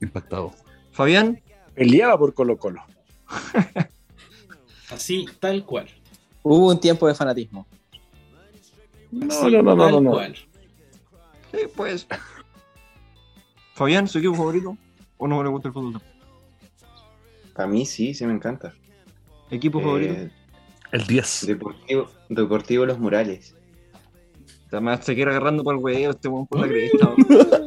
impactado. 0.00 0.52
Fabián, 0.92 1.42
Peleaba 1.74 2.16
por 2.16 2.34
Colo 2.34 2.56
Colo. 2.56 2.84
Así, 4.92 5.26
tal 5.40 5.64
cual. 5.66 5.88
Hubo 6.44 6.68
un 6.70 6.78
tiempo 6.78 7.08
de 7.08 7.16
fanatismo. 7.16 7.66
No, 9.10 9.26
Así, 9.34 9.50
no, 9.50 9.62
no, 9.64 9.74
no, 9.74 9.82
tal 9.84 9.92
no, 9.94 10.00
no. 10.02 10.10
cual. 10.12 10.36
sí, 11.50 11.58
pues. 11.74 12.06
Fabián, 13.74 14.06
¿su 14.06 14.18
equipo 14.20 14.36
favorito? 14.36 14.76
¿O 15.16 15.26
no 15.26 15.42
le 15.42 15.48
gusta 15.48 15.66
el 15.66 15.74
fútbol? 15.74 16.00
A 17.56 17.66
mí 17.66 17.84
sí, 17.86 18.14
sí 18.14 18.24
me 18.24 18.34
encanta. 18.34 18.72
¿Equipo 19.50 19.80
Eh, 19.80 19.82
favorito? 19.82 20.34
El 20.92 21.06
10. 21.06 21.46
Deportivo, 21.46 22.08
Deportivo 22.28 22.86
Los 22.86 22.98
Murales. 22.98 23.54
Además 24.70 25.04
se 25.04 25.14
quiere 25.14 25.30
agarrando 25.30 25.62
para 25.64 25.76
el 25.76 25.84
huevo 25.84 26.10
este 26.12 26.28
weón 26.28 26.46
por 26.46 26.60
la 26.60 26.68
cresta. 26.68 27.14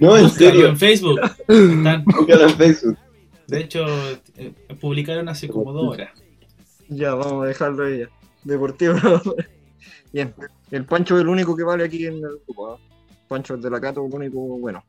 No, 0.00 0.16
en 0.16 0.30
serio. 0.30 0.68
En 0.68 0.76
Facebook. 0.76 1.20
Están- 1.48 2.04
Búscalo 2.04 2.44
en 2.44 2.56
Facebook. 2.56 2.96
de 3.46 3.60
hecho, 3.60 3.84
eh, 4.36 4.52
publicaron 4.80 5.28
hace 5.28 5.48
como 5.48 5.72
dos 5.72 5.94
horas. 5.94 6.10
ya, 6.88 7.14
vamos 7.14 7.44
a 7.44 7.48
dejarlo 7.48 7.84
ahí 7.84 7.98
ya. 8.00 8.08
Deportivo. 8.44 8.94
Bien. 10.12 10.32
El 10.70 10.84
Pancho 10.84 11.16
es 11.16 11.22
el 11.22 11.28
único 11.28 11.54
que 11.56 11.62
vale 11.64 11.84
aquí 11.84 12.06
en 12.06 12.14
el 12.14 12.38
grupo. 12.46 12.72
¿ah? 12.74 12.78
Pancho 13.28 13.54
es 13.56 13.62
de 13.62 13.70
la 13.70 13.80
Cato, 13.80 14.06
el 14.06 14.12
único 14.14 14.38
bueno. 14.58 14.82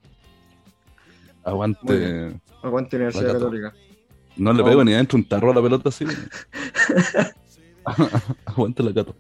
Aguante. 1.44 2.40
Aguante 2.64 2.96
Universidad. 2.96 3.34
Católica. 3.34 3.74
No 4.38 4.54
le 4.54 4.60
No. 4.60 4.66
pego 4.66 4.84
ni 4.84 4.94
adentro 4.94 5.18
un 5.18 5.26
tarro 5.28 5.52
a 5.52 5.56
la 5.56 5.62
pelota 5.62 5.90
así. 5.90 6.06
Aguante 8.46 8.84
la 8.84 8.94
Cato. 8.94 9.16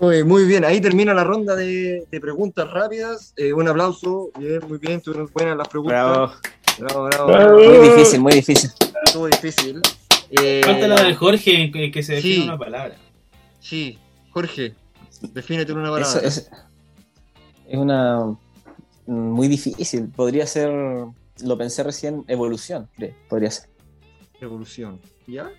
Muy, 0.00 0.24
muy 0.24 0.44
bien, 0.46 0.64
ahí 0.64 0.80
termina 0.80 1.14
la 1.14 1.22
ronda 1.24 1.54
de, 1.54 2.06
de 2.10 2.20
preguntas 2.20 2.68
rápidas. 2.70 3.32
Eh, 3.36 3.52
un 3.52 3.68
aplauso. 3.68 4.30
Bien, 4.38 4.60
muy 4.68 4.78
bien, 4.78 4.94
estuvieron 4.94 5.30
buenas 5.32 5.56
las 5.56 5.68
preguntas. 5.68 5.92
Bravo. 6.02 6.32
bravo, 6.78 7.04
bravo. 7.04 7.26
Bravo. 7.28 7.58
Muy 7.58 7.88
difícil, 7.88 8.20
muy 8.20 8.32
difícil. 8.32 8.70
Estuvo 9.04 9.26
difícil. 9.28 9.80
Eh, 10.30 10.62
Falta 10.64 10.88
la 10.88 11.02
de 11.04 11.14
Jorge, 11.14 11.70
que, 11.70 11.90
que 11.92 12.02
se 12.02 12.14
define 12.14 12.34
sí. 12.34 12.42
una 12.42 12.58
palabra. 12.58 12.96
Sí, 13.60 13.98
Jorge, 14.30 14.74
defínete 15.20 15.70
en 15.72 15.78
una 15.78 15.88
Eso 16.00 16.14
palabra. 16.14 16.28
es, 16.28 16.50
es 17.68 17.78
una 17.78 18.34
muy 19.06 19.46
difícil. 19.48 20.08
Podría 20.08 20.46
ser, 20.46 20.70
lo 20.70 21.58
pensé 21.58 21.82
recién, 21.84 22.24
evolución, 22.26 22.88
creo. 22.96 23.14
Podría 23.28 23.50
ser. 23.52 23.68
Revolución. 24.42 25.00
¿Ya? 25.28 25.50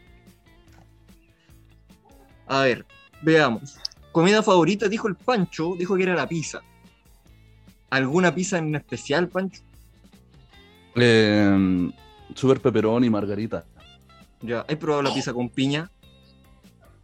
A 2.47 2.61
ver, 2.63 2.85
veamos. 3.21 3.77
Comida 4.11 4.43
favorita, 4.43 4.89
dijo 4.89 5.07
el 5.07 5.15
Pancho, 5.15 5.73
dijo 5.79 5.95
que 5.95 6.03
era 6.03 6.13
la 6.15 6.27
pizza. 6.27 6.61
¿Alguna 7.89 8.35
pizza 8.35 8.57
en 8.57 8.75
especial, 8.75 9.29
Pancho? 9.29 9.61
Eh, 10.95 11.89
super 12.35 12.59
pepperoni 12.59 13.07
y 13.07 13.09
margarita. 13.09 13.63
Ya, 14.41 14.65
¿has 14.67 14.75
probado 14.75 15.03
la 15.03 15.13
pizza 15.13 15.33
con 15.33 15.49
piña? 15.49 15.89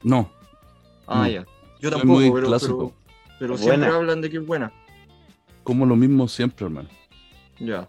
No, 0.04 0.30
Ah, 1.08 1.24
No. 1.24 1.28
ya. 1.30 1.46
Yo 1.80 1.90
tampoco, 1.90 2.20
muy 2.20 2.30
pero, 2.32 2.48
clásico. 2.48 2.94
pero, 3.00 3.40
pero 3.40 3.54
Buena. 3.58 3.64
siempre 3.64 3.90
hablan 3.90 4.22
de 4.22 4.30
que 4.30 4.38
es 4.38 4.46
buena. 4.46 4.72
como 5.64 5.86
lo 5.86 5.96
mismo 5.96 6.28
siempre, 6.28 6.66
hermano. 6.66 6.90
Ya. 7.60 7.88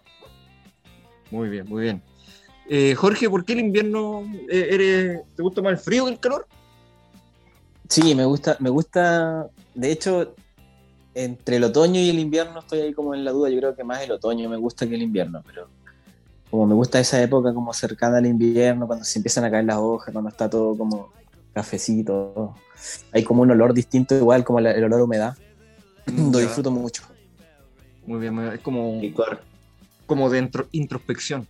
Muy 1.29 1.49
bien, 1.49 1.67
muy 1.67 1.83
bien. 1.83 2.01
Eh, 2.73 2.95
Jorge, 2.95 3.29
¿por 3.29 3.43
qué 3.43 3.51
el 3.51 3.59
invierno 3.59 4.23
eh, 4.49 4.67
eres, 4.71 5.21
te 5.35 5.43
gusta 5.43 5.61
más 5.61 5.73
el 5.73 5.77
frío 5.77 6.05
que 6.05 6.11
el 6.11 6.19
calor? 6.21 6.47
Sí, 7.89 8.15
me 8.15 8.23
gusta, 8.23 8.55
me 8.61 8.69
gusta, 8.69 9.49
de 9.75 9.91
hecho, 9.91 10.33
entre 11.13 11.57
el 11.57 11.65
otoño 11.65 11.99
y 11.99 12.09
el 12.09 12.17
invierno 12.17 12.59
estoy 12.59 12.79
ahí 12.79 12.93
como 12.93 13.13
en 13.13 13.25
la 13.25 13.31
duda, 13.31 13.49
yo 13.49 13.57
creo 13.57 13.75
que 13.75 13.83
más 13.83 14.01
el 14.01 14.13
otoño 14.13 14.47
me 14.49 14.55
gusta 14.55 14.87
que 14.87 14.95
el 14.95 15.01
invierno, 15.01 15.43
pero 15.45 15.67
como 16.49 16.65
me 16.65 16.73
gusta 16.73 16.97
esa 17.01 17.21
época 17.21 17.53
como 17.53 17.73
cercana 17.73 18.19
al 18.19 18.25
invierno, 18.25 18.87
cuando 18.87 19.03
se 19.03 19.19
empiezan 19.19 19.43
a 19.43 19.51
caer 19.51 19.65
las 19.65 19.75
hojas, 19.75 20.13
cuando 20.13 20.29
está 20.29 20.49
todo 20.49 20.77
como 20.77 21.09
cafecito, 21.53 22.55
hay 23.11 23.25
como 23.25 23.41
un 23.41 23.51
olor 23.51 23.73
distinto, 23.73 24.15
igual 24.15 24.45
como 24.45 24.59
el, 24.59 24.81
olor 24.85 25.01
a 25.01 25.03
humedad, 25.03 25.37
lo 26.05 26.39
Ya. 26.39 26.45
disfruto 26.45 26.71
mucho. 26.71 27.03
Muy 28.05 28.21
bien, 28.21 28.33
muy 28.33 28.43
bien. 28.45 28.55
es 28.55 28.61
como, 28.61 28.97
Licor. 29.01 29.41
como 30.05 30.29
de 30.29 30.39
intro- 30.39 30.69
introspección. 30.71 31.45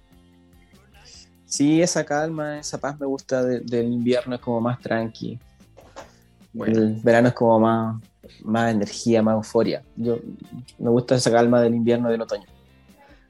Sí, 1.52 1.82
esa 1.82 2.06
calma, 2.06 2.60
esa 2.60 2.78
paz 2.78 2.98
me 2.98 3.06
gusta 3.06 3.44
de- 3.44 3.60
del 3.60 3.92
invierno, 3.92 4.36
es 4.36 4.40
como 4.42 4.62
más 4.62 4.80
tranqui. 4.80 5.38
Bueno, 6.54 6.78
El 6.80 6.96
verano 7.04 7.28
es 7.28 7.34
como 7.34 7.60
más, 7.60 8.02
más 8.46 8.72
energía, 8.74 9.22
más 9.22 9.36
euforia. 9.36 9.84
Yo 9.98 10.18
me 10.80 10.90
gusta 10.90 11.16
esa 11.16 11.30
calma 11.30 11.62
del 11.62 11.76
invierno 11.76 12.08
y 12.08 12.14
del 12.14 12.22
otoño. 12.22 12.46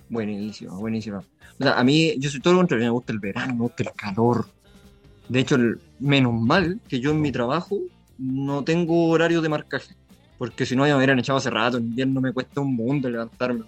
buenísimo, 0.08 0.78
buenísimo. 0.78 1.18
O 1.60 1.64
sea, 1.64 1.80
a 1.80 1.84
mí, 1.84 2.14
yo 2.20 2.30
soy 2.30 2.42
todo 2.42 2.54
lo 2.54 2.60
contrario, 2.60 2.86
me 2.86 2.92
gusta 2.92 3.12
el 3.14 3.20
verano, 3.20 3.54
me 3.56 3.62
gusta 3.62 3.84
el 3.84 3.92
calor. 3.94 4.46
De 5.28 5.40
hecho, 5.40 5.56
el- 5.56 5.80
menos 6.00 6.34
mal 6.40 6.80
que 6.88 7.00
yo 7.00 7.10
en 7.12 7.22
mi 7.22 7.32
trabajo 7.32 7.80
no 8.20 8.64
tengo 8.64 9.08
horario 9.10 9.42
de 9.42 9.50
marcaje, 9.50 9.96
porque 10.38 10.66
si 10.68 10.76
no 10.76 10.86
ya 10.86 10.94
me 10.94 10.98
hubieran 10.98 11.18
echado 11.18 11.38
hace 11.40 11.50
rato, 11.50 11.78
en 11.78 11.86
invierno 11.86 12.22
me 12.22 12.34
cuesta 12.34 12.62
un 12.62 12.76
mundo 12.76 13.10
levantarme. 13.10 13.64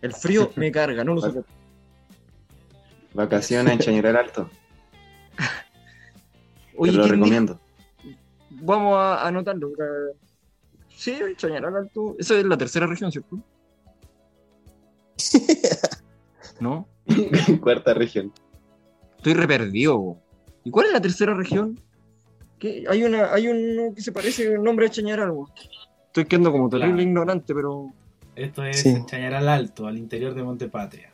El 0.00 0.12
frío 0.12 0.52
me 0.56 0.70
carga, 0.70 1.02
no 1.02 1.14
lo 1.14 1.22
sé. 1.22 1.32
Vacaciones 3.14 3.72
en 3.72 3.78
Chañaral 3.78 4.16
Alto. 4.16 4.50
Oye, 6.76 6.92
Te 6.92 6.98
lo 6.98 7.06
recomiendo. 7.06 7.60
Vamos 8.50 8.96
a 8.98 9.26
anotarlo. 9.26 9.70
Sí, 10.88 11.16
Chañaral 11.36 11.76
Alto. 11.76 12.16
Esa 12.18 12.38
es 12.38 12.44
la 12.44 12.56
tercera 12.58 12.86
región, 12.86 13.10
¿cierto? 13.12 13.38
¿No? 16.60 16.88
Cuarta 17.60 17.94
región. 17.94 18.32
Estoy 19.16 19.34
re 19.34 19.46
perdido. 19.46 19.98
bo. 19.98 20.18
¿Y 20.64 20.70
cuál 20.70 20.86
es 20.86 20.92
la 20.92 21.00
tercera 21.00 21.34
región? 21.34 21.78
¿Qué? 22.58 22.84
Hay 22.88 23.02
una, 23.04 23.32
hay 23.32 23.48
uno 23.48 23.94
que 23.94 24.00
se 24.02 24.12
parece 24.12 24.54
al 24.54 24.62
nombre 24.62 24.86
de 24.86 24.90
Chañaral. 24.92 25.30
bo. 25.30 25.48
Estoy 26.06 26.24
quedando 26.26 26.52
como 26.52 26.68
terrible 26.68 26.94
Claro. 26.94 27.02
ignorante, 27.08 27.54
pero. 27.54 27.92
Esto 28.36 28.64
es 28.64 28.80
Sí. 28.80 28.94
Chañaral 29.06 29.48
Alto, 29.48 29.86
al 29.86 29.96
interior 29.98 30.34
de 30.34 30.42
Montepatria. 30.42 31.13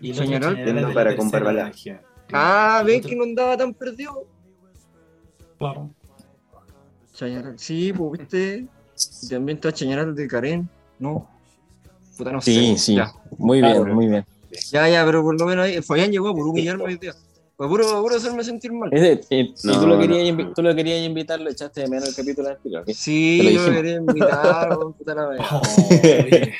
Y 0.00 0.12
yendo 0.12 0.50
de 0.54 0.94
para 0.94 1.10
región. 1.10 2.00
Ah, 2.32 2.82
ven 2.84 2.98
otro- 2.98 3.08
que 3.10 3.16
no 3.16 3.24
andaba 3.24 3.56
tan 3.56 3.72
perdido. 3.74 4.26
Claro. 5.58 5.90
Chañaral, 7.14 7.58
sí, 7.58 7.92
pues 7.92 8.20
viste. 8.20 8.66
Y 9.22 9.28
también 9.28 9.56
está 9.58 9.72
Chañaral 9.72 10.14
de 10.14 10.28
Karen, 10.28 10.68
¿no? 10.98 11.28
Puta, 12.16 12.32
no 12.32 12.40
Sí, 12.40 12.72
sé. 12.76 12.78
sí. 12.78 12.94
Ya, 12.96 13.12
Muy 13.38 13.60
Claro. 13.60 13.84
bien, 13.84 13.94
muy 13.96 14.06
bien. 14.08 14.26
ya, 14.70 14.88
ya, 14.88 15.04
pero 15.04 15.22
por 15.22 15.38
lo 15.38 15.46
menos 15.46 15.64
ahí. 15.66 15.80
Fabián 15.82 16.10
llegó 16.10 16.28
a 16.28 16.34
por 16.34 16.46
humillarme 16.46 16.84
hoy 16.84 16.96
día. 16.96 17.12
Puro, 17.56 18.00
puro 18.02 18.14
hacerme 18.16 18.44
sentir 18.44 18.72
mal. 18.72 18.88
Es 18.92 19.00
de- 19.28 19.36
y, 19.36 19.40
y 19.40 19.54
No, 19.64 19.80
tú, 19.80 19.86
lo 19.88 19.98
querías 19.98 20.36
no. 20.36 20.52
tú 20.52 20.62
lo 20.62 20.74
querías 20.76 21.00
invitar, 21.04 21.40
lo 21.40 21.50
echaste 21.50 21.80
de 21.80 21.88
menos 21.88 22.08
el 22.08 22.14
capítulo 22.14 22.48
anterior. 22.50 22.84
Sí, 22.94 23.38
lo 23.38 23.42
yo 23.44 23.50
dijimos. 23.50 23.76
quería 23.76 23.96
invitar, 23.96 24.68
puta 24.98 25.14
la 25.14 25.28
oye, 25.90 26.54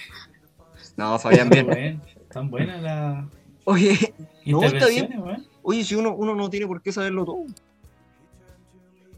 No, 0.97 1.18
Fabián, 1.20 1.49
bien. 1.51 2.01
Tan 2.33 2.51
buenas 2.51 2.83
las 2.83 3.24
Oye, 3.64 4.14
No, 4.47 4.62
está 4.62 4.87
bien. 4.89 5.12
weón. 5.20 5.47
oye, 5.62 5.85
si 5.85 5.95
uno, 5.95 6.14
uno 6.14 6.35
no 6.35 6.49
tiene 6.49 6.66
por 6.66 6.81
qué 6.81 6.91
saberlo 6.93 7.24
todo. 7.24 7.45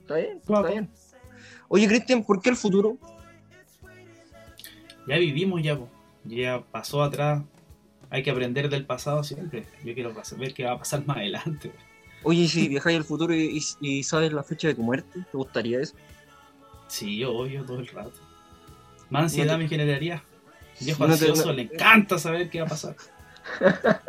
Está 0.01 0.17
bien, 0.17 0.41
Claro. 0.45 0.69
está 0.69 0.81
bien. 0.81 0.91
Oye, 1.69 1.87
Cristian, 1.87 2.25
¿por 2.25 2.43
qué 2.43 2.51
el 2.51 2.57
futuro? 2.57 2.97
Ya 5.07 5.17
vivimos 5.19 5.63
ya, 5.63 5.77
po. 5.79 5.89
ya 6.25 6.63
pasó 6.71 7.03
atrás. 7.03 7.43
Hay 8.11 8.25
que 8.25 8.31
aprender 8.33 8.69
del 8.69 8.87
pasado 8.87 9.23
siempre. 9.23 9.67
Yo 9.85 9.95
quiero 9.95 10.13
ver 10.37 10.53
qué 10.53 10.65
va 10.65 10.73
a 10.73 10.79
pasar 10.79 11.07
más 11.07 11.19
adelante. 11.19 11.71
Oye, 12.25 12.49
si 12.49 12.69
viajáis 12.69 12.99
al 12.99 13.05
futuro 13.05 13.33
y, 13.35 13.59
y- 13.81 13.89
y 13.99 14.03
sabes 14.03 14.33
la 14.33 14.43
fecha 14.43 14.67
de 14.69 14.75
tu 14.75 14.83
muerte, 14.83 15.21
¿te 15.31 15.37
gustaría 15.39 15.81
eso? 15.81 15.95
Sí, 16.89 17.23
obvio, 17.25 17.65
todo 17.65 17.79
el 17.79 17.87
rato. 17.87 18.13
Más 19.11 19.23
ansiedad 19.25 19.55
te- 19.55 19.63
me 19.63 19.69
generaría. 19.69 20.25
Viejo 20.81 21.07
No 21.07 21.09
te- 21.09 21.13
ansioso, 21.29 21.47
no- 21.47 21.53
le 21.53 21.63
encanta 21.63 22.19
saber 22.19 22.49
qué 22.51 22.61
va 22.61 22.67
a 22.67 22.71
pasar. 22.71 22.97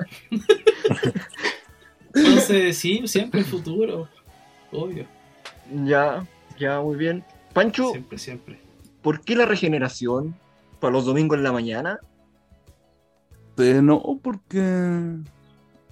Entonces, 2.13 2.78
sí, 2.78 3.01
siempre 3.07 3.41
el 3.41 3.45
futuro. 3.45 4.07
Obvio, 4.72 5.05
Ya, 5.86 6.26
ya, 6.59 6.80
muy 6.82 6.95
bien. 6.95 7.24
Pancho, 7.53 7.91
siempre, 7.91 8.17
siempre. 8.17 8.59
¿por 9.01 9.22
qué 9.22 9.36
la 9.36 9.45
regeneración 9.45 10.36
para 10.80 10.93
los 10.93 11.05
domingos 11.05 11.38
en 11.38 11.43
la 11.43 11.51
mañana? 11.51 11.99
Eh, 13.57 13.82
no, 13.82 14.01
porque 14.22 15.17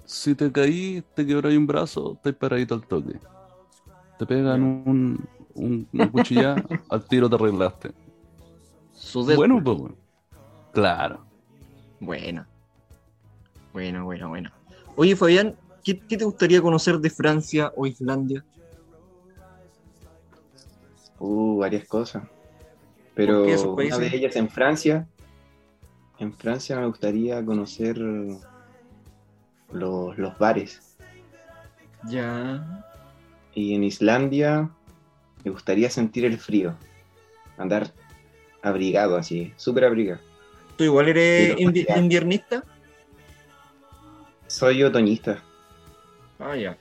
si 0.04 0.34
te 0.34 0.50
caí, 0.50 1.02
te 1.14 1.26
quebráis 1.26 1.56
un 1.58 1.66
brazo, 1.66 2.18
te 2.22 2.32
paradito 2.32 2.74
al 2.74 2.86
toque. 2.86 3.18
Te 4.18 4.26
pegan 4.26 4.62
un, 4.62 5.28
un, 5.54 5.88
una 5.92 6.10
cuchilla, 6.10 6.56
al 6.88 7.04
tiro 7.06 7.28
te 7.28 7.34
arreglaste. 7.36 7.90
Bueno, 9.36 9.62
pues, 9.62 9.78
bueno. 9.78 9.96
Claro. 10.72 11.24
Buena. 12.00 12.48
Buena, 13.72 14.02
buena, 14.02 14.26
buena. 14.26 14.52
Oye, 14.96 15.14
Fabián, 15.14 15.56
¿qué, 15.84 15.98
qué 15.98 16.16
te 16.16 16.24
gustaría 16.24 16.60
conocer 16.60 16.98
de 16.98 17.10
Francia 17.10 17.72
o 17.76 17.86
Islandia? 17.86 18.44
Uh, 21.18 21.58
varias 21.58 21.86
cosas. 21.86 22.24
Pero 23.14 23.38
¿Por 23.38 23.46
qué 23.46 23.52
esos 23.54 23.66
una 23.66 23.98
de 23.98 24.16
ellas 24.16 24.36
en 24.36 24.48
Francia. 24.48 25.06
En 26.18 26.32
Francia 26.32 26.78
me 26.78 26.86
gustaría 26.86 27.44
conocer 27.44 27.98
los, 29.72 30.18
los 30.18 30.38
bares. 30.38 30.96
Ya. 32.08 32.84
Y 33.54 33.74
en 33.74 33.84
Islandia 33.84 34.70
me 35.44 35.50
gustaría 35.50 35.90
sentir 35.90 36.24
el 36.24 36.38
frío. 36.38 36.74
Andar 37.58 37.92
abrigado 38.62 39.16
así, 39.16 39.52
súper 39.56 39.84
abrigado. 39.84 40.29
¿Tú 40.80 40.84
igual 40.84 41.08
eres 41.08 41.56
Sí, 41.58 41.62
invi- 41.66 41.98
inviernista? 41.98 42.64
Soy 44.46 44.82
otoñista. 44.82 45.42
Ah, 46.38 46.56
ya. 46.56 46.74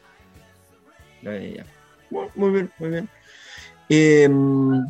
Ya, 1.21 1.37
ya, 1.37 1.47
ya. 1.57 1.65
Muy, 2.09 2.27
muy 2.33 2.49
bien, 2.51 2.71
muy 2.79 2.89
bien. 2.91 3.09
Em, 3.89 4.87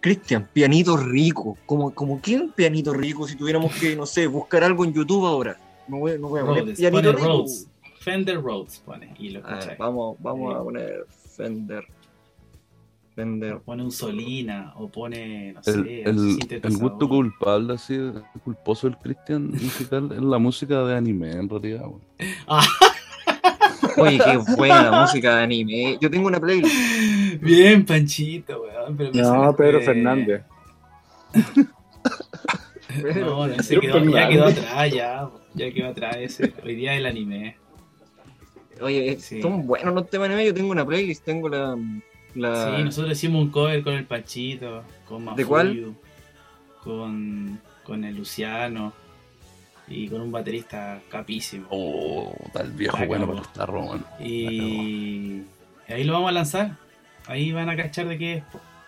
Cristian, 0.00 0.48
pianito 0.50 0.96
rico. 0.96 1.58
¿Cómo, 1.66 1.94
como 1.94 2.18
quién 2.22 2.50
pianito 2.52 2.94
rico? 2.94 3.28
Si 3.28 3.36
tuviéramos 3.36 3.74
que, 3.74 3.94
no 3.94 4.06
sé, 4.06 4.26
buscar 4.26 4.64
algo 4.64 4.86
en 4.86 4.94
YouTube 4.94 5.26
ahora. 5.26 5.58
No 5.86 5.98
voy, 5.98 6.18
no 6.18 6.28
voy 6.30 6.40
a 6.40 6.46
poner 6.46 6.62
Rhodes, 6.64 6.78
pianito 6.78 7.12
rico. 7.12 7.26
Rhodes. 7.28 7.68
Fender 8.00 8.40
Rhodes 8.40 8.78
pone 8.86 9.14
y 9.18 9.28
lo 9.32 9.40
A 9.40 9.48
ver, 9.50 9.52
escucháis. 9.58 9.78
vamos, 9.78 10.16
vamos 10.20 10.54
Sí. 10.54 10.58
a 10.58 10.62
poner 10.62 11.06
Fender. 11.36 11.84
Fender. 13.18 13.58
Pone 13.64 13.82
un 13.82 13.90
Solina 13.90 14.72
o 14.76 14.88
pone, 14.88 15.52
no 15.52 15.62
sé, 15.62 15.72
El, 15.72 16.38
el, 16.62 16.76
gusto 16.78 17.08
culpable, 17.08 17.74
así, 17.74 17.94
el 17.94 18.22
culposo 18.44 18.88
del 18.88 18.96
Cristian 18.98 19.50
musical, 19.50 20.10
es 20.14 20.22
la 20.22 20.38
música 20.38 20.84
de 20.84 20.96
anime, 20.96 21.32
en 21.32 21.48
realidad. 21.48 21.82
weón. 21.86 22.00
Oye, 23.96 24.20
qué 24.24 24.36
buena 24.56 24.90
la 24.90 25.00
música 25.02 25.36
de 25.36 25.42
anime. 25.42 25.98
Yo 26.00 26.08
tengo 26.08 26.28
una 26.28 26.38
playlist. 26.38 26.72
Bien, 27.42 27.84
Panchito, 27.84 28.62
weón. 28.62 28.96
Pero 28.96 29.12
No, 29.14 29.56
Pedro 29.56 29.80
Fernández. 29.80 30.42
No, 33.16 33.46
no, 33.46 33.54
ese 33.54 33.78
Pedro 33.80 34.00
quedó, 34.02 34.10
ya 34.12 34.28
quedó 34.28 34.44
atrás, 34.46 34.92
ya. 34.92 35.28
Ya 35.54 35.72
quedó 35.72 35.88
atrás 35.88 36.16
ese. 36.18 36.52
Hoy 36.64 36.76
día 36.76 36.94
el 36.94 37.06
anime. 37.06 37.56
Oye, 38.80 39.18
Sí. 39.18 39.42
son 39.42 39.66
buenos 39.66 39.92
los 39.92 40.08
temas 40.08 40.28
de 40.28 40.34
anime. 40.34 40.46
Yo 40.48 40.54
tengo 40.54 40.70
una 40.70 40.86
playlist, 40.86 41.24
tengo 41.24 41.48
la. 41.48 41.76
La... 42.38 42.76
Sí, 42.76 42.84
nosotros 42.84 43.12
hicimos 43.12 43.42
un 43.42 43.50
cover 43.50 43.82
con 43.82 43.94
el 43.94 44.04
Panchito, 44.04 44.84
con 45.06 45.24
Mafuyu, 45.24 45.36
¿De 45.36 45.46
cuál? 45.46 45.94
Con, 46.82 47.60
con 47.84 48.04
el 48.04 48.16
Luciano 48.16 48.92
y 49.88 50.08
con 50.08 50.20
un 50.20 50.30
baterista 50.32 51.00
capísimo. 51.08 51.66
Oh, 51.70 52.34
tal 52.52 52.70
viejo 52.72 52.98
bueno 53.06 53.26
para 53.26 53.40
estar 53.40 53.68
Roman. 53.68 54.04
Y 54.20 55.42
ahí 55.88 56.04
lo 56.04 56.14
vamos 56.14 56.30
a 56.30 56.32
lanzar. 56.32 56.76
Ahí 57.26 57.52
van 57.52 57.68
a 57.68 57.76
cachar 57.76 58.08
de 58.08 58.18
qué 58.18 58.34
es. 58.34 58.44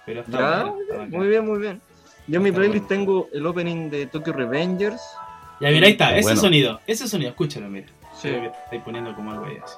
Pero 0.06 0.20
está 0.22 0.38
Ya, 0.38 0.72
está. 0.96 1.16
Muy 1.16 1.28
bien, 1.28 1.46
muy 1.46 1.58
bien. 1.58 1.80
Yo 2.26 2.36
en 2.36 2.42
mi 2.42 2.52
playlist 2.52 2.86
bueno. 2.86 3.04
tengo 3.04 3.28
el 3.32 3.46
opening 3.46 3.90
de 3.90 4.06
Tokyo 4.06 4.32
Revengers. 4.32 5.02
Ya, 5.60 5.70
mira, 5.70 5.86
ahí 5.86 5.92
está, 5.92 6.16
ese 6.16 6.22
bueno. 6.22 6.40
sonido, 6.40 6.80
ese 6.86 7.06
sonido, 7.06 7.30
escúchalo, 7.30 7.68
mira. 7.68 7.88
Sí. 8.14 8.28
Creo 8.28 8.42
que 8.42 8.48
te 8.48 8.58
estáis 8.64 8.82
poniendo 8.82 9.14
como 9.14 9.32
algo 9.32 9.44
ahí 9.44 9.58
así. 9.62 9.74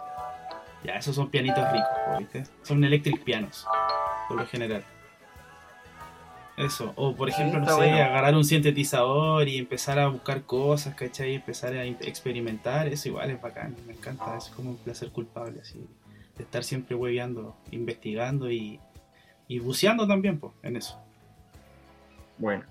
Ya, 0.85 0.97
esos 0.97 1.15
son 1.15 1.31
pianitos 1.31 1.65
ricos, 1.73 2.19
¿viste? 2.19 2.45
Son 2.63 2.83
electric 2.83 3.23
pianos, 3.23 3.67
por 4.29 4.39
lo 4.39 4.47
general. 4.47 4.85
Eso, 6.57 6.93
o 6.97 7.15
por 7.15 7.29
ejemplo, 7.29 7.61
no 7.61 7.67
sé, 7.67 7.75
bueno. 7.75 7.97
agarrar 7.97 8.35
un 8.35 8.45
sintetizador 8.45 9.49
y 9.49 9.59
empezar 9.59 9.99
a 9.99 10.09
buscar 10.09 10.43
cosas, 10.43 10.95
¿cachai? 10.95 11.35
Empezar 11.35 11.73
a 11.75 11.85
experimentar, 11.85 12.89
eso 12.89 13.09
igual 13.09 13.31
es 13.31 13.41
bacán, 13.41 13.75
me 13.87 13.95
encanta, 13.95 14.37
es 14.37 14.49
como 14.51 14.71
un 14.71 14.77
placer 14.77 15.11
culpable, 15.11 15.61
así, 15.61 15.79
de 16.37 16.45
estar 16.45 16.63
siempre 16.63 16.95
hueveando, 16.95 17.57
investigando 17.71 18.51
y, 18.51 18.81
y 19.49 19.61
buceando 19.61 20.07
también, 20.07 20.39
pues, 20.39 20.53
en 20.63 20.77
eso. 20.77 21.01
Bueno. 22.39 22.65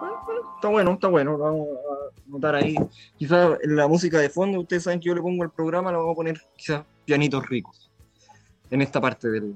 Bueno, 0.00 0.22
bueno, 0.26 0.54
Está 0.56 0.68
bueno, 0.68 0.92
está 0.92 1.08
bueno. 1.08 1.30
lo 1.32 1.38
Vamos 1.38 1.68
a 1.68 2.30
notar 2.30 2.54
ahí. 2.56 2.74
Quizás 3.16 3.58
en 3.62 3.76
la 3.76 3.86
música 3.88 4.18
de 4.18 4.30
fondo, 4.30 4.60
ustedes 4.60 4.82
saben 4.84 5.00
que 5.00 5.06
yo 5.08 5.14
le 5.14 5.22
pongo 5.22 5.42
al 5.42 5.50
programa, 5.50 5.92
lo 5.92 5.98
vamos 5.98 6.12
a 6.12 6.16
poner 6.16 6.40
quizás 6.56 6.84
pianitos 7.04 7.46
ricos. 7.48 7.90
En 8.70 8.82
esta 8.82 9.00
parte 9.00 9.28
del, 9.30 9.54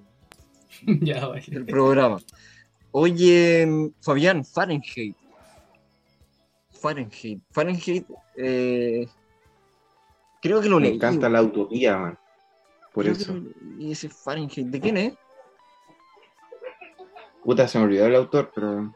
ya, 1.03 1.27
vale. 1.27 1.43
del 1.49 1.67
programa. 1.67 2.19
Oye, 2.93 3.91
Fabián, 4.01 4.45
Fahrenheit. 4.45 5.17
Fahrenheit. 6.71 7.43
Fahrenheit, 7.51 8.07
eh, 8.37 9.07
creo 10.41 10.61
que 10.61 10.69
lo 10.69 10.77
Me 10.81 10.87
leí. 10.89 10.95
encanta 10.97 11.29
la 11.29 11.43
utopía, 11.43 11.97
man. 11.99 12.19
Por 12.93 13.05
Creo 13.05 13.17
eso. 13.17 13.35
lo 13.35 13.51
leí 13.79 13.93
ese 13.93 14.09
Fahrenheit. 14.09 14.67
¿De 14.67 14.81
quién 14.81 14.97
es? 14.97 15.15
Puta, 17.45 17.67
se 17.69 17.79
me 17.79 17.85
olvidó 17.85 18.07
el 18.07 18.15
autor, 18.17 18.51
pero 18.55 18.93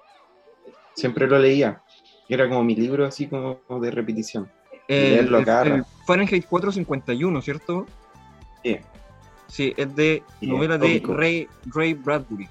siempre 0.94 1.26
lo 1.26 1.38
leía. 1.38 1.82
Era 2.28 2.48
como 2.48 2.64
mi 2.64 2.74
libro 2.74 3.04
así 3.06 3.26
como 3.26 3.60
de 3.80 3.90
repetición. 3.90 4.50
leerlo 4.88 5.38
el, 5.38 5.48
el. 5.48 5.84
Fahrenheit 6.06 6.46
451, 6.46 7.42
¿cierto? 7.42 7.86
Sí, 8.62 8.78
Sí, 9.46 9.74
es 9.76 9.94
de 9.94 10.22
Sí, 10.40 10.46
novela 10.46 10.78
de. 10.78 11.02
Ray, 11.06 11.46
Ray 11.66 11.94
Bradbury. 11.94 12.48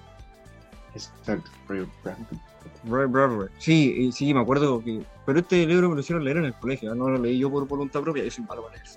exacto. 0.94 1.50
Ray 1.68 1.86
Bradbury. 2.04 2.40
Ray 2.86 3.08
Bradbury. 3.08 3.50
Sí, 3.58 4.08
eh, 4.08 4.12
sí, 4.12 4.34
me 4.34 4.42
acuerdo 4.42 4.82
que. 4.84 5.02
Pero 5.26 5.40
este 5.40 5.66
libro 5.66 5.90
me 5.90 5.96
lo 5.96 6.02
hicieron 6.02 6.24
leer 6.24 6.38
en 6.38 6.46
el 6.46 6.54
colegio, 6.54 6.92
¿eh? 6.94 6.96
no 6.96 7.10
lo 7.10 7.18
leí 7.18 7.40
yo 7.40 7.50
por 7.50 7.68
voluntad 7.68 8.02
propia, 8.02 8.24
yo 8.24 8.32
soy 8.32 8.44
malo 8.46 8.64
para 8.64 8.76
leer. 8.76 8.88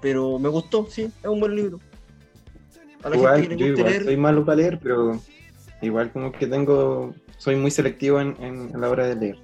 Pero 0.00 0.38
me 0.38 0.48
gustó, 0.48 0.86
sí, 0.88 1.02
es 1.02 1.28
un 1.28 1.40
buen 1.40 1.54
libro. 1.56 1.78
A 3.02 3.08
la 3.10 3.16
Igual, 3.16 3.40
gente 3.40 3.56
que 3.56 3.60
yo 3.60 3.66
igual 3.74 3.90
leer. 3.90 4.04
soy 4.04 4.16
malo 4.16 4.44
para 4.44 4.56
leer, 4.56 4.78
pero 4.82 5.20
igual 5.80 6.12
como 6.12 6.30
que 6.30 6.46
tengo, 6.46 7.14
soy 7.42 7.56
muy 7.56 7.72
selectivo 7.72 8.20
en, 8.20 8.36
en- 8.40 8.70
a 8.74 8.78
la 8.78 8.88
hora 8.88 9.06
de 9.08 9.16
leer. 9.16 9.36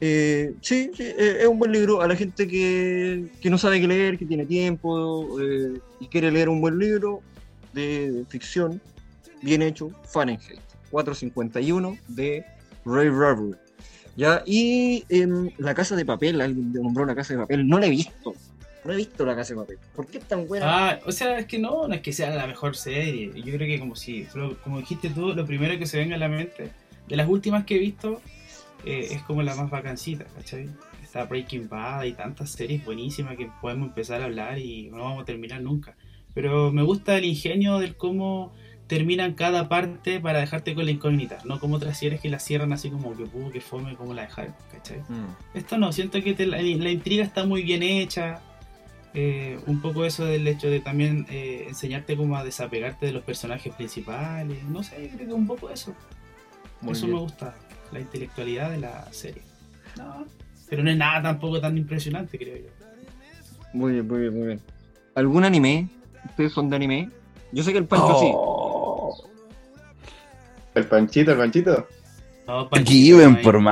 eh, 0.00 0.54
sí, 0.60 0.90
sí, 0.96 1.02
eh, 1.02 1.38
es 1.40 1.46
un 1.48 1.58
buen 1.58 1.72
libro. 1.72 2.00
A 2.00 2.06
la 2.06 2.14
gente 2.14 2.46
que, 2.46 3.26
que 3.40 3.50
no 3.50 3.58
sabe 3.58 3.80
qué 3.80 3.88
leer, 3.88 4.16
que 4.16 4.26
tiene 4.26 4.46
tiempo 4.46 5.40
eh, 5.40 5.80
y 5.98 6.06
quiere 6.06 6.30
leer 6.30 6.48
un 6.48 6.60
buen 6.60 6.78
libro 6.78 7.20
de 7.72 8.24
ficción, 8.28 8.80
bien 9.42 9.62
hecho, 9.62 9.90
Fahrenheit 10.04 10.60
451 10.90 11.98
de 12.06 12.44
Ray 12.84 13.08
Bradbury. 13.08 13.56
Ya, 14.16 14.42
y 14.46 15.04
La 15.58 15.74
Casa 15.74 15.94
de 15.96 16.04
Papel, 16.04 16.40
alguien 16.40 16.72
nombró 16.72 17.04
La 17.04 17.14
Casa 17.16 17.34
de 17.34 17.40
Papel, 17.40 17.66
no 17.68 17.78
la 17.78 17.86
he 17.86 17.90
visto. 17.90 18.34
No 18.88 18.94
he 18.94 18.96
visto 18.96 19.26
La 19.26 19.36
Casa 19.36 19.52
de 19.52 19.60
Papel. 19.60 19.78
¿Por 19.94 20.06
qué 20.06 20.16
es 20.16 20.24
tan 20.24 20.48
buena? 20.48 20.64
Ah, 20.88 20.98
o 21.04 21.12
sea, 21.12 21.38
es 21.38 21.44
que 21.46 21.58
no, 21.58 21.86
no 21.86 21.94
es 21.94 22.00
que 22.00 22.10
sea 22.12 22.30
la 22.34 22.46
mejor 22.46 22.74
serie. 22.74 23.30
Yo 23.34 23.52
creo 23.54 23.68
que 23.68 23.78
como 23.78 23.94
si, 23.94 24.26
como 24.64 24.78
dijiste 24.80 25.10
tú, 25.10 25.34
lo 25.34 25.44
primero 25.44 25.78
que 25.78 25.84
se 25.84 25.98
venga 25.98 26.16
a 26.16 26.18
la 26.18 26.28
mente, 26.28 26.70
de 27.06 27.16
las 27.16 27.28
últimas 27.28 27.64
que 27.66 27.76
he 27.76 27.78
visto, 27.78 28.22
eh, 28.86 29.08
es 29.10 29.22
como 29.24 29.42
la 29.42 29.54
más 29.54 29.68
vacancita, 29.68 30.24
¿cachai? 30.34 30.70
Está 31.02 31.24
Breaking 31.24 31.68
Bad 31.68 32.04
y 32.04 32.12
tantas 32.14 32.50
series 32.50 32.82
buenísimas 32.82 33.36
que 33.36 33.50
podemos 33.60 33.88
empezar 33.88 34.22
a 34.22 34.24
hablar 34.24 34.58
y 34.58 34.88
no 34.90 35.04
vamos 35.04 35.22
a 35.22 35.24
terminar 35.26 35.60
nunca. 35.60 35.94
Pero 36.32 36.72
me 36.72 36.82
gusta 36.82 37.18
el 37.18 37.26
ingenio 37.26 37.78
del 37.80 37.94
cómo 37.94 38.54
terminan 38.86 39.34
cada 39.34 39.68
parte 39.68 40.18
para 40.18 40.38
dejarte 40.40 40.74
con 40.74 40.86
la 40.86 40.92
incógnita, 40.92 41.40
no 41.44 41.60
como 41.60 41.76
otras 41.76 41.98
series 41.98 42.22
que 42.22 42.30
la 42.30 42.38
cierran 42.38 42.72
así 42.72 42.88
como 42.88 43.14
que 43.14 43.24
pudo, 43.26 43.50
que 43.50 43.60
fome, 43.60 43.94
como 43.96 44.14
la 44.14 44.22
dejaron, 44.22 44.54
¿cachai? 44.72 45.00
Mm. 45.10 45.26
Esto 45.58 45.76
no, 45.76 45.92
siento 45.92 46.22
que 46.22 46.32
te- 46.32 46.46
la, 46.46 46.56
la 46.62 46.90
intriga 46.90 47.22
está 47.22 47.44
muy 47.44 47.62
bien 47.62 47.82
hecha. 47.82 48.40
Eh, 49.20 49.58
un 49.66 49.80
poco 49.80 50.04
eso 50.04 50.24
del 50.24 50.46
hecho 50.46 50.70
de 50.70 50.78
también 50.78 51.26
eh, 51.28 51.64
enseñarte 51.66 52.16
como 52.16 52.36
a 52.36 52.44
desapegarte 52.44 53.06
de 53.06 53.12
los 53.12 53.24
personajes 53.24 53.74
principales. 53.74 54.62
No 54.62 54.84
sé, 54.84 55.10
creo 55.12 55.26
que 55.26 55.34
un 55.34 55.48
poco 55.48 55.70
eso. 55.70 55.92
Muy 56.80 56.92
eso 56.92 57.06
bien. 57.06 57.16
me 57.16 57.22
gusta, 57.22 57.56
la 57.90 57.98
intelectualidad 57.98 58.70
de 58.70 58.78
la 58.78 59.12
serie. 59.12 59.42
No, 59.96 60.24
pero 60.70 60.84
no 60.84 60.90
es 60.90 60.96
nada 60.96 61.20
tampoco 61.20 61.60
tan 61.60 61.76
impresionante, 61.76 62.38
creo 62.38 62.58
yo. 62.58 62.68
Muy 63.72 63.94
bien, 63.94 64.06
muy 64.06 64.20
bien, 64.20 64.38
muy 64.38 64.46
bien. 64.46 64.60
¿Algún 65.16 65.42
anime? 65.42 65.88
¿Ustedes 66.24 66.52
son 66.52 66.70
de 66.70 66.76
anime? 66.76 67.10
Yo 67.50 67.64
sé 67.64 67.72
que 67.72 67.78
el 67.78 67.86
Pancho 67.86 68.20
Oh. 68.20 69.28
El 70.76 70.86
panchito, 70.86 71.32
el 71.32 71.38
panchito. 71.38 71.88
No, 72.46 72.68
Given, 72.84 73.32
no 73.32 73.42
por 73.42 73.56
sí. 73.56 73.64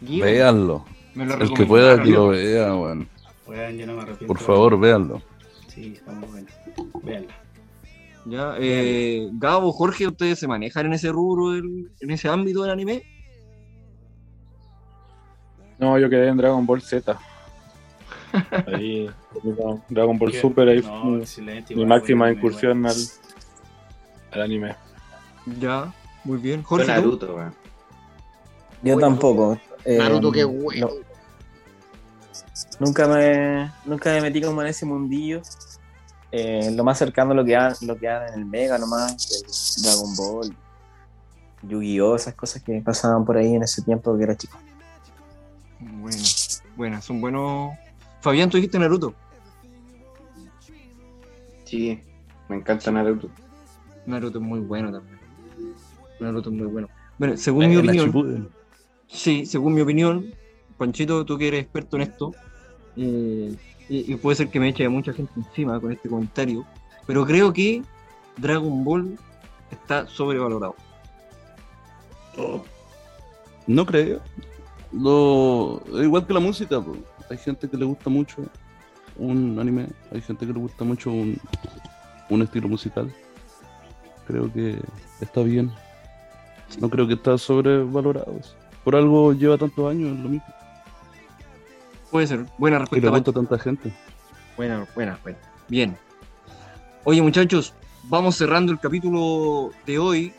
Guía, 0.00 0.24
Véanlo. 0.24 0.86
Me 1.14 1.26
lo 1.26 1.34
El 1.40 1.52
que 1.54 1.66
pueda 1.66 2.02
que 2.02 2.10
lo 2.10 2.28
vea, 2.28 2.74
weón. 2.74 3.08
Weón, 3.46 3.76
yo 3.76 3.86
no 3.86 3.94
me 3.94 4.02
arrepiento. 4.02 4.26
Por 4.26 4.38
favor, 4.38 4.78
véanlo. 4.80 5.22
Sí, 5.68 5.94
está 5.96 6.12
muy 6.12 6.28
buena. 6.28 6.50
Véanla. 7.02 7.34
Ya, 8.26 8.54
eh, 8.58 9.28
Gabo, 9.34 9.70
Jorge, 9.72 10.06
¿ustedes 10.06 10.38
se 10.38 10.48
manejan 10.48 10.86
en 10.86 10.94
ese 10.94 11.10
rubro, 11.12 11.50
del- 11.50 11.90
en 12.00 12.10
ese 12.10 12.28
ámbito 12.28 12.62
del 12.62 12.70
anime? 12.70 13.02
No, 15.78 15.98
yo 15.98 16.08
quedé 16.08 16.28
en 16.28 16.36
Dragon 16.36 16.64
Ball 16.64 16.80
Z. 16.80 17.18
Ahí, 18.66 19.10
Dragon 19.90 20.18
Ball 20.18 20.30
¿Qué? 20.32 20.40
Super, 20.40 20.68
ahí 20.68 20.80
No, 20.80 21.20
fue 21.26 21.74
mi- 21.76 21.84
máxima 21.86 22.24
bueno, 22.26 22.38
incursión 22.38 22.82
bueno. 22.82 22.88
al, 24.32 24.38
al 24.38 24.42
anime. 24.42 24.76
Ya, 25.60 25.92
muy 26.24 26.38
bien. 26.38 26.62
Jorge. 26.62 26.86
Naruto, 26.86 27.34
weón. 27.34 27.54
Yo 28.82 28.94
Bueno, 28.94 29.00
tampoco. 29.00 29.60
Eh, 29.84 29.98
Naruto, 29.98 30.32
qué 30.32 30.44
bueno. 30.44 30.88
no. 30.88 32.86
nunca 32.86 33.06
me 33.08 33.70
nunca 33.84 34.10
me 34.12 34.20
metí 34.22 34.40
como 34.42 34.60
en 34.62 34.68
ese 34.68 34.86
mundillo. 34.86 35.42
Eh, 36.32 36.70
lo 36.74 36.82
más 36.82 36.98
cercano 36.98 37.30
a 37.30 37.34
lo 37.34 37.44
que 37.44 37.52
dan, 37.52 37.74
lo 37.82 37.96
que 37.96 38.06
dan 38.06 38.28
en 38.32 38.40
el 38.40 38.44
Mega 38.44 38.76
nomás, 38.76 39.12
el 39.30 39.82
Dragon 39.84 40.16
Ball, 40.16 40.56
Yu-Gi-Oh, 41.62 42.16
esas 42.16 42.34
cosas 42.34 42.60
que 42.62 42.80
pasaban 42.80 43.24
por 43.24 43.36
ahí 43.36 43.54
en 43.54 43.62
ese 43.62 43.82
tiempo 43.82 44.16
que 44.16 44.24
era 44.24 44.36
chico. 44.36 44.58
Bueno, 45.78 46.18
bueno, 46.76 47.02
son 47.02 47.20
buenos. 47.20 47.72
Fabián, 48.20 48.50
tú 48.50 48.56
dijiste 48.56 48.78
Naruto. 48.80 49.14
Sí, 51.64 52.00
me 52.48 52.56
encanta 52.56 52.90
Naruto. 52.90 53.28
Naruto 54.06 54.38
es 54.38 54.44
muy 54.44 54.60
bueno 54.60 54.90
también. 54.92 55.18
Naruto 56.20 56.50
es 56.50 56.56
muy 56.56 56.66
bueno. 56.66 56.88
Bueno, 57.18 57.36
según 57.36 57.64
Eh, 57.64 57.68
mi 57.68 57.76
opinión. 57.76 58.50
Sí, 59.08 59.46
según 59.46 59.74
mi 59.74 59.80
opinión, 59.80 60.34
Panchito, 60.78 61.24
tú 61.24 61.38
que 61.38 61.48
eres 61.48 61.62
experto 61.62 61.96
en 61.96 62.02
esto, 62.02 62.32
eh, 62.96 63.54
y, 63.88 64.14
puede 64.16 64.36
ser 64.36 64.48
que 64.48 64.60
me 64.60 64.68
eche 64.68 64.88
mucha 64.88 65.12
gente 65.12 65.32
encima 65.36 65.80
con 65.80 65.92
este 65.92 66.08
comentario, 66.08 66.64
pero 67.06 67.26
creo 67.26 67.52
que 67.52 67.82
Dragon 68.36 68.84
Ball 68.84 69.18
está 69.70 70.06
sobrevalorado. 70.06 70.74
No 73.66 73.86
creo. 73.86 74.20
Lo, 74.92 75.82
igual 76.02 76.26
que 76.26 76.32
la 76.32 76.40
música, 76.40 76.80
po. 76.80 76.96
hay 77.28 77.36
gente 77.36 77.68
que 77.68 77.76
le 77.76 77.84
gusta 77.84 78.08
mucho 78.10 78.44
un 79.16 79.58
anime, 79.58 79.86
hay 80.12 80.20
gente 80.20 80.46
que 80.46 80.52
le 80.52 80.58
gusta 80.58 80.84
mucho 80.84 81.10
un, 81.10 81.38
un 82.30 82.42
estilo 82.42 82.68
musical. 82.68 83.12
Creo 84.26 84.52
que 84.52 84.78
está 85.20 85.42
bien. 85.42 85.70
No 86.80 86.88
creo 86.88 87.06
que 87.06 87.14
está 87.14 87.36
sobrevalorado. 87.38 88.40
Por 88.84 88.94
algo 88.96 89.32
lleva 89.32 89.56
tantos 89.56 89.90
años, 89.90 90.16
es 90.16 90.22
lo 90.22 90.28
mismo. 90.28 90.46
Puede 92.10 92.26
ser, 92.26 92.44
buena 92.58 92.76
Y 92.76 92.80
respuesta. 92.80 93.06
le 93.06 93.12
gusta 93.12 93.30
a 93.30 93.34
tanta 93.34 93.58
gente. 93.58 93.92
Buena, 94.56 94.86
buena, 94.94 95.18
buena. 95.22 95.38
Bien. 95.68 95.96
Oye, 97.04 97.20
muchachos, 97.22 97.74
vamos 98.04 98.36
cerrando 98.36 98.70
el 98.72 98.78
capítulo 98.78 99.70
de 99.86 99.98
hoy. 99.98 100.32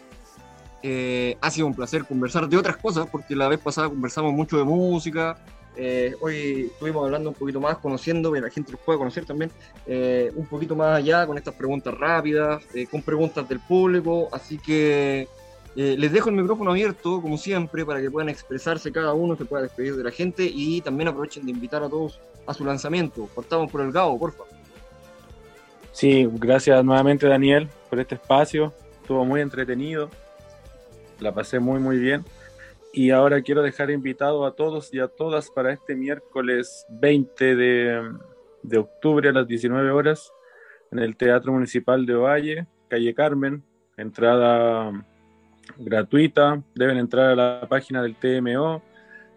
Eh, 0.84 1.36
ha 1.42 1.50
sido 1.50 1.66
un 1.68 1.74
placer 1.74 2.06
conversar 2.06 2.48
de 2.48 2.58
otras 2.58 2.78
cosas, 2.78 3.08
porque 3.12 3.36
la 3.36 3.48
vez 3.48 3.60
pasada 3.60 3.90
conversamos 3.90 4.32
mucho 4.34 4.58
de 4.58 4.64
música. 4.64 5.38
Eh, 5.76 6.14
hoy 6.22 6.70
estuvimos 6.72 7.04
hablando 7.04 7.30
un 7.30 7.36
poquito 7.36 7.60
más, 7.60 7.78
conociendo, 7.80 8.32
que 8.32 8.40
la 8.40 8.50
gente 8.50 8.72
los 8.72 8.80
pueda 8.82 9.00
conocer 9.00 9.26
también, 9.26 9.52
eh, 9.88 10.32
un 10.36 10.46
poquito 10.46 10.76
más 10.76 10.98
allá 10.98 11.28
con 11.28 11.38
estas 11.38 11.56
preguntas 11.56 11.94
rápidas, 11.94 12.64
con 12.90 13.02
preguntas 13.02 13.50
del 13.50 13.60
público. 13.60 14.30
Así 14.32 14.58
que 14.60 15.28
eh, 15.76 15.96
les 15.98 16.12
dejo 16.14 16.30
el 16.30 16.36
micrófono 16.36 16.72
abierto, 16.72 17.22
como 17.22 17.38
siempre, 17.38 17.86
para 17.86 18.00
que 18.00 18.10
puedan 18.10 18.30
expresarse 18.30 18.92
cada 18.92 19.14
uno, 19.14 19.36
se 19.36 19.44
pueda 19.44 19.64
despedir 19.64 19.96
de 19.96 20.04
la 20.04 20.12
gente 20.12 20.50
y 20.52 20.80
también 20.82 21.10
aprovechen 21.10 21.46
de 21.46 21.52
invitar 21.52 21.84
a 21.84 21.90
todos 21.90 22.22
a 22.48 22.54
su 22.54 22.64
lanzamiento. 22.64 23.28
Cortamos 23.36 23.70
por 23.70 23.82
el 23.82 23.92
Gabo, 23.92 24.18
por 24.18 24.32
favor. 24.32 24.54
Sí, 25.92 26.30
gracias 26.34 26.84
nuevamente 26.84 27.28
Daniel 27.28 27.70
por 27.90 28.00
este 28.00 28.16
espacio. 28.16 28.74
Estuvo 29.02 29.26
muy 29.26 29.42
entretenido. 29.42 30.10
La 31.20 31.34
pasé 31.34 31.60
muy 31.60 31.80
muy 31.80 31.98
bien. 31.98 32.24
Y 32.94 33.12
ahora 33.12 33.42
quiero 33.42 33.62
dejar 33.62 33.92
invitado 33.92 34.46
a 34.46 34.56
todos 34.56 34.94
y 34.94 35.00
a 35.00 35.10
todas 35.10 35.50
para 35.50 35.74
este 35.74 35.96
miércoles 35.96 36.86
20 36.90 37.56
de, 37.56 38.12
de 38.64 38.78
octubre 38.78 39.28
a 39.28 39.34
las 39.34 39.48
19 39.48 39.92
horas 39.92 40.32
en 40.92 41.00
el 41.00 41.18
Teatro 41.18 41.52
Municipal 41.52 42.06
de 42.06 42.16
Ovalle, 42.16 42.68
calle 42.88 43.14
Carmen, 43.14 43.64
entrada 43.98 45.06
gratuita. 45.78 46.62
Deben 46.74 46.98
entrar 46.98 47.32
a 47.32 47.36
la 47.36 47.68
página 47.68 48.02
del 48.02 48.16
TMO 48.16 48.82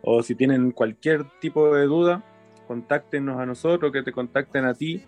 o 0.02 0.22
si 0.22 0.34
tienen 0.34 0.70
cualquier 0.72 1.24
tipo 1.40 1.74
de 1.74 1.86
duda, 1.86 2.22
contáctenos 2.66 3.38
a 3.40 3.46
nosotros, 3.46 3.92
que 3.92 4.02
te 4.02 4.12
contacten 4.12 4.64
a 4.64 4.74
ti. 4.74 5.02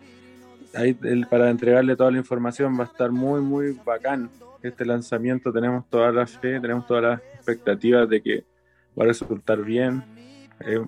Ahí 0.75 0.95
para 1.29 1.51
entregarle 1.51 1.97
toda 1.97 2.11
la 2.11 2.19
información 2.19 2.79
va 2.79 2.85
a 2.85 2.87
estar 2.87 3.11
muy, 3.11 3.41
muy 3.41 3.79
bacán. 3.85 4.31
Este 4.63 4.85
lanzamiento 4.85 5.53
tenemos 5.53 5.89
toda 5.89 6.13
la 6.13 6.27
fe, 6.27 6.61
tenemos 6.61 6.87
todas 6.87 7.03
las 7.03 7.21
expectativas 7.35 8.09
de 8.09 8.23
que 8.23 8.45
va 8.99 9.05
a 9.05 9.07
resultar 9.07 9.63
bien. 9.63 10.03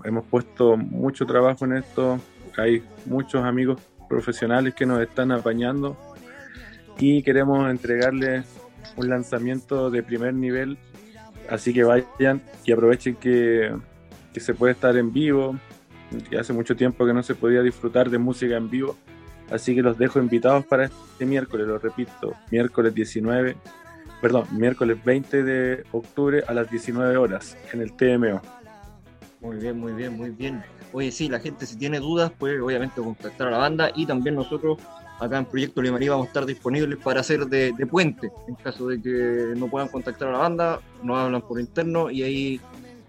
hemos 0.04 0.24
puesto 0.26 0.76
mucho 0.76 1.26
trabajo 1.26 1.64
en 1.64 1.74
esto. 1.74 2.20
Hay 2.56 2.82
muchos 3.06 3.42
amigos 3.44 3.80
profesionales 4.08 4.74
que 4.74 4.84
nos 4.84 5.00
están 5.00 5.32
apañando 5.32 5.96
y 6.98 7.22
queremos 7.22 7.68
entregarles 7.70 8.61
un 8.96 9.08
lanzamiento 9.08 9.90
de 9.90 10.02
primer 10.02 10.34
nivel. 10.34 10.78
Así 11.48 11.72
que 11.72 11.84
vayan 11.84 12.42
y 12.64 12.72
aprovechen 12.72 13.16
que, 13.16 13.74
que 14.32 14.40
se 14.40 14.54
puede 14.54 14.72
estar 14.72 14.96
en 14.96 15.12
vivo, 15.12 15.56
que 16.30 16.38
hace 16.38 16.52
mucho 16.52 16.76
tiempo 16.76 17.04
que 17.04 17.12
no 17.12 17.22
se 17.22 17.34
podía 17.34 17.62
disfrutar 17.62 18.10
de 18.10 18.18
música 18.18 18.56
en 18.56 18.70
vivo. 18.70 18.96
Así 19.50 19.74
que 19.74 19.82
los 19.82 19.98
dejo 19.98 20.18
invitados 20.18 20.64
para 20.64 20.84
este 20.84 21.26
miércoles, 21.26 21.66
lo 21.66 21.78
repito, 21.78 22.34
miércoles 22.50 22.94
19, 22.94 23.56
perdón, 24.20 24.46
miércoles 24.52 24.96
20 25.04 25.42
de 25.42 25.84
octubre 25.92 26.42
a 26.46 26.54
las 26.54 26.70
19 26.70 27.16
horas 27.16 27.56
en 27.72 27.82
el 27.82 27.92
TMO. 27.92 28.40
Muy 29.40 29.56
bien, 29.56 29.78
muy 29.78 29.92
bien, 29.92 30.16
muy 30.16 30.30
bien. 30.30 30.62
Oye, 30.92 31.10
sí, 31.10 31.28
la 31.28 31.40
gente 31.40 31.66
si 31.66 31.76
tiene 31.76 31.98
dudas 31.98 32.30
puede 32.30 32.60
obviamente 32.60 33.02
contactar 33.02 33.48
a 33.48 33.50
la 33.50 33.58
banda 33.58 33.90
y 33.94 34.06
también 34.06 34.36
nosotros 34.36 34.78
acá 35.22 35.38
en 35.38 35.44
Proyecto 35.44 35.80
Limarí 35.80 36.08
vamos 36.08 36.26
a 36.26 36.28
estar 36.28 36.44
disponibles 36.44 36.98
para 36.98 37.20
hacer 37.20 37.46
de, 37.46 37.86
puente. 37.86 38.32
En 38.48 38.54
caso 38.56 38.88
de 38.88 39.00
que 39.00 39.54
no 39.56 39.68
puedan 39.68 39.88
contactar 39.88 40.28
a 40.28 40.32
la 40.32 40.38
banda, 40.38 40.80
nos 41.02 41.16
hablan 41.16 41.42
por 41.42 41.60
interno 41.60 42.10
y 42.10 42.22
ahí 42.22 42.60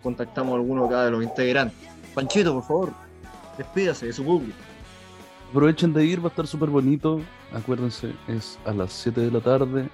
contactamos 0.03 0.53
a 0.53 0.55
alguno 0.57 0.88
cada 0.88 1.05
de 1.05 1.11
los 1.11 1.24
integrantes. 1.24 1.89
Panchito, 2.14 2.53
por 2.53 2.64
favor, 2.64 2.93
despídase 3.57 4.05
de 4.05 4.14
su 4.14 4.24
público. 4.24 4.57
Aprovechen 5.49 5.93
de 5.93 6.05
ir, 6.05 6.20
va 6.20 6.28
a 6.28 6.30
estar 6.30 6.45
súper 6.45 6.70
bonito. 6.70 7.20
Acuérdense, 7.51 8.14
es 8.28 8.59
a 8.66 8.74
las 8.74 8.93
7 8.93 9.22
de 9.22 9.32
la 9.32 9.39
tarde. 9.39 9.89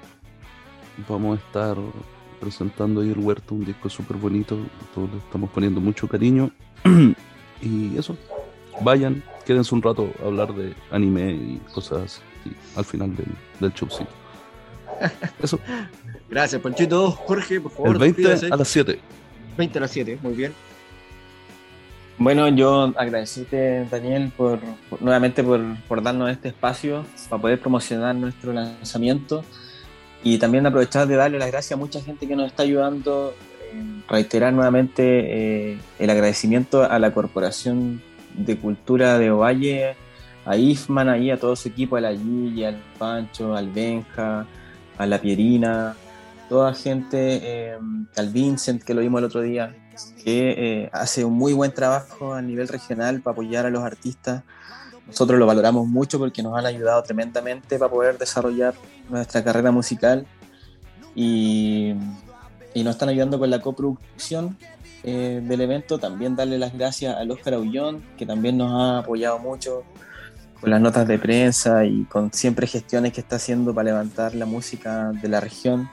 Vamos 1.08 1.40
a 1.40 1.42
estar 1.42 1.78
presentando 2.42 3.02
ahí 3.02 3.12
el 3.12 3.20
huerto, 3.20 3.56
un 3.56 3.64
disco 3.64 3.90
súper 3.90 4.18
bonito. 4.18 4.58
Todos 4.94 5.10
le 5.12 5.18
estamos 5.18 5.50
poniendo 5.52 5.80
mucho 5.80 6.08
cariño. 6.08 6.52
Y 7.62 7.98
eso, 7.98 8.16
vayan, 8.80 9.22
quédense 9.50 9.74
un 9.74 9.82
rato 9.82 10.14
a 10.22 10.28
hablar 10.28 10.54
de 10.54 10.76
anime 10.92 11.32
y 11.32 11.62
cosas 11.74 12.04
así 12.04 12.56
al 12.76 12.86
final 12.86 13.16
del, 13.16 13.26
del 13.60 13.74
showcito. 13.74 14.12
Eso. 15.42 15.60
Gracias, 16.30 16.62
Panchito. 16.62 17.10
Jorge, 17.10 17.60
por 17.60 17.72
favor. 17.72 17.90
El 17.94 17.98
20 17.98 18.48
a 18.52 18.56
las 18.56 18.68
7. 18.68 19.00
20 19.58 19.78
a 19.80 19.82
las 19.82 19.90
7, 19.90 20.20
muy 20.22 20.34
bien. 20.34 20.54
Bueno, 22.20 22.48
yo 22.50 22.94
agradecerte, 22.96 23.88
Daniel, 23.90 24.32
por, 24.38 24.60
nuevamente 25.00 25.44
por, 25.44 25.62
por, 25.88 26.04
darnos 26.04 26.30
este 26.30 26.50
espacio 26.50 27.04
para 27.28 27.42
poder 27.42 27.60
promocionar 27.60 28.14
nuestro 28.14 28.54
lanzamiento 28.54 29.44
y 30.24 30.38
también 30.38 30.64
aprovechar 30.68 31.08
de 31.08 31.16
darle 31.16 31.40
las 31.40 31.50
gracias 31.50 31.72
a 31.72 31.78
mucha 31.78 32.02
gente 32.02 32.28
que 32.28 32.36
nos 32.36 32.46
está 32.46 32.62
ayudando 32.62 33.34
reiterar 34.08 34.54
nuevamente 34.54 35.72
eh, 35.72 35.78
el 35.98 36.10
agradecimiento 36.12 36.84
a 36.84 37.00
la 37.00 37.12
Corporación 37.12 38.02
de 38.46 38.58
Cultura 38.58 39.18
de 39.18 39.32
Ovalle, 39.32 39.96
a 40.46 40.56
Ifman, 40.56 41.10
ahí, 41.10 41.32
a 41.32 41.40
todo 41.40 41.56
su 41.56 41.70
equipo, 41.70 41.96
a 41.96 42.02
la 42.02 42.12
Gigi, 42.12 42.64
al 42.64 42.82
Pancho, 42.98 43.56
al 43.56 43.70
Benja, 43.70 44.46
a 44.98 45.06
la 45.06 45.20
Pierina, 45.20 45.96
toda 46.48 46.74
gente, 46.74 47.40
eh, 47.44 47.78
al 48.16 48.30
Vincent, 48.30 48.84
que 48.84 48.94
lo 48.94 49.02
vimos 49.02 49.20
el 49.20 49.26
otro 49.26 49.42
día, 49.42 49.76
que 50.24 50.56
eh, 50.58 50.90
hace 50.94 51.26
un 51.26 51.34
muy 51.34 51.54
buen 51.54 51.74
trabajo 51.74 52.34
a 52.34 52.42
nivel 52.42 52.68
regional 52.68 53.22
para 53.22 53.34
apoyar 53.34 53.66
a 53.66 53.70
los 53.70 53.84
artistas. 53.84 54.44
Nosotros 55.06 55.40
lo 55.40 55.46
valoramos 55.46 55.88
mucho 55.88 56.20
porque 56.20 56.42
nos 56.44 56.58
han 56.58 56.66
ayudado 56.66 57.02
tremendamente 57.04 57.78
para 57.78 57.92
poder 57.92 58.18
desarrollar 58.18 58.74
nuestra 59.10 59.44
carrera 59.44 59.72
musical. 59.72 60.26
Y 61.16 61.96
y 62.74 62.84
nos 62.84 62.96
están 62.96 63.10
ayudando 63.10 63.40
con 63.40 63.50
la 63.50 63.60
coproducción 63.60 64.58
eh, 65.04 65.42
del 65.44 65.62
evento. 65.62 65.98
También 65.98 66.36
darle 66.36 66.58
las 66.58 66.74
gracias 66.74 67.16
al 67.16 67.32
Oscar 67.32 67.56
Aullón, 67.56 68.04
que 68.18 68.26
también 68.26 68.58
nos 68.58 68.72
ha 68.72 69.00
apoyado 69.00 69.40
mucho 69.40 69.84
con 70.60 70.70
las 70.72 70.82
notas 70.82 71.08
de 71.08 71.18
prensa 71.18 71.86
y 71.86 72.04
con 72.04 72.34
siempre 72.34 72.68
gestiones 72.68 73.14
que 73.14 73.22
está 73.22 73.38
haciendo 73.38 73.74
para 73.74 73.86
levantar 73.86 74.36
la 74.36 74.46
música 74.46 75.12
de 75.12 75.28
la 75.30 75.40
región. 75.40 75.90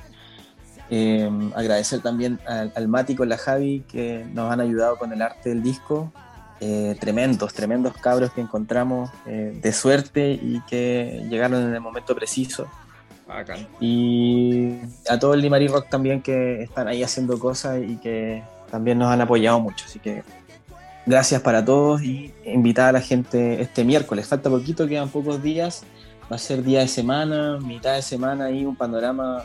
Eh, 0.91 1.31
agradecer 1.55 2.01
también 2.01 2.41
al, 2.47 2.73
al, 2.75 2.89
Mati 2.89 3.15
con 3.17 3.29
la 3.29 3.37
Javi 3.37 3.85
que 3.89 4.25
nos 4.33 4.53
han 4.53 4.61
ayudado 4.61 4.99
con 4.99 5.13
el 5.13 5.23
arte 5.23 5.51
del 5.51 5.63
disco. 5.63 6.13
Eh, 6.59 6.97
tremendos, 6.99 7.53
tremendos 7.53 7.95
cabros 7.99 8.33
que 8.33 8.41
encontramos 8.41 9.11
de 9.27 9.73
suerte 9.73 10.33
y 10.33 10.63
que 10.63 11.27
llegaron 11.29 11.63
en 11.63 11.75
el 11.75 11.81
momento 11.81 12.15
preciso. 12.15 12.67
Y 13.81 14.79
a 15.09 15.19
todo 15.19 15.35
el 15.35 15.41
Limari 15.41 15.67
Rock 15.69 15.89
también 15.89 16.23
que 16.23 16.63
están 16.63 16.87
ahí 16.87 17.03
haciendo 17.03 17.39
cosas 17.39 17.81
y 17.83 17.97
que 17.97 18.43
también 18.71 18.99
nos 18.99 19.09
han 19.09 19.21
apoyado 19.21 19.61
mucho. 19.61 19.85
Así 19.87 19.99
que 19.99 20.23
gracias 21.05 21.41
para 21.41 21.65
todos 21.65 22.03
y 22.03 22.35
invitar 22.45 22.89
a 22.89 22.93
la 22.93 23.01
gente 23.01 23.61
este 23.61 23.85
miércoles. 23.85 24.27
Falta 24.27 24.51
poquito, 24.51 24.87
quedan 24.87 25.09
pocos 25.09 25.43
días. 25.43 25.85
Va 26.31 26.37
a 26.37 26.39
ser 26.39 26.63
día 26.63 26.81
de 26.81 26.89
semana, 26.89 27.59
mitad 27.59 27.95
de 27.95 28.03
semana 28.03 28.51
y 28.51 28.65
un 28.65 28.75
panorama 28.75 29.45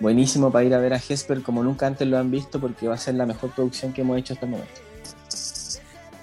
buenísimo 0.00 0.50
para 0.50 0.64
ir 0.64 0.74
a 0.74 0.78
ver 0.78 0.94
a 0.94 0.98
Jesper 0.98 1.42
como 1.42 1.62
nunca 1.62 1.86
antes 1.86 2.08
lo 2.08 2.18
han 2.18 2.30
visto 2.30 2.58
porque 2.60 2.88
va 2.88 2.94
a 2.94 2.98
ser 2.98 3.14
la 3.14 3.26
mejor 3.26 3.50
producción 3.50 3.92
que 3.92 4.00
hemos 4.00 4.18
hecho 4.18 4.32
hasta 4.32 4.46
el 4.46 4.52
momento. 4.52 4.80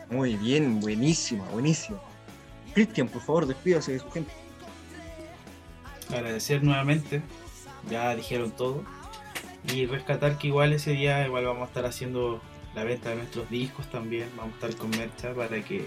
Muy 0.09 0.35
bien, 0.35 0.79
buenísima, 0.79 1.45
buenísima. 1.53 1.99
Cristian, 2.73 3.07
por 3.07 3.21
favor, 3.21 3.45
despídase 3.45 3.93
de 3.93 3.99
su 3.99 4.09
gente 4.09 4.31
agradecer 6.15 6.63
nuevamente, 6.63 7.21
ya 7.89 8.15
dijeron 8.15 8.51
todo, 8.51 8.83
y 9.73 9.85
rescatar 9.85 10.37
que 10.37 10.47
igual 10.47 10.73
ese 10.73 10.91
día 10.91 11.25
igual 11.25 11.45
vamos 11.45 11.63
a 11.63 11.65
estar 11.65 11.85
haciendo 11.85 12.41
la 12.73 12.83
venta 12.83 13.09
de 13.09 13.17
nuestros 13.17 13.49
discos 13.49 13.89
también, 13.89 14.29
vamos 14.35 14.53
a 14.53 14.67
estar 14.67 14.75
con 14.79 14.89
mercha 14.91 15.33
para 15.33 15.61
que 15.61 15.85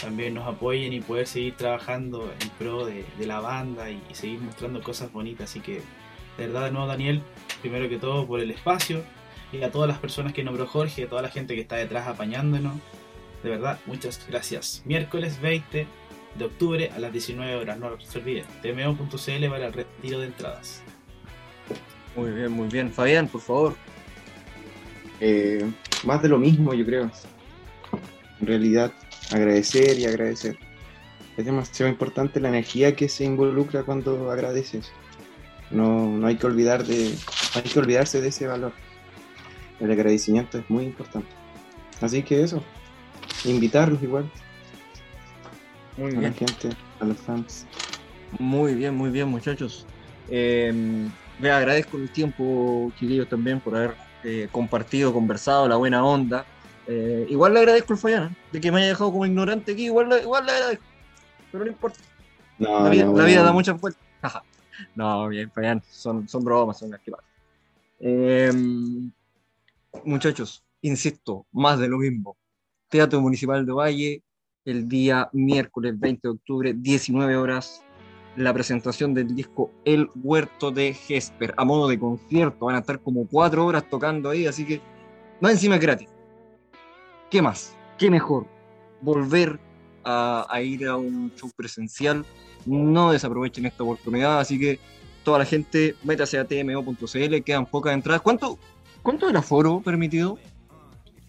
también 0.00 0.34
nos 0.34 0.46
apoyen 0.46 0.92
y 0.92 1.00
poder 1.00 1.26
seguir 1.26 1.56
trabajando 1.56 2.32
en 2.40 2.48
pro 2.50 2.84
de, 2.84 3.04
la 3.20 3.40
banda 3.40 3.90
y, 3.90 4.02
seguir 4.12 4.40
mostrando 4.40 4.82
cosas 4.82 5.12
bonitas, 5.12 5.50
así 5.50 5.60
que 5.60 5.80
de 6.36 6.46
verdad 6.46 6.64
de 6.64 6.72
nuevo 6.72 6.86
Daniel, 6.86 7.22
primero 7.60 7.88
que 7.88 7.98
todo 7.98 8.26
por 8.26 8.40
el 8.40 8.50
espacio 8.50 9.02
y 9.52 9.62
a 9.62 9.70
todas 9.70 9.88
las 9.88 9.98
personas 9.98 10.32
que 10.32 10.42
nombró 10.42 10.66
Jorge, 10.66 11.04
a 11.04 11.08
toda 11.08 11.22
la 11.22 11.28
gente 11.28 11.54
que 11.54 11.60
está 11.60 11.76
detrás 11.76 12.08
apañándonos, 12.08 12.74
de 13.42 13.50
verdad 13.50 13.78
muchas 13.86 14.26
gracias. 14.28 14.82
Miércoles 14.84 15.40
20 15.40 15.86
de 16.34 16.44
octubre 16.44 16.90
a 16.94 16.98
las 16.98 17.12
19 17.12 17.54
horas. 17.56 17.78
No 17.78 17.98
se 18.00 18.18
olviden, 18.18 18.44
tmo.cl 18.62 19.48
para 19.48 19.66
el 19.66 19.72
retiro 19.72 20.18
de 20.18 20.26
entradas. 20.26 20.82
Muy 22.16 22.30
bien, 22.30 22.52
muy 22.52 22.68
bien. 22.68 22.92
Fabián, 22.92 23.28
por 23.28 23.40
favor. 23.40 23.74
Eh, 25.20 25.64
más 26.04 26.22
de 26.22 26.28
lo 26.28 26.38
mismo, 26.38 26.74
yo 26.74 26.84
creo. 26.84 27.10
En 28.40 28.46
realidad, 28.46 28.92
agradecer 29.30 29.98
y 29.98 30.06
agradecer. 30.06 30.58
Es 31.36 31.44
demasiado 31.44 31.90
importante 31.90 32.40
la 32.40 32.48
energía 32.48 32.94
que 32.94 33.08
se 33.08 33.24
involucra 33.24 33.82
cuando 33.82 34.30
agradeces. 34.30 34.92
No, 35.70 36.06
no 36.08 36.26
hay 36.26 36.36
que 36.36 36.46
olvidar 36.46 36.84
de, 36.84 37.14
hay 37.54 37.62
que 37.62 37.78
olvidarse 37.78 38.20
de 38.20 38.28
ese 38.28 38.46
valor. 38.46 38.72
El 39.80 39.90
agradecimiento 39.90 40.58
es 40.58 40.70
muy 40.70 40.84
importante. 40.84 41.28
Así 42.00 42.22
que 42.22 42.42
eso, 42.42 42.62
invitarlos 43.44 44.02
igual, 44.02 44.30
muy 45.96 46.10
bien. 46.10 46.24
A 46.24 46.28
la 46.28 46.32
gente, 46.32 46.70
a 47.00 47.04
los 47.04 47.16
fans. 47.18 47.66
Muy 48.38 48.74
bien, 48.74 48.94
muy 48.94 49.10
bien, 49.10 49.28
muchachos. 49.28 49.86
Eh, 50.28 51.08
le 51.40 51.50
agradezco 51.50 51.96
el 51.96 52.10
tiempo, 52.10 52.92
chiquillos, 52.98 53.28
también 53.28 53.60
por 53.60 53.76
haber 53.76 53.94
eh, 54.22 54.48
compartido, 54.50 55.12
conversado, 55.12 55.68
la 55.68 55.76
buena 55.76 56.04
onda. 56.04 56.44
Eh, 56.86 57.26
igual 57.28 57.54
le 57.54 57.60
agradezco 57.60 57.92
el 57.92 57.98
Fayana, 57.98 58.36
de 58.52 58.60
que 58.60 58.70
me 58.70 58.78
haya 58.78 58.88
dejado 58.88 59.10
como 59.12 59.26
ignorante 59.26 59.72
aquí, 59.72 59.86
igual, 59.86 60.20
igual 60.20 60.46
le 60.46 60.52
agradezco. 60.52 60.84
Pero 61.52 61.64
no 61.64 61.70
importa. 61.70 61.98
la, 62.58 62.88
vida, 62.88 63.06
la, 63.06 63.24
vida, 63.24 63.42
da 63.42 63.52
muchas 63.52 63.80
vueltas. 63.80 64.02
no, 64.94 65.28
bien, 65.28 65.50
Fayana, 65.50 65.82
son, 65.90 66.28
son 66.28 66.44
bromas, 66.44 66.78
son 66.78 66.90
las 66.90 67.00
que 67.00 67.10
pasan. 67.10 67.26
Eh, 68.00 68.52
muchachos, 70.04 70.64
insisto, 70.82 71.46
más 71.52 71.78
de 71.78 71.88
lo 71.88 71.98
mismo. 71.98 72.36
Teatro 72.88 73.20
Municipal 73.20 73.64
de 73.64 73.72
Valle, 73.72 74.22
el 74.64 74.88
día 74.88 75.28
miércoles 75.32 75.98
20 75.98 76.28
de 76.28 76.32
octubre, 76.32 76.74
19 76.74 77.36
horas, 77.36 77.83
la 78.36 78.52
presentación 78.52 79.14
del 79.14 79.34
disco 79.34 79.70
El 79.84 80.10
Huerto 80.16 80.70
de 80.70 80.92
Jesper, 80.94 81.54
a 81.56 81.64
modo 81.64 81.88
de 81.88 81.98
concierto. 81.98 82.66
Van 82.66 82.76
a 82.76 82.80
estar 82.80 83.00
como 83.00 83.26
cuatro 83.26 83.64
horas 83.66 83.88
tocando 83.88 84.30
ahí, 84.30 84.46
así 84.46 84.64
que 84.66 84.80
más 85.40 85.52
encima 85.52 85.76
es 85.76 85.80
gratis. 85.80 86.08
¿Qué 87.30 87.40
más? 87.42 87.76
¿Qué 87.98 88.10
mejor? 88.10 88.46
Volver 89.00 89.58
a, 90.04 90.46
ir 90.62 90.86
a 90.86 90.96
un 90.96 91.32
show 91.34 91.50
presencial. 91.56 92.24
No 92.66 93.12
desaprovechen 93.12 93.66
esta 93.66 93.82
oportunidad, 93.82 94.40
así 94.40 94.58
que 94.58 94.78
toda 95.22 95.38
la 95.38 95.44
gente, 95.44 95.94
métase 96.02 96.38
a 96.38 96.44
tmo.cl, 96.44 97.42
quedan 97.44 97.66
pocas 97.66 97.94
entradas. 97.94 98.22
¿Cuánto, 98.22 98.58
cuánto 99.02 99.28
el 99.28 99.36
aforo 99.36 99.80
permitido? 99.80 100.38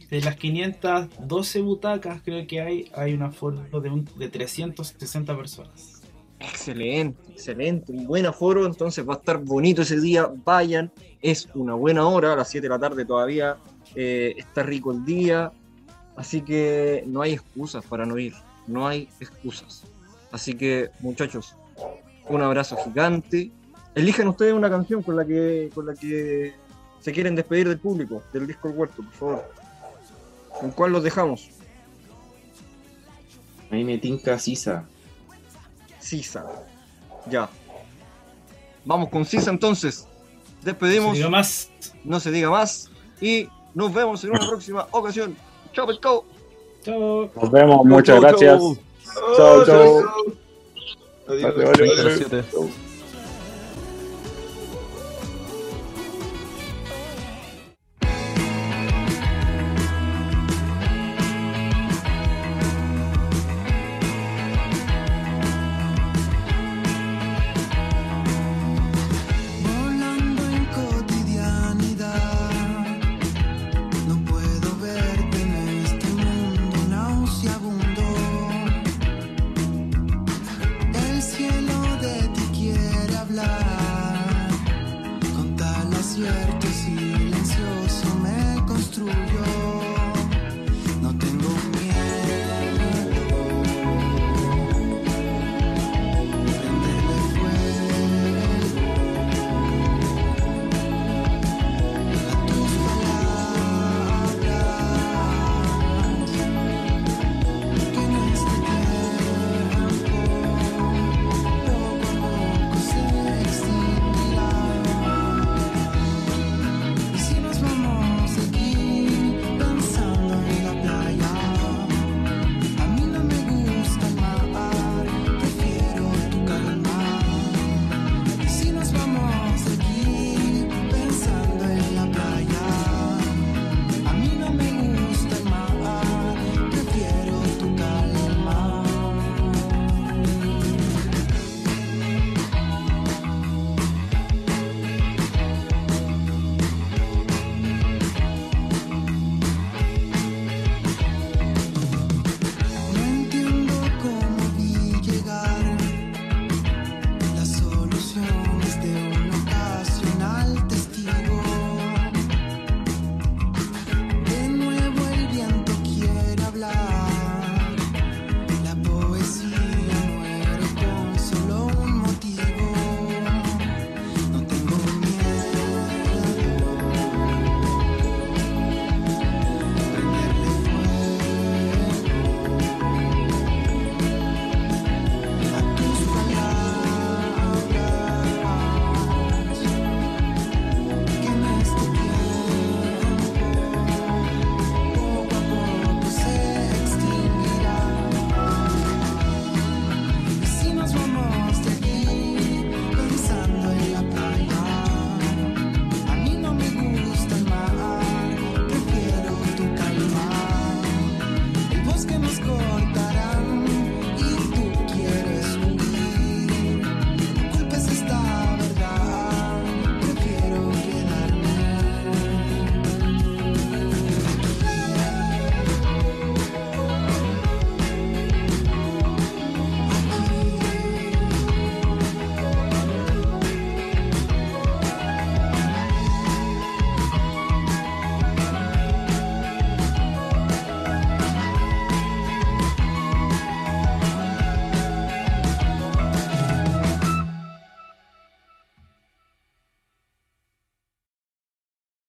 De 0.10 0.22
las 0.22 0.36
512 0.36 1.62
butacas 1.62 2.22
creo 2.24 2.46
que 2.46 2.62
hay, 2.62 2.92
hay 2.96 3.14
un 3.14 3.24
aforo 3.24 3.58
de, 3.82 3.90
un- 3.90 4.08
de 4.18 4.30
360 4.30 5.36
personas. 5.36 5.95
Excelente, 6.40 7.32
excelente, 7.32 7.92
un 7.92 8.06
buen 8.06 8.26
aforo, 8.26 8.66
entonces 8.66 9.08
va 9.08 9.14
a 9.14 9.18
estar 9.18 9.38
bonito 9.38 9.84
ese 9.84 10.00
día, 10.00 10.30
vayan, 10.44 10.92
es 11.22 11.48
una 11.54 11.76
buena 11.76 12.08
hora, 12.08 12.34
a 12.34 12.36
las 12.36 12.50
7 12.50 12.66
de 12.66 12.70
la 12.70 12.80
tarde 12.80 13.06
todavía 13.06 13.58
eh, 13.96 14.34
está 14.38 14.62
rico 14.64 14.92
el 14.92 15.06
día, 15.06 15.54
así 16.18 16.42
que 16.42 17.04
no 17.08 17.22
hay 17.22 17.34
excusas 17.34 17.86
para 17.86 18.06
no 18.06 18.18
ir, 18.18 18.34
no 18.68 18.88
hay 18.88 19.08
excusas. 19.20 19.84
Así 20.32 20.56
que 20.56 20.90
muchachos, 21.00 21.56
un 22.28 22.42
abrazo 22.42 22.76
gigante, 22.84 23.52
elijan 23.96 24.28
ustedes 24.28 24.54
una 24.54 24.70
canción 24.70 25.02
con 25.02 25.16
la 25.16 25.26
que, 25.26 25.70
con 25.74 25.86
la 25.86 25.94
que 25.94 26.54
se 27.00 27.12
quieren 27.14 27.36
despedir 27.36 27.70
del 27.70 27.80
público, 27.80 28.24
del 28.34 28.48
disco 28.48 28.68
El 28.68 28.76
Huerto, 28.76 29.04
por 29.04 29.14
favor. 29.14 29.52
¿Con 30.60 30.72
cuál 30.72 30.92
los 30.92 31.04
dejamos? 31.04 31.50
A 33.72 33.76
mí 33.76 33.84
me 33.84 33.98
tinca 33.98 34.38
Sisa. 34.40 34.86
Sisa. 36.06 36.46
Ya. 37.30 37.50
Vamos 38.86 39.10
con 39.10 39.26
Sisa 39.26 39.50
entonces. 39.50 40.08
Despedimos. 40.62 41.12
Se 41.12 41.18
diga 41.18 41.30
más. 41.30 41.70
no 42.04 42.20
se 42.20 42.32
diga 42.32 42.50
más. 42.50 42.90
Y 43.20 43.50
nos 43.74 43.94
vemos 43.94 44.24
en 44.24 44.32
una 44.32 44.48
próxima 44.48 44.88
ocasión. 44.92 45.36
Chao, 45.74 45.88
pescado. 45.88 46.26
Chao. 46.84 47.30
Nos 47.36 47.52
vemos, 47.52 47.86
muchas 47.86 48.16
chau, 48.16 48.22
gracias. 48.22 48.60
chau. 48.60 48.78
Chao, 49.36 49.66
chao. 49.66 50.04
Adiós. 51.28 51.56
Vale, 51.56 52.76